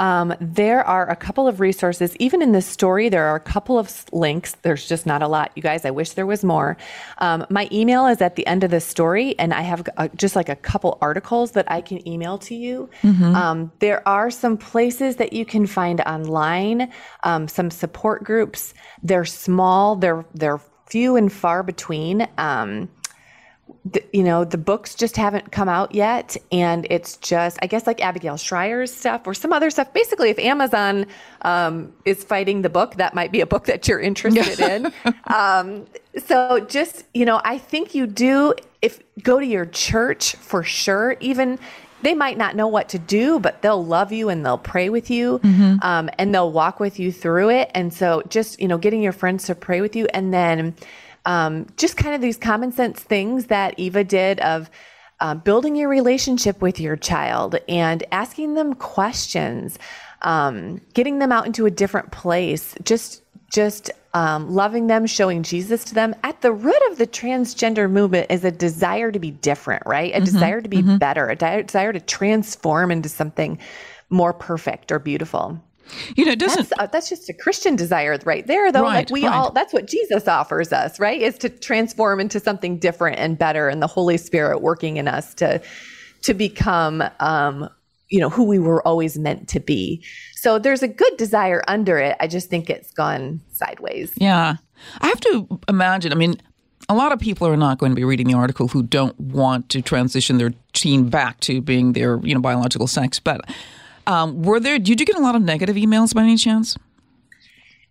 Um, 0.00 0.34
there 0.40 0.82
are 0.84 1.08
a 1.08 1.14
couple 1.14 1.46
of 1.46 1.60
resources. 1.60 2.16
Even 2.16 2.42
in 2.42 2.52
this 2.52 2.66
story, 2.66 3.08
there 3.08 3.26
are 3.26 3.36
a 3.36 3.40
couple 3.40 3.78
of 3.78 4.04
links. 4.12 4.56
There's 4.62 4.88
just 4.88 5.06
not 5.06 5.22
a 5.22 5.28
lot. 5.28 5.52
You 5.54 5.62
guys, 5.62 5.84
I 5.84 5.90
wish 5.90 6.14
there 6.14 6.26
was 6.26 6.42
more. 6.42 6.76
Um, 7.18 7.46
my 7.50 7.68
email 7.70 8.06
is 8.06 8.20
at 8.20 8.34
the 8.34 8.46
end 8.46 8.64
of 8.64 8.70
the 8.70 8.80
story, 8.80 9.38
and 9.38 9.54
I 9.54 9.60
have 9.60 9.86
a, 9.96 10.08
just 10.08 10.34
like 10.34 10.48
a 10.48 10.56
couple 10.56 10.98
articles 11.00 11.52
that 11.52 11.70
I 11.70 11.80
can 11.82 12.06
email 12.08 12.38
to 12.38 12.54
you. 12.54 12.90
Mm-hmm. 13.02 13.36
Um, 13.36 13.72
there 13.78 14.06
are 14.08 14.30
some 14.30 14.56
places 14.56 15.16
that 15.16 15.32
you 15.32 15.44
can 15.44 15.66
find 15.66 16.00
online, 16.00 16.90
um, 17.22 17.46
some 17.46 17.70
support 17.70 18.24
groups. 18.24 18.74
They're 19.02 19.24
small, 19.24 19.96
they're, 19.96 20.24
they're 20.34 20.60
few 20.86 21.16
and 21.16 21.32
far 21.32 21.62
between. 21.62 22.26
Um, 22.36 22.88
the, 23.84 24.02
you 24.12 24.22
know, 24.22 24.44
the 24.44 24.58
books 24.58 24.94
just 24.94 25.16
haven't 25.16 25.52
come 25.52 25.68
out 25.68 25.94
yet. 25.94 26.36
And 26.52 26.86
it's 26.90 27.16
just, 27.16 27.58
I 27.62 27.66
guess, 27.66 27.86
like 27.86 28.02
Abigail 28.02 28.36
Shrier's 28.36 28.92
stuff 28.92 29.26
or 29.26 29.34
some 29.34 29.52
other 29.52 29.70
stuff. 29.70 29.92
Basically, 29.94 30.30
if 30.30 30.38
Amazon 30.38 31.06
um, 31.42 31.92
is 32.04 32.22
fighting 32.22 32.62
the 32.62 32.68
book, 32.68 32.96
that 32.96 33.14
might 33.14 33.32
be 33.32 33.40
a 33.40 33.46
book 33.46 33.64
that 33.66 33.88
you're 33.88 34.00
interested 34.00 34.60
in. 34.60 34.92
Um, 35.26 35.86
so 36.26 36.60
just, 36.60 37.04
you 37.14 37.24
know, 37.24 37.40
I 37.44 37.58
think 37.58 37.94
you 37.94 38.06
do, 38.06 38.54
if 38.82 39.00
go 39.22 39.38
to 39.38 39.46
your 39.46 39.64
church 39.66 40.34
for 40.36 40.62
sure, 40.64 41.16
even 41.20 41.58
they 42.02 42.14
might 42.14 42.36
not 42.36 42.56
know 42.56 42.66
what 42.66 42.88
to 42.90 42.98
do, 42.98 43.38
but 43.38 43.62
they'll 43.62 43.84
love 43.84 44.10
you 44.10 44.28
and 44.28 44.44
they'll 44.44 44.58
pray 44.58 44.88
with 44.88 45.10
you 45.10 45.38
mm-hmm. 45.38 45.76
um, 45.82 46.10
and 46.18 46.34
they'll 46.34 46.50
walk 46.50 46.80
with 46.80 46.98
you 46.98 47.12
through 47.12 47.50
it. 47.50 47.70
And 47.74 47.92
so 47.92 48.22
just, 48.28 48.60
you 48.60 48.66
know, 48.66 48.78
getting 48.78 49.02
your 49.02 49.12
friends 49.12 49.44
to 49.44 49.54
pray 49.54 49.80
with 49.80 49.94
you 49.94 50.06
and 50.12 50.32
then, 50.34 50.74
um, 51.26 51.66
just 51.76 51.96
kind 51.96 52.14
of 52.14 52.20
these 52.20 52.36
common 52.36 52.72
sense 52.72 53.00
things 53.00 53.46
that 53.46 53.78
Eva 53.78 54.04
did 54.04 54.40
of 54.40 54.70
uh, 55.20 55.34
building 55.34 55.76
your 55.76 55.88
relationship 55.88 56.60
with 56.62 56.80
your 56.80 56.96
child 56.96 57.56
and 57.68 58.02
asking 58.10 58.54
them 58.54 58.74
questions, 58.74 59.78
um, 60.22 60.80
getting 60.94 61.18
them 61.18 61.30
out 61.30 61.46
into 61.46 61.66
a 61.66 61.70
different 61.70 62.10
place, 62.10 62.74
just 62.82 63.22
just 63.52 63.90
um, 64.14 64.54
loving 64.54 64.86
them, 64.86 65.06
showing 65.06 65.42
Jesus 65.42 65.84
to 65.84 65.94
them. 65.94 66.14
At 66.22 66.40
the 66.40 66.52
root 66.52 66.80
of 66.90 66.98
the 66.98 67.06
transgender 67.06 67.90
movement 67.90 68.28
is 68.30 68.44
a 68.44 68.50
desire 68.50 69.10
to 69.10 69.18
be 69.18 69.32
different, 69.32 69.82
right? 69.86 70.12
A 70.12 70.16
mm-hmm, 70.16 70.24
desire 70.24 70.60
to 70.60 70.68
be 70.68 70.78
mm-hmm. 70.78 70.98
better, 70.98 71.28
a 71.28 71.36
desire 71.36 71.92
to 71.92 72.00
transform 72.00 72.90
into 72.90 73.08
something 73.08 73.58
more 74.08 74.32
perfect 74.32 74.92
or 74.92 74.98
beautiful. 74.98 75.60
You 76.16 76.24
know, 76.24 76.32
it 76.32 76.38
doesn't. 76.38 76.68
That's, 76.68 76.80
uh, 76.80 76.86
that's, 76.86 77.08
just 77.08 77.28
a 77.28 77.34
Christian 77.34 77.76
desire 77.76 78.16
right 78.24 78.46
there, 78.46 78.70
though. 78.70 78.82
Right, 78.82 78.94
like 78.94 79.10
we 79.10 79.26
right. 79.26 79.34
all, 79.34 79.50
that's 79.50 79.72
what 79.72 79.86
Jesus 79.86 80.28
offers 80.28 80.72
us, 80.72 81.00
right? 81.00 81.20
Is 81.20 81.36
to 81.38 81.48
transform 81.48 82.20
into 82.20 82.40
something 82.40 82.78
different 82.78 83.18
and 83.18 83.38
better, 83.38 83.68
and 83.68 83.82
the 83.82 83.86
Holy 83.86 84.16
Spirit 84.16 84.62
working 84.62 84.96
in 84.96 85.08
us 85.08 85.34
to 85.34 85.60
to 86.22 86.34
become, 86.34 87.02
um, 87.18 87.68
you 88.08 88.20
know, 88.20 88.28
who 88.28 88.44
we 88.44 88.58
were 88.58 88.86
always 88.86 89.18
meant 89.18 89.48
to 89.48 89.60
be. 89.60 90.04
So 90.36 90.58
there's 90.58 90.82
a 90.82 90.88
good 90.88 91.16
desire 91.16 91.62
under 91.66 91.98
it. 91.98 92.16
I 92.20 92.26
just 92.26 92.48
think 92.50 92.70
it's 92.70 92.92
gone 92.92 93.40
sideways. 93.52 94.12
Yeah, 94.16 94.56
I 95.00 95.06
have 95.06 95.20
to 95.20 95.60
imagine. 95.68 96.12
I 96.12 96.16
mean, 96.16 96.40
a 96.88 96.94
lot 96.94 97.12
of 97.12 97.20
people 97.20 97.46
are 97.46 97.56
not 97.56 97.78
going 97.78 97.92
to 97.92 97.96
be 97.96 98.04
reading 98.04 98.26
the 98.26 98.34
article 98.34 98.68
who 98.68 98.82
don't 98.82 99.18
want 99.18 99.68
to 99.70 99.82
transition 99.82 100.38
their 100.38 100.52
teen 100.72 101.08
back 101.08 101.40
to 101.40 101.60
being 101.60 101.92
their, 101.92 102.18
you 102.20 102.34
know, 102.34 102.40
biological 102.40 102.86
sex, 102.86 103.20
but 103.20 103.42
um, 104.06 104.42
were 104.42 104.60
there? 104.60 104.78
Did 104.78 105.00
you 105.00 105.06
get 105.06 105.16
a 105.16 105.20
lot 105.20 105.34
of 105.34 105.42
negative 105.42 105.76
emails 105.76 106.14
by 106.14 106.22
any 106.22 106.36
chance? 106.36 106.76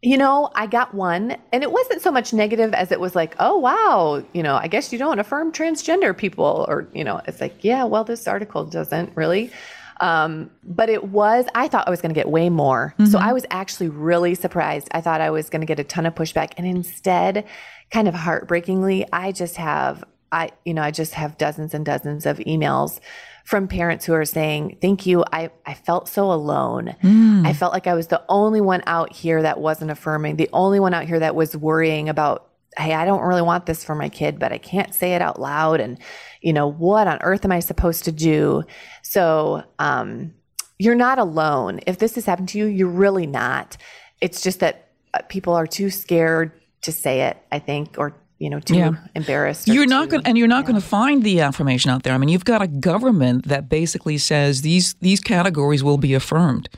You 0.02 0.17
know, 0.17 0.50
I 0.56 0.65
got 0.65 0.93
one, 0.93 1.36
and 1.52 1.62
it 1.62 1.72
wasn't 1.72 2.02
so 2.02 2.10
much 2.10 2.32
negative 2.32 2.74
as 2.74 2.91
it 2.91 3.02
was 3.02 3.15
like, 3.15 3.36
oh, 3.39 3.58
wow, 3.58 4.24
you 4.32 4.41
know, 4.41 4.56
I 4.56 4.67
guess 4.67 4.93
you 4.93 4.98
don't 4.98 5.19
affirm 5.19 5.52
transgender 5.52 6.15
people. 6.15 6.65
Or, 6.69 6.88
you 6.93 7.04
know, 7.04 7.19
it's 7.28 7.41
like, 7.41 7.63
yeah, 7.63 7.84
well, 7.84 8.06
this 8.06 8.26
article 8.26 8.63
doesn't 8.63 9.12
really. 9.15 9.52
Um, 10.00 10.50
but 10.63 10.88
it 10.88 11.10
was, 11.10 11.45
I 11.54 11.67
thought 11.67 11.86
I 11.86 11.89
was 11.89 12.02
going 12.02 12.13
to 12.13 12.17
get 12.17 12.30
way 12.30 12.50
more. 12.50 12.93
Mm-hmm. 12.98 13.12
So 13.12 13.19
I 13.19 13.34
was 13.34 13.45
actually 13.52 13.89
really 13.89 14.34
surprised. 14.36 14.88
I 14.91 15.02
thought 15.02 15.19
I 15.19 15.30
was 15.32 15.50
going 15.50 15.60
to 15.60 15.65
get 15.65 15.80
a 15.80 15.84
ton 15.84 16.06
of 16.06 16.15
pushback. 16.15 16.54
And 16.56 16.65
instead, 16.65 17.45
kind 17.91 18.08
of 18.08 18.13
heartbreakingly, 18.13 19.06
I 19.12 19.34
just 19.34 19.58
have, 19.58 20.06
I, 20.32 20.52
you 20.63 20.74
know, 20.74 20.82
I 20.82 20.91
just 20.91 21.15
have 21.15 21.38
dozens 21.38 21.74
and 21.74 21.86
dozens 21.86 22.26
of 22.26 22.38
emails 22.38 23.02
from 23.50 23.68
parents 23.68 24.06
who 24.06 24.14
are 24.14 24.26
saying, 24.26 24.78
Thank 24.80 25.08
you. 25.08 25.26
I, 25.34 25.50
I 25.66 25.74
felt 25.74 26.08
so 26.08 26.32
alone. 26.32 26.96
Mm. 27.02 27.48
I 27.48 27.54
felt 27.54 27.74
like 27.74 27.88
I 27.88 27.96
was 27.96 28.06
the 28.06 28.24
only 28.30 28.62
one 28.62 28.84
out 28.86 29.12
here 29.12 29.42
that 29.42 29.60
wasn't 29.60 29.90
affirming, 29.90 30.36
the 30.36 30.52
only 30.54 30.80
one 30.80 30.94
out 30.94 31.06
here 31.06 31.18
that 31.20 31.34
was 31.34 31.58
worrying 31.58 32.10
about, 32.10 32.48
Hey, 32.78 32.94
I 32.94 33.06
don't 33.06 33.24
really 33.24 33.42
want 33.42 33.66
this 33.66 33.84
for 33.84 33.96
my 33.96 34.08
kid, 34.08 34.38
but 34.38 34.52
I 34.52 34.60
can't 34.60 34.94
say 34.94 35.16
it 35.16 35.24
out 35.24 35.42
loud. 35.42 35.80
And, 35.80 35.98
you 36.42 36.54
know, 36.54 36.68
what 36.68 37.08
on 37.08 37.18
earth 37.24 37.44
am 37.44 37.52
I 37.52 37.60
supposed 37.60 38.06
to 38.06 38.12
do? 38.12 38.66
So, 39.02 39.64
um, 39.80 40.36
you're 40.78 40.94
not 40.94 41.18
alone. 41.18 41.80
If 41.88 41.98
this 41.98 42.14
has 42.16 42.28
happened 42.28 42.50
to 42.50 42.60
you, 42.60 42.66
you're 42.66 42.88
really 42.88 43.26
not. 43.26 43.78
It's 44.22 44.42
just 44.42 44.60
that 44.60 44.92
uh, 45.16 45.24
people 45.28 45.56
are 45.56 45.66
too 45.66 45.90
scared 45.90 46.52
to 46.84 46.92
say 46.92 47.22
it, 47.22 47.38
I 47.52 47.58
think, 47.58 47.96
or 47.98 48.16
you 48.39 48.49
know, 48.49 48.60
too 48.60 48.75
yeah. 48.75 48.91
embarrassed. 49.15 49.67
You're 49.67 49.86
not 49.86 50.10
going, 50.10 50.25
and 50.25 50.38
you're 50.38 50.47
not 50.47 50.63
yeah. 50.63 50.71
going 50.71 50.82
to 50.82 50.88
find 50.88 51.23
the 51.23 51.41
affirmation 51.41 51.91
out 51.91 52.04
there. 52.04 52.13
I 52.13 52.17
mean, 52.17 52.30
you've 52.30 52.45
got 52.45 52.62
a 52.62 52.67
government 52.67 53.47
that 53.47 53.69
basically 53.69 54.17
says 54.17 54.62
these 54.62 54.95
these 54.95 55.19
categories 55.19 55.84
will 55.84 55.97
be 55.97 56.13
affirmed. 56.13 56.69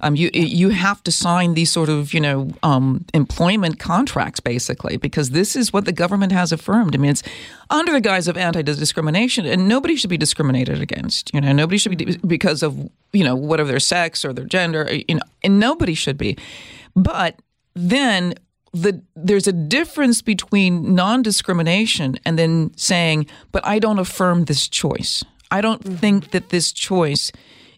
Um, 0.00 0.14
you 0.14 0.30
you 0.32 0.68
have 0.68 1.02
to 1.04 1.10
sign 1.10 1.54
these 1.54 1.70
sort 1.70 1.88
of 1.88 2.14
you 2.14 2.20
know 2.20 2.50
um, 2.62 3.04
employment 3.14 3.78
contracts 3.78 4.38
basically 4.38 4.96
because 4.96 5.30
this 5.30 5.56
is 5.56 5.72
what 5.72 5.86
the 5.86 5.92
government 5.92 6.32
has 6.32 6.52
affirmed. 6.52 6.94
I 6.94 6.98
mean, 6.98 7.12
it's 7.12 7.22
under 7.70 7.92
the 7.92 8.00
guise 8.00 8.28
of 8.28 8.36
anti-discrimination, 8.36 9.46
and 9.46 9.66
nobody 9.66 9.96
should 9.96 10.10
be 10.10 10.18
discriminated 10.18 10.80
against. 10.80 11.34
You 11.34 11.40
know, 11.40 11.52
nobody 11.52 11.78
should 11.78 11.96
be 11.96 12.16
because 12.26 12.62
of 12.62 12.76
you 13.12 13.24
know 13.24 13.34
whatever 13.34 13.70
their 13.70 13.80
sex 13.80 14.24
or 14.24 14.32
their 14.32 14.44
gender. 14.44 14.88
You 15.08 15.16
know, 15.16 15.22
and 15.42 15.58
nobody 15.58 15.94
should 15.94 16.18
be. 16.18 16.36
But 16.94 17.40
then 17.74 18.34
the 18.72 19.02
there's 19.16 19.46
a 19.46 19.52
difference 19.52 20.22
between 20.22 20.94
non-discrimination 20.94 22.18
and 22.24 22.38
then 22.38 22.72
saying, 22.76 23.26
"But 23.52 23.66
I 23.66 23.78
don't 23.78 23.98
affirm 23.98 24.44
this 24.44 24.68
choice. 24.68 25.24
I 25.50 25.60
don't 25.60 25.82
mm-hmm. 25.82 25.96
think 25.96 26.30
that 26.30 26.50
this 26.50 26.72
choice 26.72 27.32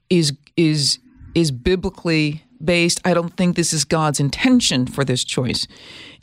is 0.09 0.33
is 0.57 0.99
is 1.35 1.51
biblically 1.51 2.43
based. 2.63 3.01
I 3.05 3.15
don't 3.15 3.37
think 3.37 3.57
this 3.57 3.73
is 3.73 3.85
God's 3.85 4.21
intention 4.21 4.87
for 4.87 5.05
this 5.05 5.25
choice." 5.25 5.67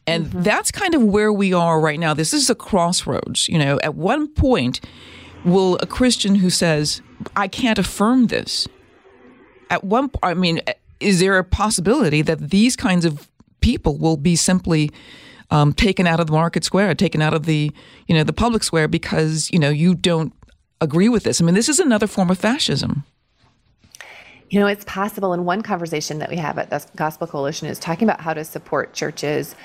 And 0.06 0.28
mm-hmm. 0.28 0.42
that's 0.42 0.72
kind 0.72 0.96
of 0.96 1.04
where 1.04 1.34
we 1.34 1.52
are 1.54 1.82
right 1.82 2.00
now. 2.00 2.14
This 2.14 2.34
is 2.34 2.50
a 2.50 2.56
crossroads. 2.56 3.50
You 3.50 3.60
know, 3.60 3.80
at 3.84 3.96
one 3.96 4.28
point, 4.28 4.82
will 5.44 5.78
a 5.82 5.86
Christian 5.86 6.36
who 6.36 6.50
says, 6.50 7.02
"I 7.36 7.48
can't 7.48 7.80
affirm 7.80 8.28
this," 8.28 8.68
at 9.70 9.84
one, 9.84 10.12
I 10.24 10.34
mean, 10.34 10.62
is 11.00 11.20
there 11.20 11.38
a 11.38 11.44
possibility 11.44 12.22
that 12.22 12.50
these 12.50 12.76
kinds 12.76 13.06
of 13.06 13.28
people 13.62 13.98
will 13.98 14.18
be 14.18 14.36
simply 14.36 14.92
um, 15.50 15.74
taken 15.74 16.08
out 16.08 16.20
of 16.20 16.28
the 16.28 16.34
market 16.34 16.64
square, 16.64 16.94
taken 16.94 17.22
out 17.22 17.34
of 17.34 17.46
the 17.46 17.72
you 18.08 18.16
know 18.16 18.24
the 18.24 18.34
public 18.34 18.64
square 18.64 18.88
because 18.88 19.50
you 19.52 19.60
know 19.60 19.70
you 19.70 19.96
don't 19.96 20.34
agree 20.82 21.10
with 21.10 21.24
this? 21.24 21.42
I 21.42 21.46
mean, 21.46 21.56
this 21.56 21.70
is 21.70 21.80
another 21.80 22.08
form 22.08 22.30
of 22.30 22.38
fascism. 22.38 23.04
You 24.50 24.60
know, 24.60 24.68
it's 24.68 24.86
possible. 24.86 25.34
And 25.34 25.46
one 25.46 25.62
conversation 25.62 26.20
that 26.20 26.30
we 26.30 26.38
have 26.38 26.58
at 26.58 26.70
the 26.70 26.86
Gospel 26.96 27.28
Coalition 27.28 27.68
is 27.68 27.80
talking 27.80 28.08
about 28.08 28.22
how 28.22 28.34
to 28.34 28.46
support 28.46 28.94
churches 28.94 29.56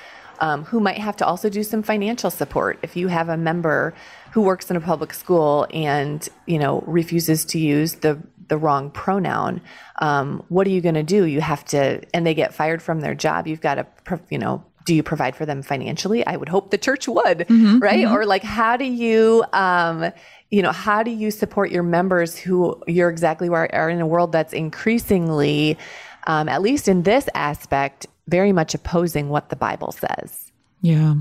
um, 0.41 0.65
who 0.65 0.81
might 0.81 0.99
have 0.99 1.17
to 1.19 1.27
also 1.27 1.49
do 1.49 1.63
some 1.63 1.83
financial 1.83 2.31
support. 2.31 2.79
If 2.83 2.97
you 2.97 3.09
have 3.09 3.29
a 3.29 3.37
member 3.37 3.95
who 4.33 4.41
works 4.41 4.71
in 4.71 4.77
a 4.77 4.81
public 4.81 5.15
school 5.15 5.67
and 5.73 6.29
you 6.47 6.59
know 6.59 6.83
refuses 6.87 7.45
to 7.47 7.59
use 7.59 7.97
the 7.97 8.21
the 8.49 8.59
wrong 8.59 8.91
pronoun, 8.91 9.61
um, 10.01 10.43
what 10.49 10.67
are 10.67 10.71
you 10.71 10.81
going 10.81 10.95
to 10.95 11.03
do? 11.03 11.25
You 11.25 11.41
have 11.41 11.65
to, 11.67 12.01
and 12.15 12.27
they 12.27 12.35
get 12.35 12.55
fired 12.55 12.83
from 12.83 13.01
their 13.01 13.15
job. 13.15 13.47
You've 13.47 13.61
got 13.61 13.75
to, 13.77 14.21
you 14.31 14.39
know, 14.39 14.65
do 14.85 14.95
you 14.95 15.03
provide 15.03 15.37
for 15.37 15.47
them 15.47 15.63
financially? 15.63 16.27
I 16.27 16.37
would 16.37 16.49
hope 16.49 16.71
the 16.71 16.79
church 16.79 17.07
would, 17.07 17.39
mm-hmm, 17.39 17.79
right? 17.79 18.05
Mm-hmm. 18.05 18.15
Or 18.15 18.27
like, 18.27 18.43
how 18.43 18.77
do 18.77 18.85
you, 18.85 19.45
um, 19.53 20.13
you 20.51 20.63
know, 20.63 20.73
how 20.73 21.03
do 21.03 21.11
you 21.11 21.31
support 21.31 21.71
your 21.71 21.83
members 21.83 22.37
who 22.37 22.83
you're 22.87 23.09
exactly 23.09 23.49
where 23.49 23.73
are 23.75 23.89
in 23.89 24.01
a 24.01 24.07
world 24.07 24.33
that's 24.33 24.53
increasingly, 24.53 25.79
um, 26.27 26.49
at 26.49 26.63
least 26.63 26.89
in 26.89 27.05
this 27.05 27.29
aspect, 27.35 28.07
very 28.29 28.53
much 28.53 28.75
opposing 28.75 29.29
what 29.29 29.49
the 29.49 29.57
Bible 29.57 29.93
says. 29.93 30.52
Yeah, 30.83 31.15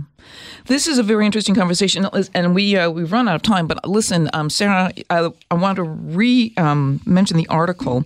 this 0.65 0.87
is 0.87 0.97
a 0.97 1.03
very 1.03 1.23
interesting 1.23 1.53
conversation, 1.53 2.07
and 2.33 2.55
we 2.55 2.75
uh, 2.75 2.89
we've 2.89 3.11
run 3.11 3.27
out 3.27 3.35
of 3.35 3.43
time. 3.43 3.67
But 3.67 3.87
listen, 3.87 4.27
um, 4.33 4.49
Sarah, 4.49 4.91
I, 5.11 5.29
I, 5.51 5.53
want 5.53 5.75
to 5.75 5.83
re 5.83 6.51
um, 6.57 6.99
mention 7.05 7.37
the 7.37 7.47
article. 7.47 8.03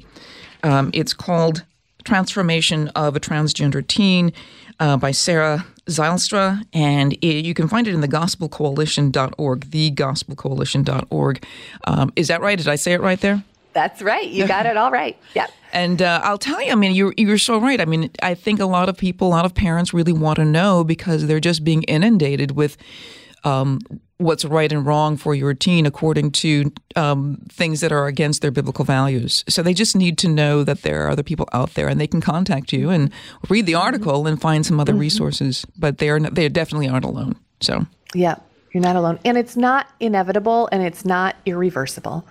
Um, 0.64 0.92
it's 0.94 1.14
called 1.14 1.64
"Transformation 2.04 2.90
of 2.90 3.16
a 3.16 3.22
Transgender 3.22 3.88
Teen" 3.88 4.34
uh, 4.82 4.98
by 4.98 5.12
Sarah 5.12 5.66
Zylstra, 5.88 6.66
and 6.74 7.14
it, 7.14 7.46
you 7.46 7.54
can 7.54 7.70
find 7.70 7.88
it 7.88 7.94
in 7.94 8.02
the 8.02 8.10
gospelcoalition.org, 8.10 9.60
thegospelcoalition.org. 9.70 11.46
Um, 11.86 12.14
is 12.18 12.28
that 12.28 12.42
right? 12.42 12.58
Did 12.58 12.68
I 12.68 12.76
say 12.76 12.92
it 12.92 13.02
right 13.02 13.22
there? 13.22 13.44
That's 13.76 14.02
right. 14.02 14.28
You 14.28 14.48
got 14.48 14.66
it 14.66 14.78
all 14.78 14.90
right. 14.90 15.18
Yep. 15.36 15.52
And 15.74 16.02
uh, 16.02 16.22
I'll 16.24 16.38
tell 16.38 16.62
you, 16.64 16.72
I 16.72 16.76
mean, 16.76 16.94
you're 16.94 17.14
you're 17.18 17.38
so 17.38 17.60
right. 17.60 17.82
I 17.82 17.86
mean, 17.86 18.10
I 18.24 18.34
think 18.34 18.62
a 18.62 18.66
lot 18.66 18.88
of 18.88 18.96
people, 18.96 19.28
a 19.28 19.34
lot 19.36 19.44
of 19.44 19.54
parents, 19.54 19.94
really 19.94 20.14
want 20.14 20.38
to 20.38 20.46
know 20.46 20.86
because 20.86 21.28
they're 21.28 21.42
just 21.42 21.66
being 21.66 21.84
inundated 21.84 22.52
with 22.52 22.78
um, 23.44 23.80
what's 24.16 24.46
right 24.46 24.72
and 24.72 24.86
wrong 24.86 25.18
for 25.18 25.36
your 25.36 25.54
teen 25.54 25.86
according 25.86 26.32
to 26.32 26.72
um, 26.96 27.42
things 27.50 27.82
that 27.82 27.92
are 27.92 28.08
against 28.08 28.42
their 28.42 28.52
biblical 28.52 28.86
values. 28.86 29.44
So 29.50 29.62
they 29.62 29.74
just 29.74 29.98
need 29.98 30.18
to 30.20 30.30
know 30.30 30.64
that 30.64 30.84
there 30.84 31.06
are 31.06 31.10
other 31.10 31.24
people 31.24 31.50
out 31.52 31.74
there, 31.74 31.90
and 31.90 32.00
they 32.00 32.08
can 32.08 32.22
contact 32.22 32.72
you 32.72 32.90
and 32.90 33.12
read 33.50 33.66
the 33.66 33.74
mm-hmm. 33.74 33.82
article 33.82 34.28
and 34.28 34.40
find 34.40 34.66
some 34.66 34.80
other 34.80 34.94
mm-hmm. 34.94 35.02
resources. 35.02 35.66
But 35.78 35.98
they 35.98 36.10
are 36.10 36.22
they 36.22 36.48
definitely 36.48 36.88
aren't 36.88 37.04
alone. 37.04 37.36
So 37.60 37.86
yeah, 38.14 38.36
you're 38.72 38.84
not 38.84 38.96
alone, 38.96 39.20
and 39.26 39.38
it's 39.38 39.58
not 39.58 39.90
inevitable, 40.00 40.70
and 40.72 40.82
it's 40.82 41.04
not 41.04 41.36
irreversible. 41.46 42.26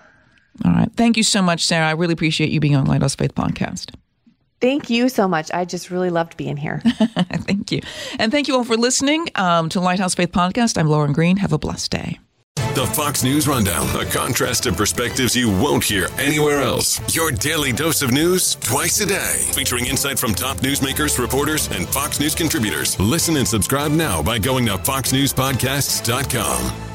All 0.63 0.71
right. 0.71 0.91
Thank 0.95 1.17
you 1.17 1.23
so 1.23 1.41
much, 1.41 1.65
Sarah. 1.65 1.87
I 1.87 1.91
really 1.91 2.13
appreciate 2.13 2.49
you 2.49 2.59
being 2.59 2.75
on 2.75 2.85
Lighthouse 2.85 3.15
Faith 3.15 3.35
Podcast. 3.35 3.93
Thank 4.61 4.89
you 4.89 5.09
so 5.09 5.27
much. 5.27 5.51
I 5.53 5.65
just 5.65 5.91
really 5.91 6.09
loved 6.09 6.37
being 6.37 6.57
here. 6.57 6.81
thank 6.85 7.71
you. 7.71 7.81
And 8.17 8.31
thank 8.31 8.47
you 8.47 8.55
all 8.55 8.63
for 8.63 8.77
listening 8.77 9.27
um, 9.35 9.69
to 9.69 9.81
Lighthouse 9.81 10.15
Faith 10.15 10.31
Podcast. 10.31 10.77
I'm 10.77 10.87
Lauren 10.87 11.13
Green. 11.13 11.37
Have 11.37 11.53
a 11.53 11.57
blessed 11.57 11.91
day. 11.91 12.19
The 12.73 12.85
Fox 12.87 13.23
News 13.23 13.47
Rundown, 13.47 13.87
a 13.95 14.05
contrast 14.05 14.65
of 14.65 14.75
perspectives 14.75 15.35
you 15.35 15.49
won't 15.49 15.83
hear 15.83 16.07
anywhere 16.17 16.61
else. 16.61 16.99
Your 17.15 17.31
daily 17.31 17.71
dose 17.71 18.01
of 18.01 18.11
news 18.11 18.55
twice 18.55 18.99
a 18.99 19.05
day, 19.05 19.47
featuring 19.53 19.85
insight 19.85 20.19
from 20.19 20.33
top 20.33 20.57
newsmakers, 20.57 21.17
reporters, 21.19 21.69
and 21.71 21.87
Fox 21.87 22.19
News 22.19 22.35
contributors. 22.35 22.99
Listen 22.99 23.37
and 23.37 23.47
subscribe 23.47 23.91
now 23.91 24.21
by 24.21 24.39
going 24.39 24.65
to 24.65 24.77
foxnewspodcasts.com. 24.77 26.94